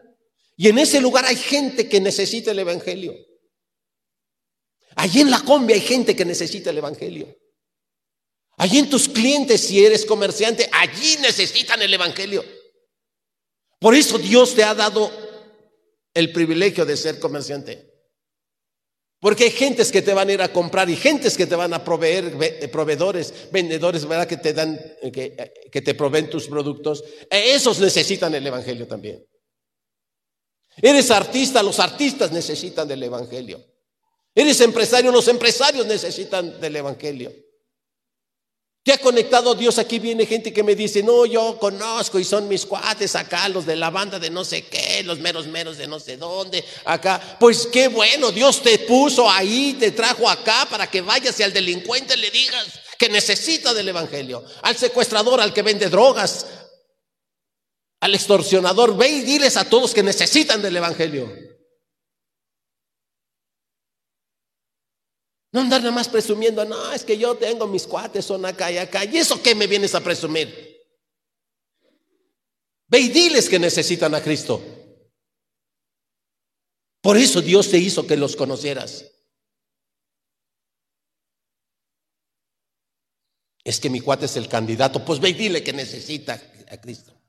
Y 0.62 0.68
en 0.68 0.78
ese 0.78 1.02
lugar 1.02 1.26
hay 1.26 1.38
gente 1.38 1.90
que 1.90 2.00
necesita 2.00 2.52
el 2.52 2.60
Evangelio. 2.60 3.16
Allí 4.96 5.22
en 5.22 5.32
la 5.32 5.40
combi 5.40 5.74
hay 5.74 5.82
gente 5.82 6.16
que 6.16 6.24
necesita 6.24 6.70
el 6.70 6.78
Evangelio. 6.78 7.36
Allí 8.58 8.78
en 8.78 8.88
tus 8.88 9.10
clientes, 9.10 9.60
si 9.62 9.84
eres 9.84 10.06
comerciante, 10.06 10.70
allí 10.72 11.18
necesitan 11.20 11.82
el 11.82 11.92
Evangelio. 11.92 12.46
Por 13.80 13.96
eso 13.96 14.20
Dios 14.20 14.54
te 14.54 14.64
ha 14.64 14.76
dado 14.76 15.12
el 16.14 16.32
privilegio 16.32 16.86
de 16.86 16.96
ser 16.96 17.20
comerciante. 17.20 17.92
Porque 19.20 19.46
hay 19.46 19.52
gentes 19.52 19.92
que 19.92 20.04
te 20.04 20.14
van 20.14 20.30
a 20.30 20.34
ir 20.34 20.44
a 20.44 20.54
comprar 20.54 20.88
y 20.92 20.96
gentes 20.96 21.38
que 21.38 21.48
te 21.48 21.56
van 21.56 21.74
a 21.74 21.84
proveer, 21.84 22.70
proveedores, 22.70 23.52
vendedores, 23.52 24.06
¿verdad? 24.06 24.28
Que 24.28 24.38
te 24.38 24.54
dan, 24.54 24.80
que, 25.12 25.36
que 25.72 25.82
te 25.82 25.96
proveen 25.96 26.30
tus 26.30 26.48
productos. 26.48 27.04
Esos 27.32 27.80
necesitan 27.80 28.36
el 28.36 28.46
Evangelio 28.46 28.86
también. 28.86 29.26
Eres 30.78 31.12
artista, 31.12 31.64
los 31.64 31.80
artistas 31.80 32.32
necesitan 32.32 32.88
del 32.88 33.04
Evangelio. 33.04 33.64
Eres 34.34 34.62
empresario, 34.62 35.12
los 35.12 35.28
empresarios 35.28 35.86
necesitan 35.86 36.60
del 36.62 36.76
Evangelio. 36.76 37.34
¿Te 38.84 38.94
ha 38.94 38.98
conectado 38.98 39.54
Dios? 39.54 39.78
Aquí 39.78 40.00
viene 40.00 40.26
gente 40.26 40.52
que 40.52 40.64
me 40.64 40.74
dice, 40.74 41.04
no, 41.04 41.28
yo 41.28 41.60
conozco 41.60 42.18
y 42.18 42.24
son 42.24 42.48
mis 42.48 42.66
cuates 42.66 43.16
acá, 43.16 43.48
los 43.48 43.64
de 43.68 43.76
la 43.76 43.92
banda 43.92 44.18
de 44.18 44.32
no 44.32 44.44
sé 44.44 44.64
qué, 44.64 45.04
los 45.04 45.20
meros 45.20 45.46
meros 45.46 45.78
de 45.78 45.86
no 45.86 46.00
sé 46.00 46.18
dónde, 46.18 46.66
acá. 46.86 47.38
Pues 47.40 47.68
qué 47.68 47.90
bueno, 47.90 48.32
Dios 48.32 48.64
te 48.64 48.80
puso 48.80 49.30
ahí, 49.30 49.78
te 49.80 49.92
trajo 49.92 50.28
acá 50.28 50.66
para 50.68 50.90
que 50.90 51.02
vayas 51.02 51.40
y 51.40 51.44
al 51.44 51.54
delincuente 51.54 52.18
le 52.18 52.32
digas 52.32 52.80
que 52.98 53.08
necesita 53.08 53.72
del 53.76 53.90
Evangelio. 53.90 54.44
Al 54.64 54.76
secuestrador, 54.76 55.42
al 55.42 55.54
que 55.54 55.62
vende 55.62 55.88
drogas, 55.88 56.48
al 58.02 58.16
extorsionador, 58.16 58.98
ve 58.98 59.08
y 59.10 59.22
diles 59.22 59.56
a 59.58 59.70
todos 59.70 59.94
que 59.94 60.04
necesitan 60.04 60.62
del 60.62 60.76
Evangelio. 60.76 61.32
No 65.54 65.62
andar 65.62 65.82
nada 65.82 65.94
más 65.94 66.10
presumiendo, 66.10 66.66
no, 66.66 66.92
es 66.94 67.04
que 67.04 67.18
yo 67.18 67.36
tengo 67.36 67.68
mis 67.68 67.86
cuates, 67.86 68.26
son 68.26 68.46
acá 68.46 68.72
y 68.72 68.78
acá. 68.78 69.06
¿Y 69.06 69.18
eso 69.18 69.42
qué 69.44 69.54
me 69.54 69.68
vienes 69.68 69.94
a 69.94 70.02
presumir? 70.02 70.48
Ve 72.88 73.00
y 73.00 73.10
diles 73.10 73.48
que 73.48 73.60
necesitan 73.60 74.16
a 74.16 74.22
Cristo. 74.22 74.62
Por 77.02 77.18
eso 77.18 77.42
Dios 77.42 77.70
te 77.70 77.78
hizo 77.78 78.08
que 78.08 78.18
los 78.18 78.36
conocieras. 78.36 79.06
Es 83.64 83.80
que 83.80 83.92
mi 83.92 84.02
cuate 84.02 84.26
es 84.26 84.38
el 84.38 84.48
candidato, 84.48 85.06
pues 85.06 85.20
ve 85.20 85.30
y 85.30 85.34
dile 85.34 85.64
que 85.64 85.74
necesita 85.74 86.42
a 86.70 86.78
Cristo. 86.78 87.21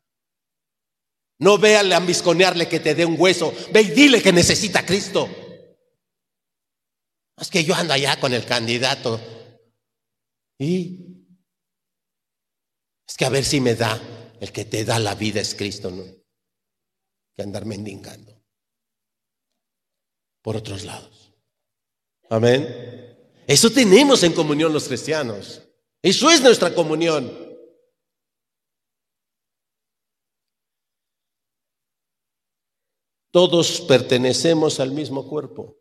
No 1.42 1.58
véale 1.58 1.92
a 1.92 1.96
ambisconearle 1.96 2.68
que 2.68 2.78
te 2.78 2.94
dé 2.94 3.04
un 3.04 3.16
hueso, 3.18 3.52
ve 3.72 3.82
y 3.82 3.90
dile 3.90 4.22
que 4.22 4.32
necesita 4.32 4.86
Cristo. 4.86 5.28
Es 7.36 7.50
que 7.50 7.64
yo 7.64 7.74
ando 7.74 7.94
allá 7.94 8.20
con 8.20 8.32
el 8.32 8.46
candidato. 8.46 9.20
Y 10.56 11.26
es 13.08 13.16
que 13.16 13.24
a 13.24 13.28
ver 13.28 13.44
si 13.44 13.60
me 13.60 13.74
da. 13.74 14.00
El 14.40 14.52
que 14.52 14.64
te 14.64 14.84
da 14.84 15.00
la 15.00 15.16
vida 15.16 15.40
es 15.40 15.56
Cristo, 15.56 15.90
¿no? 15.90 16.04
Que 17.34 17.42
andar 17.42 17.64
mendigando. 17.64 18.40
Por 20.42 20.56
otros 20.56 20.84
lados. 20.84 21.34
Amén. 22.30 23.16
Eso 23.48 23.68
tenemos 23.72 24.22
en 24.22 24.32
comunión 24.32 24.72
los 24.72 24.86
cristianos. 24.86 25.60
Eso 26.02 26.30
es 26.30 26.40
nuestra 26.40 26.72
comunión. 26.72 27.41
Todos 33.32 33.80
pertenecemos 33.80 34.78
al 34.78 34.92
mismo 34.92 35.26
cuerpo. 35.26 35.74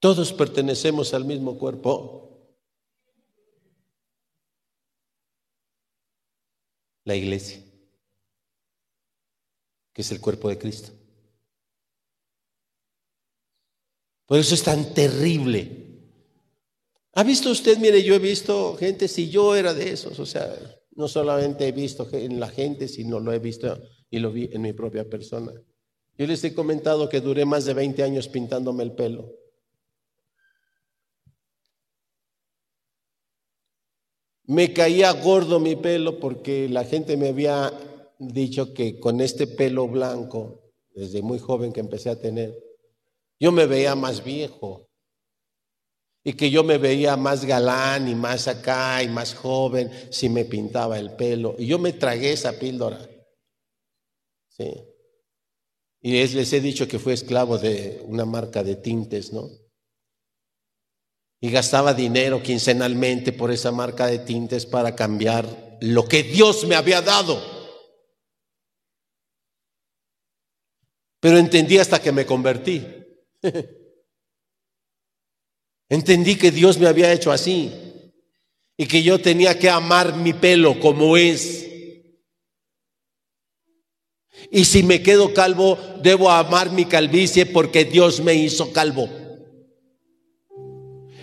Todos 0.00 0.32
pertenecemos 0.32 1.14
al 1.14 1.24
mismo 1.24 1.56
cuerpo. 1.56 2.24
La 7.04 7.14
iglesia, 7.14 7.62
que 9.92 10.02
es 10.02 10.10
el 10.10 10.20
cuerpo 10.20 10.48
de 10.48 10.58
Cristo. 10.58 10.90
Por 14.26 14.40
eso 14.40 14.56
es 14.56 14.64
tan 14.64 14.92
terrible. 14.92 16.02
¿Ha 17.12 17.22
visto 17.22 17.50
usted? 17.50 17.78
Mire, 17.78 18.02
yo 18.02 18.16
he 18.16 18.18
visto 18.18 18.76
gente, 18.76 19.06
si 19.06 19.30
yo 19.30 19.54
era 19.54 19.72
de 19.72 19.92
esos, 19.92 20.18
o 20.18 20.26
sea, 20.26 20.52
no 20.96 21.08
solamente 21.08 21.68
he 21.68 21.72
visto 21.72 22.08
en 22.12 22.40
la 22.40 22.48
gente, 22.48 22.88
sino 22.88 23.20
lo 23.20 23.32
he 23.32 23.38
visto 23.38 23.78
y 24.10 24.18
lo 24.18 24.32
vi 24.32 24.48
en 24.52 24.62
mi 24.62 24.72
propia 24.72 25.08
persona. 25.08 25.52
Yo 26.16 26.26
les 26.26 26.42
he 26.42 26.54
comentado 26.54 27.08
que 27.08 27.20
duré 27.20 27.44
más 27.44 27.66
de 27.66 27.74
20 27.74 28.02
años 28.02 28.28
pintándome 28.28 28.82
el 28.82 28.92
pelo. 28.92 29.30
Me 34.44 34.72
caía 34.72 35.12
gordo 35.12 35.60
mi 35.60 35.76
pelo 35.76 36.18
porque 36.18 36.68
la 36.68 36.84
gente 36.84 37.16
me 37.16 37.28
había 37.28 37.72
dicho 38.18 38.72
que 38.72 38.98
con 38.98 39.20
este 39.20 39.46
pelo 39.46 39.88
blanco, 39.88 40.72
desde 40.94 41.20
muy 41.20 41.38
joven 41.38 41.72
que 41.72 41.80
empecé 41.80 42.08
a 42.08 42.18
tener, 42.18 42.56
yo 43.38 43.52
me 43.52 43.66
veía 43.66 43.94
más 43.94 44.24
viejo 44.24 44.85
y 46.26 46.32
que 46.32 46.50
yo 46.50 46.64
me 46.64 46.76
veía 46.78 47.16
más 47.16 47.44
galán 47.44 48.08
y 48.08 48.16
más 48.16 48.48
acá 48.48 49.00
y 49.00 49.06
más 49.08 49.32
joven 49.32 49.88
si 50.10 50.28
me 50.28 50.44
pintaba 50.44 50.98
el 50.98 51.12
pelo. 51.12 51.54
Y 51.56 51.66
yo 51.66 51.78
me 51.78 51.92
tragué 51.92 52.32
esa 52.32 52.58
píldora. 52.58 52.98
Sí. 54.48 54.74
Y 56.00 56.26
les 56.26 56.52
he 56.52 56.60
dicho 56.60 56.88
que 56.88 56.98
fui 56.98 57.12
esclavo 57.12 57.58
de 57.58 58.02
una 58.06 58.24
marca 58.24 58.64
de 58.64 58.74
tintes, 58.74 59.32
¿no? 59.32 59.48
y 61.40 61.50
gastaba 61.52 61.94
dinero 61.94 62.42
quincenalmente 62.42 63.32
por 63.32 63.52
esa 63.52 63.70
marca 63.70 64.08
de 64.08 64.18
tintes 64.18 64.66
para 64.66 64.96
cambiar 64.96 65.78
lo 65.80 66.08
que 66.08 66.24
Dios 66.24 66.66
me 66.66 66.74
había 66.74 67.02
dado. 67.02 67.40
Pero 71.20 71.38
entendí 71.38 71.78
hasta 71.78 72.00
que 72.02 72.10
me 72.10 72.26
convertí. 72.26 72.84
entendí 75.88 76.36
que 76.36 76.50
Dios 76.50 76.78
me 76.78 76.88
había 76.88 77.12
hecho 77.12 77.32
así 77.32 77.70
y 78.76 78.86
que 78.86 79.02
yo 79.02 79.20
tenía 79.20 79.58
que 79.58 79.70
amar 79.70 80.16
mi 80.16 80.32
pelo 80.32 80.78
como 80.80 81.16
es. 81.16 81.66
Y 84.50 84.64
si 84.64 84.82
me 84.82 85.02
quedo 85.02 85.32
calvo, 85.32 85.78
debo 86.02 86.30
amar 86.30 86.70
mi 86.70 86.84
calvicie 86.84 87.46
porque 87.46 87.84
Dios 87.84 88.20
me 88.20 88.34
hizo 88.34 88.72
calvo. 88.72 89.08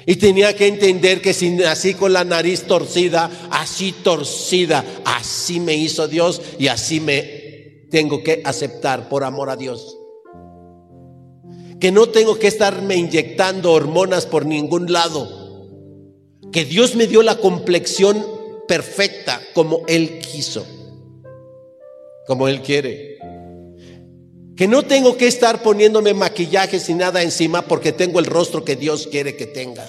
Y 0.06 0.16
tenía 0.16 0.54
que 0.56 0.68
entender 0.68 1.22
que 1.22 1.34
si 1.34 1.50
nací 1.52 1.94
con 1.94 2.12
la 2.12 2.26
nariz 2.26 2.64
torcida, 2.64 3.32
así 3.52 3.94
torcida, 3.94 4.84
así 5.06 5.60
me 5.60 5.76
hizo 5.76 6.08
Dios 6.08 6.42
y 6.60 6.68
así 6.68 7.00
me 7.00 7.88
tengo 7.90 8.22
que 8.22 8.42
aceptar 8.44 9.08
por 9.08 9.24
amor 9.24 9.50
a 9.50 9.56
Dios. 9.56 9.98
Que 11.84 11.92
no 11.92 12.08
tengo 12.08 12.40
que 12.40 12.48
estarme 12.48 12.96
inyectando 12.96 13.74
hormonas 13.74 14.26
por 14.26 14.46
ningún 14.46 14.94
lado. 14.94 15.28
Que 16.50 16.64
Dios 16.64 16.96
me 16.96 17.08
dio 17.08 17.22
la 17.24 17.36
complexión 17.36 18.26
perfecta 18.70 19.42
como 19.54 19.84
Él 19.90 20.20
quiso, 20.20 20.66
como 22.26 22.48
Él 22.48 22.62
quiere. 22.62 23.18
Que 24.56 24.66
no 24.66 24.84
tengo 24.84 25.18
que 25.18 25.28
estar 25.28 25.62
poniéndome 25.62 26.14
maquillaje 26.14 26.80
sin 26.80 27.00
nada 27.00 27.22
encima 27.22 27.64
porque 27.64 27.92
tengo 27.92 28.20
el 28.20 28.28
rostro 28.28 28.64
que 28.64 28.78
Dios 28.78 29.08
quiere 29.08 29.36
que 29.36 29.48
tenga. 29.48 29.86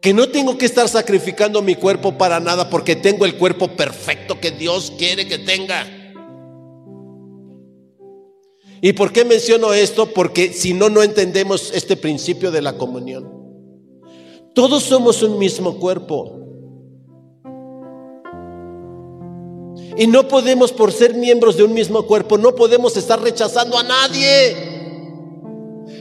Que 0.00 0.14
no 0.14 0.30
tengo 0.30 0.56
que 0.56 0.64
estar 0.64 0.88
sacrificando 0.88 1.60
mi 1.60 1.74
cuerpo 1.74 2.16
para 2.16 2.40
nada 2.40 2.70
porque 2.70 2.96
tengo 2.96 3.26
el 3.26 3.36
cuerpo 3.36 3.76
perfecto 3.76 4.40
que 4.40 4.52
Dios 4.52 4.90
quiere 4.96 5.28
que 5.28 5.36
tenga. 5.36 6.05
¿Y 8.80 8.92
por 8.92 9.12
qué 9.12 9.24
menciono 9.24 9.72
esto? 9.72 10.12
Porque 10.12 10.52
si 10.52 10.74
no, 10.74 10.88
no 10.90 11.02
entendemos 11.02 11.72
este 11.74 11.96
principio 11.96 12.50
de 12.50 12.62
la 12.62 12.76
comunión. 12.76 13.32
Todos 14.54 14.84
somos 14.84 15.22
un 15.22 15.38
mismo 15.38 15.78
cuerpo. 15.78 16.40
Y 19.98 20.06
no 20.06 20.28
podemos, 20.28 20.72
por 20.72 20.92
ser 20.92 21.14
miembros 21.14 21.56
de 21.56 21.64
un 21.64 21.72
mismo 21.72 22.06
cuerpo, 22.06 22.36
no 22.36 22.54
podemos 22.54 22.96
estar 22.96 23.20
rechazando 23.20 23.78
a 23.78 23.82
nadie. 23.82 24.56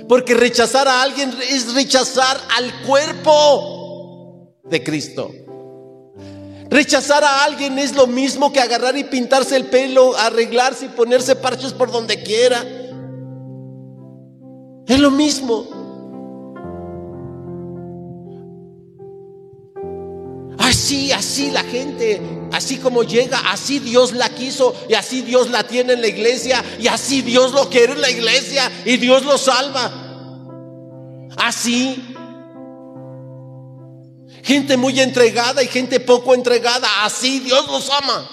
Porque 0.07 0.33
rechazar 0.33 0.87
a 0.87 1.01
alguien 1.01 1.33
es 1.49 1.73
rechazar 1.73 2.37
al 2.57 2.85
cuerpo 2.85 4.51
de 4.65 4.83
Cristo. 4.83 5.31
Rechazar 6.75 7.23
a 7.23 7.45
alguien 7.45 7.79
es 7.79 7.95
lo 7.95 8.05
mismo 8.05 8.51
que 8.51 8.59
agarrar 8.59 8.97
y 8.97 9.05
pintarse 9.05 9.55
el 9.55 9.67
pelo, 9.67 10.13
arreglarse 10.17 10.87
y 10.87 10.89
ponerse 10.89 11.37
parches 11.37 11.71
por 11.71 11.89
donde 11.89 12.21
quiera. 12.21 12.65
Es 14.85 14.99
lo 14.99 15.09
mismo. 15.09 15.69
Así, 20.57 21.13
así 21.13 21.49
la 21.49 21.63
gente, 21.63 22.21
así 22.51 22.75
como 22.75 23.03
llega, 23.03 23.39
así 23.53 23.79
Dios 23.79 24.11
la 24.11 24.27
quiso 24.27 24.75
y 24.89 24.95
así 24.95 25.21
Dios 25.21 25.49
la 25.51 25.65
tiene 25.65 25.93
en 25.93 26.01
la 26.01 26.07
iglesia 26.07 26.61
y 26.77 26.87
así 26.87 27.21
Dios 27.21 27.53
lo 27.53 27.69
quiere 27.69 27.93
en 27.93 28.01
la 28.01 28.09
iglesia 28.09 28.69
y 28.83 28.97
Dios 28.97 29.23
lo 29.23 29.37
salva. 29.37 29.93
Así. 31.37 32.14
Gente 34.45 34.77
muy 34.77 34.99
entregada 34.99 35.63
y 35.63 35.67
gente 35.67 35.99
poco 35.99 36.35
entregada, 36.35 36.87
así 37.03 37.39
Dios 37.39 37.65
los 37.67 37.89
ama. 37.89 38.29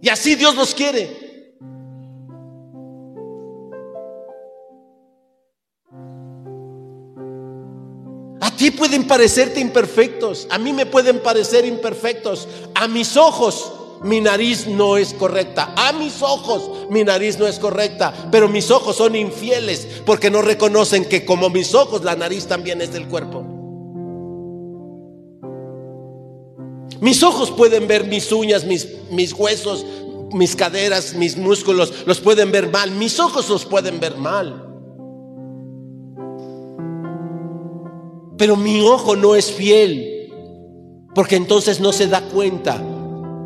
Y 0.00 0.08
así 0.08 0.36
Dios 0.36 0.54
los 0.54 0.76
quiere. 0.76 1.56
A 8.40 8.54
ti 8.56 8.70
pueden 8.70 9.08
parecerte 9.08 9.58
imperfectos, 9.58 10.46
a 10.50 10.58
mí 10.58 10.72
me 10.72 10.86
pueden 10.86 11.20
parecer 11.20 11.64
imperfectos. 11.64 12.46
A 12.76 12.86
mis 12.86 13.16
ojos 13.16 13.72
mi 14.04 14.20
nariz 14.20 14.68
no 14.68 14.96
es 14.96 15.14
correcta. 15.14 15.74
A 15.74 15.92
mis 15.92 16.22
ojos 16.22 16.88
mi 16.90 17.02
nariz 17.02 17.40
no 17.40 17.48
es 17.48 17.58
correcta. 17.58 18.14
Pero 18.30 18.46
mis 18.46 18.70
ojos 18.70 18.94
son 18.94 19.16
infieles 19.16 19.88
porque 20.06 20.30
no 20.30 20.42
reconocen 20.42 21.06
que 21.06 21.24
como 21.24 21.50
mis 21.50 21.74
ojos 21.74 22.04
la 22.04 22.14
nariz 22.14 22.46
también 22.46 22.80
es 22.80 22.92
del 22.92 23.08
cuerpo. 23.08 23.57
Mis 27.00 27.22
ojos 27.22 27.50
pueden 27.50 27.86
ver 27.86 28.04
mis 28.04 28.30
uñas, 28.32 28.64
mis, 28.64 28.88
mis 29.10 29.32
huesos, 29.32 29.84
mis 30.32 30.56
caderas, 30.56 31.14
mis 31.14 31.36
músculos, 31.36 31.92
los 32.06 32.20
pueden 32.20 32.50
ver 32.52 32.70
mal. 32.70 32.90
Mis 32.90 33.18
ojos 33.20 33.48
los 33.48 33.64
pueden 33.64 34.00
ver 34.00 34.16
mal. 34.16 34.64
Pero 38.36 38.56
mi 38.56 38.80
ojo 38.80 39.16
no 39.16 39.34
es 39.34 39.50
fiel, 39.50 40.30
porque 41.14 41.36
entonces 41.36 41.80
no 41.80 41.92
se 41.92 42.06
da 42.06 42.20
cuenta 42.28 42.80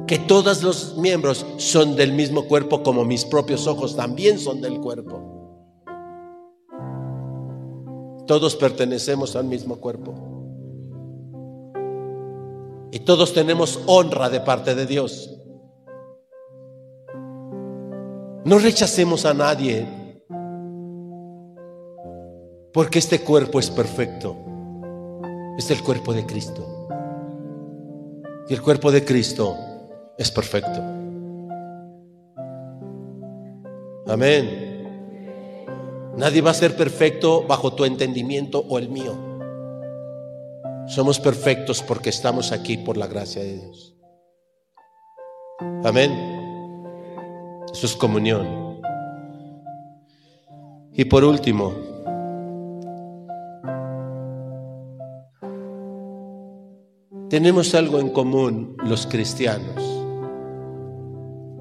que 0.07 0.19
todos 0.19 0.63
los 0.63 0.99
miembros 0.99 1.47
son 1.57 1.97
del 1.97 2.13
mismo 2.13 2.47
cuerpo 2.47 2.83
como 2.83 3.05
mis 3.05 3.25
propios 3.25 3.67
ojos 3.67 3.97
también 3.97 4.39
son 4.39 4.61
del 4.61 4.79
cuerpo. 4.81 5.43
Todos 8.27 8.57
pertenecemos 8.57 9.35
al 9.37 9.45
mismo 9.45 9.77
cuerpo. 9.77 10.32
Y 12.93 13.01
todos 13.01 13.33
tenemos 13.33 13.81
honra 13.87 14.29
de 14.29 14.41
parte 14.41 14.75
de 14.75 14.85
Dios. 14.85 15.35
No 18.45 18.59
rechacemos 18.59 19.25
a 19.25 19.33
nadie, 19.33 19.89
porque 22.71 22.99
este 22.99 23.23
cuerpo 23.23 23.59
es 23.61 23.71
perfecto. 23.71 24.37
Es 25.57 25.71
el 25.71 25.83
cuerpo 25.83 26.13
de 26.13 26.27
Cristo. 26.27 26.89
Y 28.51 28.53
el 28.53 28.61
cuerpo 28.61 28.93
de 28.93 29.03
Cristo 29.07 29.57
es 30.19 30.31
perfecto. 30.31 30.83
Amén. 34.07 34.73
Nadie 36.19 36.43
va 36.43 36.51
a 36.51 36.55
ser 36.55 36.77
perfecto 36.77 37.47
bajo 37.47 37.73
tu 37.73 37.87
entendimiento 37.87 38.63
o 38.69 38.79
el 38.79 38.91
mío. 38.91 39.32
Somos 40.87 41.21
perfectos 41.21 41.83
porque 41.83 42.11
estamos 42.11 42.53
aquí 42.53 42.77
por 42.77 42.97
la 42.97 43.07
gracia 43.07 43.43
de 43.43 43.59
Dios. 43.59 43.97
Amén. 45.85 46.13
Eso 47.73 47.87
es 47.87 47.97
comunión. 47.97 48.81
Y 50.95 51.05
por 51.07 51.25
último, 51.25 51.73
tenemos 57.31 57.75
algo 57.75 57.99
en 57.99 58.11
común 58.11 58.77
los 58.85 59.07
cristianos 59.07 59.83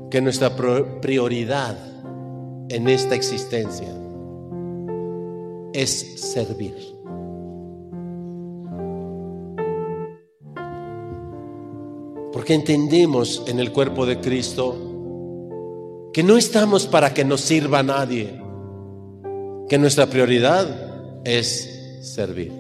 que 0.10 0.22
nuestra 0.22 0.54
prioridad 1.00 1.78
en 2.68 2.90
esta 2.90 3.16
existencia 3.16 3.88
es 5.74 6.22
servir. 6.34 7.01
Porque 12.32 12.54
entendemos 12.54 13.44
en 13.48 13.60
el 13.60 13.72
cuerpo 13.72 14.06
de 14.06 14.20
Cristo 14.20 16.10
que 16.14 16.24
no 16.24 16.38
estamos 16.38 16.88
para 16.88 17.14
que 17.14 17.24
nos 17.24 17.42
sirva 17.42 17.84
nadie, 17.84 18.42
que 19.70 19.78
nuestra 19.78 20.08
prioridad 20.08 21.24
es 21.24 22.00
servir. 22.02 22.52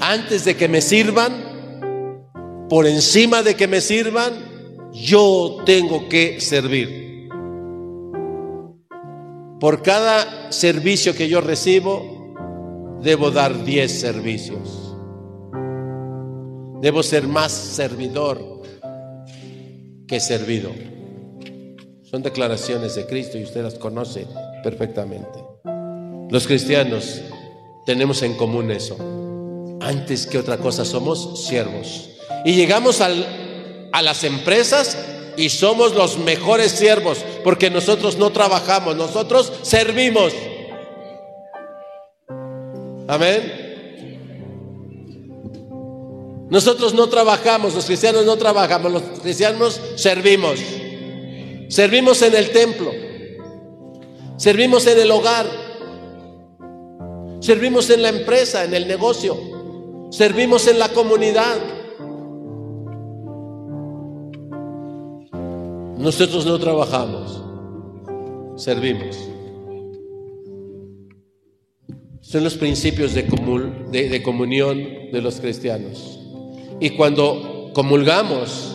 Antes 0.00 0.44
de 0.44 0.56
que 0.56 0.68
me 0.68 0.80
sirvan, 0.80 2.66
por 2.68 2.86
encima 2.86 3.42
de 3.42 3.54
que 3.54 3.68
me 3.68 3.80
sirvan, 3.80 4.32
yo 4.92 5.58
tengo 5.64 6.08
que 6.08 6.40
servir. 6.40 7.28
Por 9.60 9.82
cada 9.82 10.50
servicio 10.50 11.14
que 11.14 11.28
yo 11.28 11.40
recibo, 11.40 12.98
debo 13.00 13.30
dar 13.30 13.64
10 13.64 14.00
servicios. 14.00 14.81
Debo 16.82 17.04
ser 17.04 17.28
más 17.28 17.52
servidor 17.52 18.60
que 20.08 20.18
servido. 20.18 20.72
Son 22.02 22.24
declaraciones 22.24 22.96
de 22.96 23.06
Cristo 23.06 23.38
y 23.38 23.44
usted 23.44 23.62
las 23.62 23.74
conoce 23.74 24.26
perfectamente. 24.64 25.38
Los 26.28 26.44
cristianos 26.48 27.22
tenemos 27.86 28.20
en 28.22 28.34
común 28.34 28.72
eso. 28.72 28.96
Antes 29.80 30.26
que 30.26 30.38
otra 30.38 30.58
cosa 30.58 30.84
somos 30.84 31.46
siervos. 31.46 32.10
Y 32.44 32.54
llegamos 32.54 33.00
a 33.00 34.02
las 34.02 34.24
empresas 34.24 34.98
y 35.36 35.50
somos 35.50 35.94
los 35.94 36.18
mejores 36.18 36.72
siervos 36.72 37.24
porque 37.44 37.70
nosotros 37.70 38.18
no 38.18 38.32
trabajamos, 38.32 38.96
nosotros 38.96 39.52
servimos. 39.62 40.32
Amén. 43.06 43.61
Nosotros 46.52 46.92
no 46.92 47.08
trabajamos, 47.08 47.74
los 47.74 47.86
cristianos 47.86 48.26
no 48.26 48.36
trabajamos, 48.36 48.92
los 48.92 49.02
cristianos 49.22 49.80
servimos. 49.96 50.60
Servimos 51.70 52.20
en 52.20 52.34
el 52.34 52.50
templo, 52.50 52.92
servimos 54.36 54.86
en 54.86 55.00
el 55.00 55.10
hogar, 55.10 55.46
servimos 57.40 57.88
en 57.88 58.02
la 58.02 58.10
empresa, 58.10 58.64
en 58.64 58.74
el 58.74 58.86
negocio, 58.86 59.34
servimos 60.10 60.66
en 60.66 60.78
la 60.78 60.90
comunidad. 60.90 61.56
Nosotros 65.96 66.44
no 66.44 66.58
trabajamos, 66.58 67.42
servimos. 68.62 69.16
Son 72.20 72.44
los 72.44 72.58
principios 72.58 73.14
de, 73.14 73.26
comunión 74.22 75.10
de 75.10 75.22
los 75.22 75.40
cristianos. 75.40 76.21
Y 76.82 76.90
cuando 76.90 77.70
comulgamos 77.74 78.74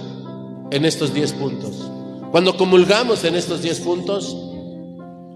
en 0.71 0.85
estos 0.85 1.13
diez 1.13 1.33
puntos, 1.33 1.91
cuando 2.31 2.55
comulgamos 2.55 3.25
en 3.25 3.35
estos 3.35 3.61
diez 3.61 3.81
puntos, 3.81 4.33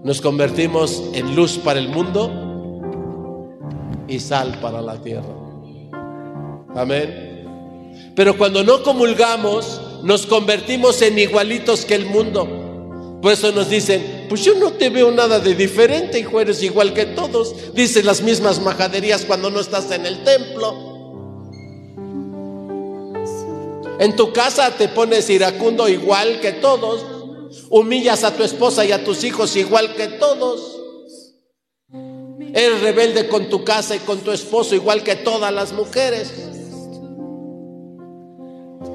nos 0.02 0.22
convertimos 0.22 1.02
en 1.12 1.36
luz 1.36 1.58
para 1.58 1.78
el 1.78 1.90
mundo 1.90 2.30
y 4.08 4.18
sal 4.20 4.58
para 4.62 4.80
la 4.80 4.96
tierra. 5.02 5.34
Amén. 6.74 8.12
Pero 8.16 8.38
cuando 8.38 8.64
no 8.64 8.82
comulgamos, 8.82 9.78
nos 10.02 10.24
convertimos 10.24 11.02
en 11.02 11.18
igualitos 11.18 11.84
que 11.84 11.94
el 11.94 12.06
mundo. 12.06 13.18
Por 13.20 13.32
eso 13.32 13.52
nos 13.52 13.68
dicen, 13.68 14.24
pues 14.30 14.46
yo 14.46 14.54
no 14.54 14.72
te 14.72 14.88
veo 14.88 15.10
nada 15.10 15.40
de 15.40 15.54
diferente, 15.54 16.20
hijo, 16.20 16.40
eres 16.40 16.62
igual 16.62 16.94
que 16.94 17.04
todos. 17.04 17.74
Dices 17.74 18.06
las 18.06 18.22
mismas 18.22 18.62
majaderías 18.62 19.26
cuando 19.26 19.50
no 19.50 19.60
estás 19.60 19.90
en 19.90 20.06
el 20.06 20.24
templo. 20.24 20.91
En 24.02 24.16
tu 24.16 24.32
casa 24.32 24.72
te 24.76 24.88
pones 24.88 25.30
iracundo 25.30 25.88
igual 25.88 26.40
que 26.40 26.50
todos. 26.50 27.06
Humillas 27.70 28.24
a 28.24 28.34
tu 28.34 28.42
esposa 28.42 28.84
y 28.84 28.90
a 28.90 29.04
tus 29.04 29.22
hijos 29.22 29.54
igual 29.54 29.94
que 29.94 30.08
todos. 30.08 30.80
Eres 32.52 32.80
rebelde 32.80 33.28
con 33.28 33.48
tu 33.48 33.62
casa 33.62 33.94
y 33.94 34.00
con 34.00 34.18
tu 34.18 34.32
esposo 34.32 34.74
igual 34.74 35.04
que 35.04 35.14
todas 35.14 35.54
las 35.54 35.72
mujeres. 35.72 36.32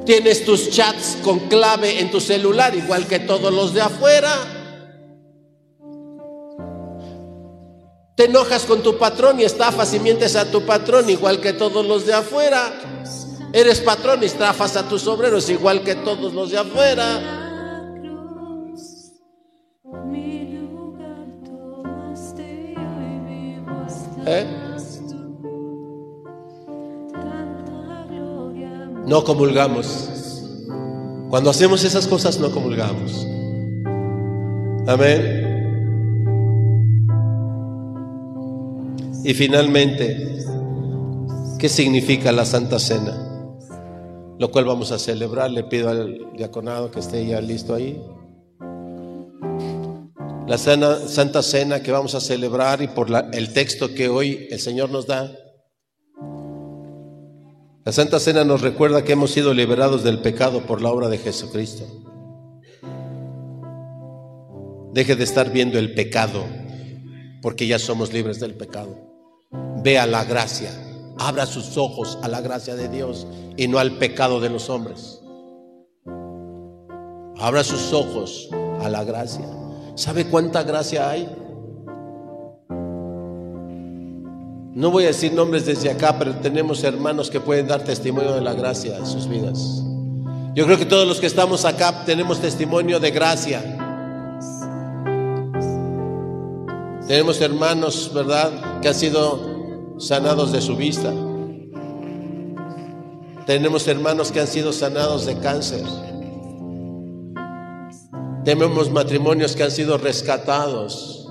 Tienes 0.06 0.44
tus 0.44 0.72
chats 0.72 1.18
con 1.24 1.40
clave 1.48 2.02
en 2.02 2.12
tu 2.12 2.20
celular, 2.20 2.76
igual 2.76 3.08
que 3.08 3.20
todos 3.20 3.54
los 3.54 3.74
de 3.74 3.80
afuera. 3.80 4.34
Te 8.18 8.26
enojas 8.26 8.66
con 8.66 8.84
tu 8.84 8.98
patrón 8.98 9.40
y 9.40 9.46
estafas 9.46 9.94
y 9.94 10.02
mientes 10.02 10.36
a 10.36 10.52
tu 10.52 10.66
patrón, 10.66 11.10
igual 11.10 11.40
que 11.40 11.54
todos 11.54 11.86
los 11.86 12.06
de 12.06 12.14
afuera. 12.14 12.74
Eres 13.54 13.82
patrón 13.82 14.24
y 14.24 14.26
estafas 14.26 14.76
a 14.76 14.88
tus 14.88 15.08
obreros, 15.08 15.50
igual 15.50 15.84
que 15.84 15.96
todos 15.96 16.34
los 16.34 16.52
de 16.52 16.58
afuera. 16.58 17.44
¿Eh? 24.30 24.46
no 29.08 29.24
comulgamos. 29.24 30.10
Cuando 31.30 31.50
hacemos 31.50 31.84
esas 31.84 32.08
cosas 32.08 32.40
no 32.40 32.52
comulgamos. 32.52 33.26
Amén. 34.86 35.44
Y 39.24 39.34
finalmente, 39.34 40.46
¿qué 41.58 41.70
significa 41.70 42.32
la 42.32 42.46
Santa 42.46 42.80
Cena? 42.80 43.27
Lo 44.40 44.52
cual 44.52 44.66
vamos 44.66 44.92
a 44.92 45.00
celebrar. 45.00 45.52
Le 45.52 45.64
pido 45.64 45.90
al 45.90 46.32
diaconado 46.36 46.92
que 46.92 47.00
esté 47.00 47.26
ya 47.26 47.42
listo 47.42 47.74
ahí. 47.74 48.02
La 50.48 50.58
Santa 50.58 51.44
Cena 51.44 51.84
que 51.84 51.92
vamos 51.92 52.16
a 52.16 52.22
celebrar 52.22 52.82
y 52.82 52.88
por 52.88 53.10
el 53.34 53.52
texto 53.52 53.94
que 53.94 54.08
hoy 54.08 54.48
el 54.50 54.60
Señor 54.60 54.90
nos 54.90 55.06
da. 55.06 55.30
La 57.84 57.92
Santa 57.92 58.20
Cena 58.20 58.46
nos 58.46 58.62
recuerda 58.62 59.04
que 59.04 59.14
hemos 59.14 59.32
sido 59.32 59.54
liberados 59.54 60.04
del 60.04 60.20
pecado 60.20 60.62
por 60.62 60.82
la 60.82 60.90
obra 60.90 61.10
de 61.10 61.18
Jesucristo. 61.18 61.86
Deje 64.94 65.16
de 65.16 65.24
estar 65.26 65.52
viendo 65.52 65.78
el 65.78 65.94
pecado, 65.94 66.46
porque 67.42 67.68
ya 67.68 67.78
somos 67.78 68.14
libres 68.14 68.40
del 68.40 68.56
pecado. 68.56 68.98
Vea 69.84 70.08
la 70.08 70.24
gracia, 70.24 70.72
abra 71.20 71.46
sus 71.46 71.78
ojos 71.78 72.18
a 72.22 72.28
la 72.28 72.42
gracia 72.42 72.76
de 72.76 72.90
Dios 72.90 73.28
y 73.56 73.68
no 73.68 73.80
al 73.80 73.94
pecado 73.94 74.40
de 74.40 74.50
los 74.50 74.70
hombres. 74.70 75.22
Abra 77.40 77.64
sus 77.64 77.94
ojos 77.94 78.50
a 78.82 78.90
la 78.90 79.04
gracia. 79.04 79.46
¿Sabe 79.96 80.26
cuánta 80.28 80.64
gracia 80.64 81.10
hay? 81.10 81.28
No 84.74 84.92
voy 84.92 85.06
a 85.06 85.08
decir 85.08 85.34
nombres 85.34 85.66
desde 85.66 85.90
acá, 85.90 86.18
pero 86.20 86.36
tenemos 86.36 86.84
hermanos 86.84 87.32
que 87.32 87.40
pueden 87.40 87.68
dar 87.68 87.84
testimonio 87.84 88.34
de 88.34 88.42
la 88.42 88.54
gracia 88.54 88.98
en 88.98 89.08
sus 89.08 89.28
vidas. 89.28 89.84
Yo 90.54 90.66
creo 90.66 90.78
que 90.78 90.86
todos 90.86 91.08
los 91.08 91.20
que 91.20 91.26
estamos 91.26 91.66
acá 91.66 92.04
tenemos 92.06 92.40
testimonio 92.40 93.00
de 93.00 93.12
gracia. 93.12 93.62
Tenemos 97.08 97.42
hermanos, 97.42 98.12
¿verdad?, 98.14 98.82
que 98.82 98.90
han 98.90 98.96
sido 98.96 99.57
sanados 99.98 100.52
de 100.52 100.62
su 100.62 100.76
vista. 100.76 101.14
Tenemos 103.46 103.88
hermanos 103.88 104.32
que 104.32 104.40
han 104.40 104.48
sido 104.48 104.74
sanados 104.74 105.26
de 105.26 105.38
cáncer. 105.40 105.84
Tenemos 108.44 108.92
matrimonios 108.92 109.56
que 109.56 109.64
han 109.64 109.72
sido 109.72 109.98
rescatados. 109.98 111.28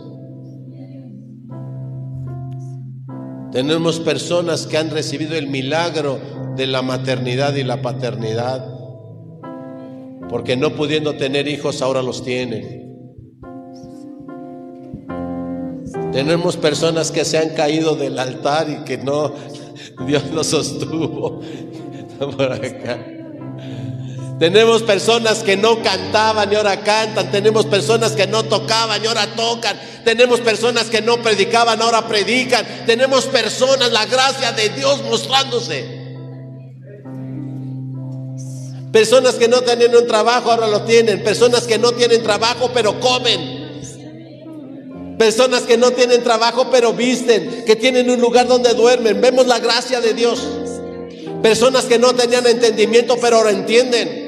Tenemos 3.53 4.01
personas 4.01 4.67
que 4.67 4.77
han 4.77 4.91
recibido 4.91 5.35
el 5.37 5.47
milagro 5.49 6.19
de 6.57 6.67
la 6.67 6.83
maternidad 6.83 7.55
y 7.55 7.65
la 7.65 7.81
paternidad. 7.81 8.67
Porque 10.29 10.57
no 10.57 10.75
pudiendo 10.75 11.17
tener 11.17 11.49
hijos, 11.49 11.81
ahora 11.81 12.03
los 12.03 12.23
tienen. 12.23 12.86
Tenemos 16.17 16.57
personas 16.57 17.11
que 17.11 17.27
se 17.27 17.37
han 17.37 17.51
caído 17.51 17.95
del 17.95 18.19
altar 18.19 18.71
y 18.71 18.85
que 18.87 18.97
no, 18.97 19.35
Dios 20.07 20.23
los 20.33 20.47
sostuvo. 20.47 21.43
Tenemos 24.39 24.83
personas 24.83 25.43
que 25.43 25.59
no 25.59 25.83
cantaban 25.83 26.51
y 26.51 26.55
ahora 26.55 26.81
cantan. 26.81 27.31
Tenemos 27.31 27.67
personas 27.67 28.13
que 28.13 28.27
no 28.27 28.45
tocaban 28.45 29.05
y 29.05 29.07
ahora 29.09 29.27
tocan. 29.37 29.79
Tenemos 30.07 30.41
personas 30.41 30.85
que 30.87 31.03
no 31.03 31.19
predicaban, 31.19 31.83
ahora 31.83 32.09
predican. 32.09 32.65
Tenemos 32.87 33.27
personas, 33.27 33.93
la 33.93 34.07
gracia 34.07 34.53
de 34.53 34.71
Dios 34.71 35.03
mostrándose. 35.03 35.85
Personas 38.91 39.35
que 39.35 39.49
no 39.49 39.61
tenían 39.61 39.95
un 39.95 40.07
trabajo, 40.07 40.51
ahora 40.51 40.67
lo 40.67 40.81
tienen. 40.85 41.23
Personas 41.23 41.65
que 41.65 41.77
no 41.77 41.93
tienen 41.93 42.23
trabajo, 42.23 42.71
pero 42.73 42.99
comen. 43.01 43.56
Personas 45.19 45.63
que 45.63 45.79
no 45.79 45.93
tienen 45.93 46.23
trabajo 46.23 46.69
pero 46.71 46.93
visten, 46.93 47.65
que 47.65 47.77
tienen 47.77 48.11
un 48.11 48.21
lugar 48.21 48.47
donde 48.47 48.75
duermen. 48.75 49.21
Vemos 49.21 49.47
la 49.47 49.59
gracia 49.59 50.01
de 50.01 50.15
Dios. 50.15 50.43
Personas 51.43 51.85
que 51.85 51.99
no 51.99 52.15
tenían 52.15 52.47
entendimiento 52.47 53.17
pero 53.21 53.39
ahora 53.39 53.51
entienden. 53.51 54.27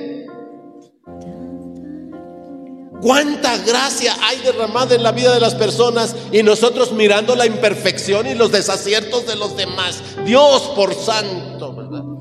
Cuánta 3.01 3.57
gracia 3.59 4.16
hay 4.22 4.39
derramada 4.41 4.95
en 4.95 5.03
la 5.03 5.12
vida 5.12 5.32
de 5.32 5.41
las 5.41 5.55
personas 5.55 6.16
y 6.32 6.43
nosotros 6.43 6.93
mirando 6.93 7.36
la 7.36 7.47
imperfección 7.47 8.26
y 8.26 8.34
los 8.34 8.51
desaciertos 8.51 9.26
de 9.26 9.36
los 9.36 9.57
demás. 9.57 10.03
Dios 10.24 10.72
por 10.74 10.95
santo. 10.95 12.18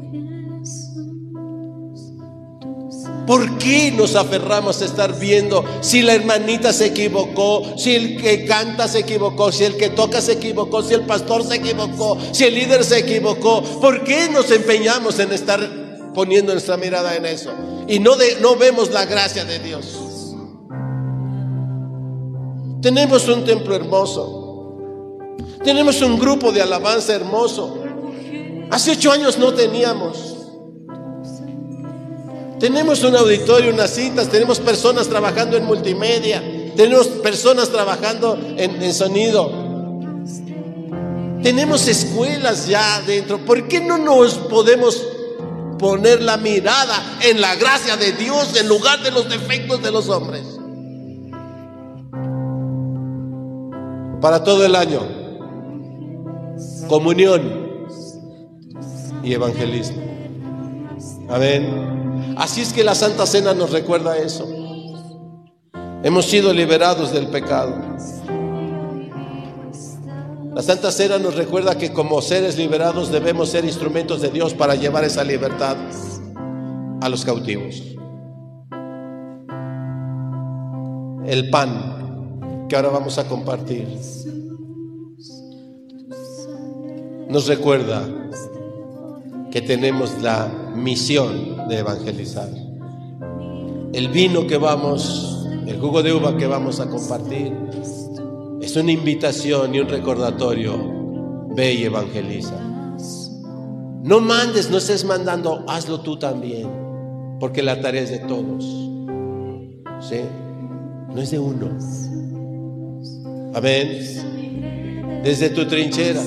¿Por 3.27 3.57
qué 3.57 3.91
nos 3.91 4.15
aferramos 4.15 4.81
a 4.81 4.85
estar 4.85 5.19
viendo 5.19 5.65
si 5.81 6.01
la 6.01 6.15
hermanita 6.15 6.71
se 6.71 6.85
equivocó, 6.85 7.77
si 7.77 7.93
el 7.93 8.21
que 8.21 8.45
canta 8.45 8.87
se 8.87 8.99
equivocó, 8.99 9.51
si 9.51 9.65
el 9.65 9.75
que 9.75 9.89
toca 9.89 10.21
se 10.21 10.31
equivocó, 10.31 10.81
si 10.81 10.93
el 10.93 11.01
pastor 11.01 11.43
se 11.43 11.55
equivocó, 11.55 12.17
si 12.31 12.45
el 12.45 12.55
líder 12.55 12.85
se 12.85 12.99
equivocó? 12.99 13.61
¿Por 13.81 14.05
qué 14.05 14.29
nos 14.29 14.49
empeñamos 14.49 15.19
en 15.19 15.33
estar 15.33 15.59
poniendo 16.13 16.53
nuestra 16.53 16.77
mirada 16.77 17.17
en 17.17 17.25
eso? 17.25 17.51
Y 17.89 17.99
no, 17.99 18.15
no 18.39 18.55
vemos 18.55 18.91
la 18.91 19.03
gracia 19.03 19.43
de 19.43 19.59
Dios. 19.59 20.33
Tenemos 22.81 23.27
un 23.27 23.43
templo 23.43 23.75
hermoso. 23.75 24.77
Tenemos 25.65 26.01
un 26.01 26.17
grupo 26.17 26.53
de 26.53 26.61
alabanza 26.61 27.13
hermoso. 27.13 27.83
Hace 28.71 28.91
ocho 28.91 29.11
años 29.11 29.37
no 29.37 29.53
teníamos. 29.53 30.36
Tenemos 32.59 33.03
un 33.03 33.15
auditorio, 33.15 33.71
unas 33.71 33.91
citas, 33.91 34.29
tenemos 34.29 34.59
personas 34.59 35.07
trabajando 35.07 35.57
en 35.57 35.65
multimedia, 35.65 36.41
tenemos 36.75 37.07
personas 37.07 37.69
trabajando 37.69 38.37
en, 38.57 38.93
sonido. 38.93 39.51
Tenemos 41.43 41.87
escuelas 41.87 42.67
ya 42.67 43.01
dentro. 43.01 43.37
¿Por 43.39 43.67
qué 43.67 43.79
no 43.79 43.99
nos 43.99 44.35
podemos 44.35 45.05
poner 45.77 46.23
la 46.23 46.37
mirada 46.37 47.19
en 47.21 47.39
la 47.39 47.55
gracia 47.55 47.95
de 47.95 48.13
Dios 48.13 48.59
en 48.59 48.67
lugar 48.67 49.03
de 49.03 49.11
los 49.11 49.29
defectos 49.29 49.83
de 49.83 49.91
los 49.91 50.09
hombres? 50.09 50.43
Para 54.19 54.43
todo 54.43 54.65
el 54.65 54.75
año. 54.75 55.01
Comunión 56.87 57.85
y 59.23 59.33
evangelismo. 59.33 60.01
Amén. 61.29 62.16
Así 62.37 62.61
es 62.61 62.71
que 62.71 62.83
la 62.83 62.93
Santa 62.93 63.25
Cena 63.25 63.53
nos 63.53 63.71
recuerda 63.71 64.17
eso. 64.17 64.47
Hemos 66.03 66.25
sido 66.25 66.53
liberados 66.53 67.11
del 67.11 67.27
pecado. 67.27 67.75
La 70.53 70.61
Santa 70.61 70.91
Cena 70.91 71.17
nos 71.17 71.35
recuerda 71.35 71.77
que 71.77 71.91
como 71.91 72.21
seres 72.21 72.57
liberados 72.57 73.11
debemos 73.11 73.49
ser 73.49 73.65
instrumentos 73.65 74.21
de 74.21 74.29
Dios 74.29 74.53
para 74.53 74.75
llevar 74.75 75.03
esa 75.03 75.23
libertad 75.23 75.77
a 77.01 77.09
los 77.09 77.25
cautivos. 77.25 77.81
El 81.25 81.49
pan 81.49 82.67
que 82.69 82.75
ahora 82.75 82.89
vamos 82.89 83.17
a 83.17 83.27
compartir 83.27 83.87
nos 87.29 87.47
recuerda 87.47 88.07
que 89.51 89.61
tenemos 89.61 90.21
la 90.21 90.66
misión 90.77 91.67
de 91.67 91.79
evangelizar. 91.79 92.49
El 93.93 94.09
vino 94.09 94.47
que 94.47 94.57
vamos, 94.57 95.47
el 95.65 95.79
jugo 95.79 96.03
de 96.03 96.13
uva 96.13 96.37
que 96.37 96.47
vamos 96.47 96.79
a 96.79 96.89
compartir, 96.89 97.53
es 98.61 98.75
una 98.75 98.91
invitación 98.91 99.73
y 99.75 99.79
un 99.79 99.87
recordatorio. 99.87 100.95
Ve 101.55 101.73
y 101.73 101.83
evangeliza. 101.85 102.59
No 104.03 104.19
mandes, 104.19 104.69
no 104.69 104.77
estés 104.77 105.03
mandando, 105.03 105.65
hazlo 105.67 106.01
tú 106.01 106.17
también, 106.19 106.69
porque 107.39 107.63
la 107.63 107.81
tarea 107.81 108.03
es 108.03 108.11
de 108.11 108.19
todos. 108.19 108.63
¿Sí? 109.99 110.21
No 111.13 111.21
es 111.21 111.31
de 111.31 111.39
uno. 111.39 111.69
Amén. 113.53 115.21
Desde 115.23 115.49
tu 115.49 115.65
trinchera. 115.65 116.21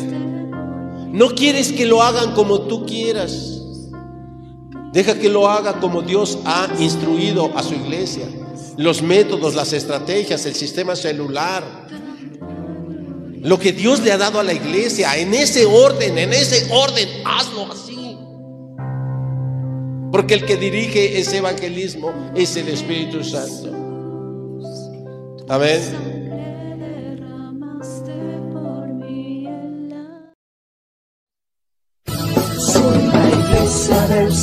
No 1.12 1.28
quieres 1.30 1.72
que 1.72 1.86
lo 1.86 2.03
hagan 2.03 2.34
como 2.34 2.62
tú 2.62 2.84
quieras. 2.86 3.59
Deja 4.93 5.18
que 5.18 5.28
lo 5.28 5.49
haga 5.49 5.78
como 5.80 6.03
Dios 6.03 6.38
ha 6.45 6.68
instruido 6.78 7.57
a 7.57 7.62
su 7.62 7.74
iglesia. 7.74 8.24
Los 8.76 9.03
métodos, 9.03 9.55
las 9.55 9.72
estrategias, 9.72 10.47
el 10.47 10.55
sistema 10.55 10.97
celular. 10.97 11.62
Lo 13.43 13.59
que 13.59 13.72
Dios 13.72 14.01
le 14.01 14.12
ha 14.12 14.18
dado 14.18 14.41
a 14.41 14.43
la 14.43 14.53
iglesia, 14.53 15.16
en 15.16 15.32
ese 15.32 15.64
orden, 15.64 16.18
en 16.18 16.32
ese 16.32 16.68
orden, 16.72 17.09
hazlo 17.24 17.72
así. 17.72 18.18
Porque 20.12 20.34
el 20.34 20.45
que 20.45 20.57
dirige 20.57 21.18
ese 21.18 21.38
evangelismo 21.38 22.12
es 22.34 22.57
el 22.57 22.68
Espíritu 22.68 23.22
Santo. 23.22 23.70
Amén. 25.49 26.20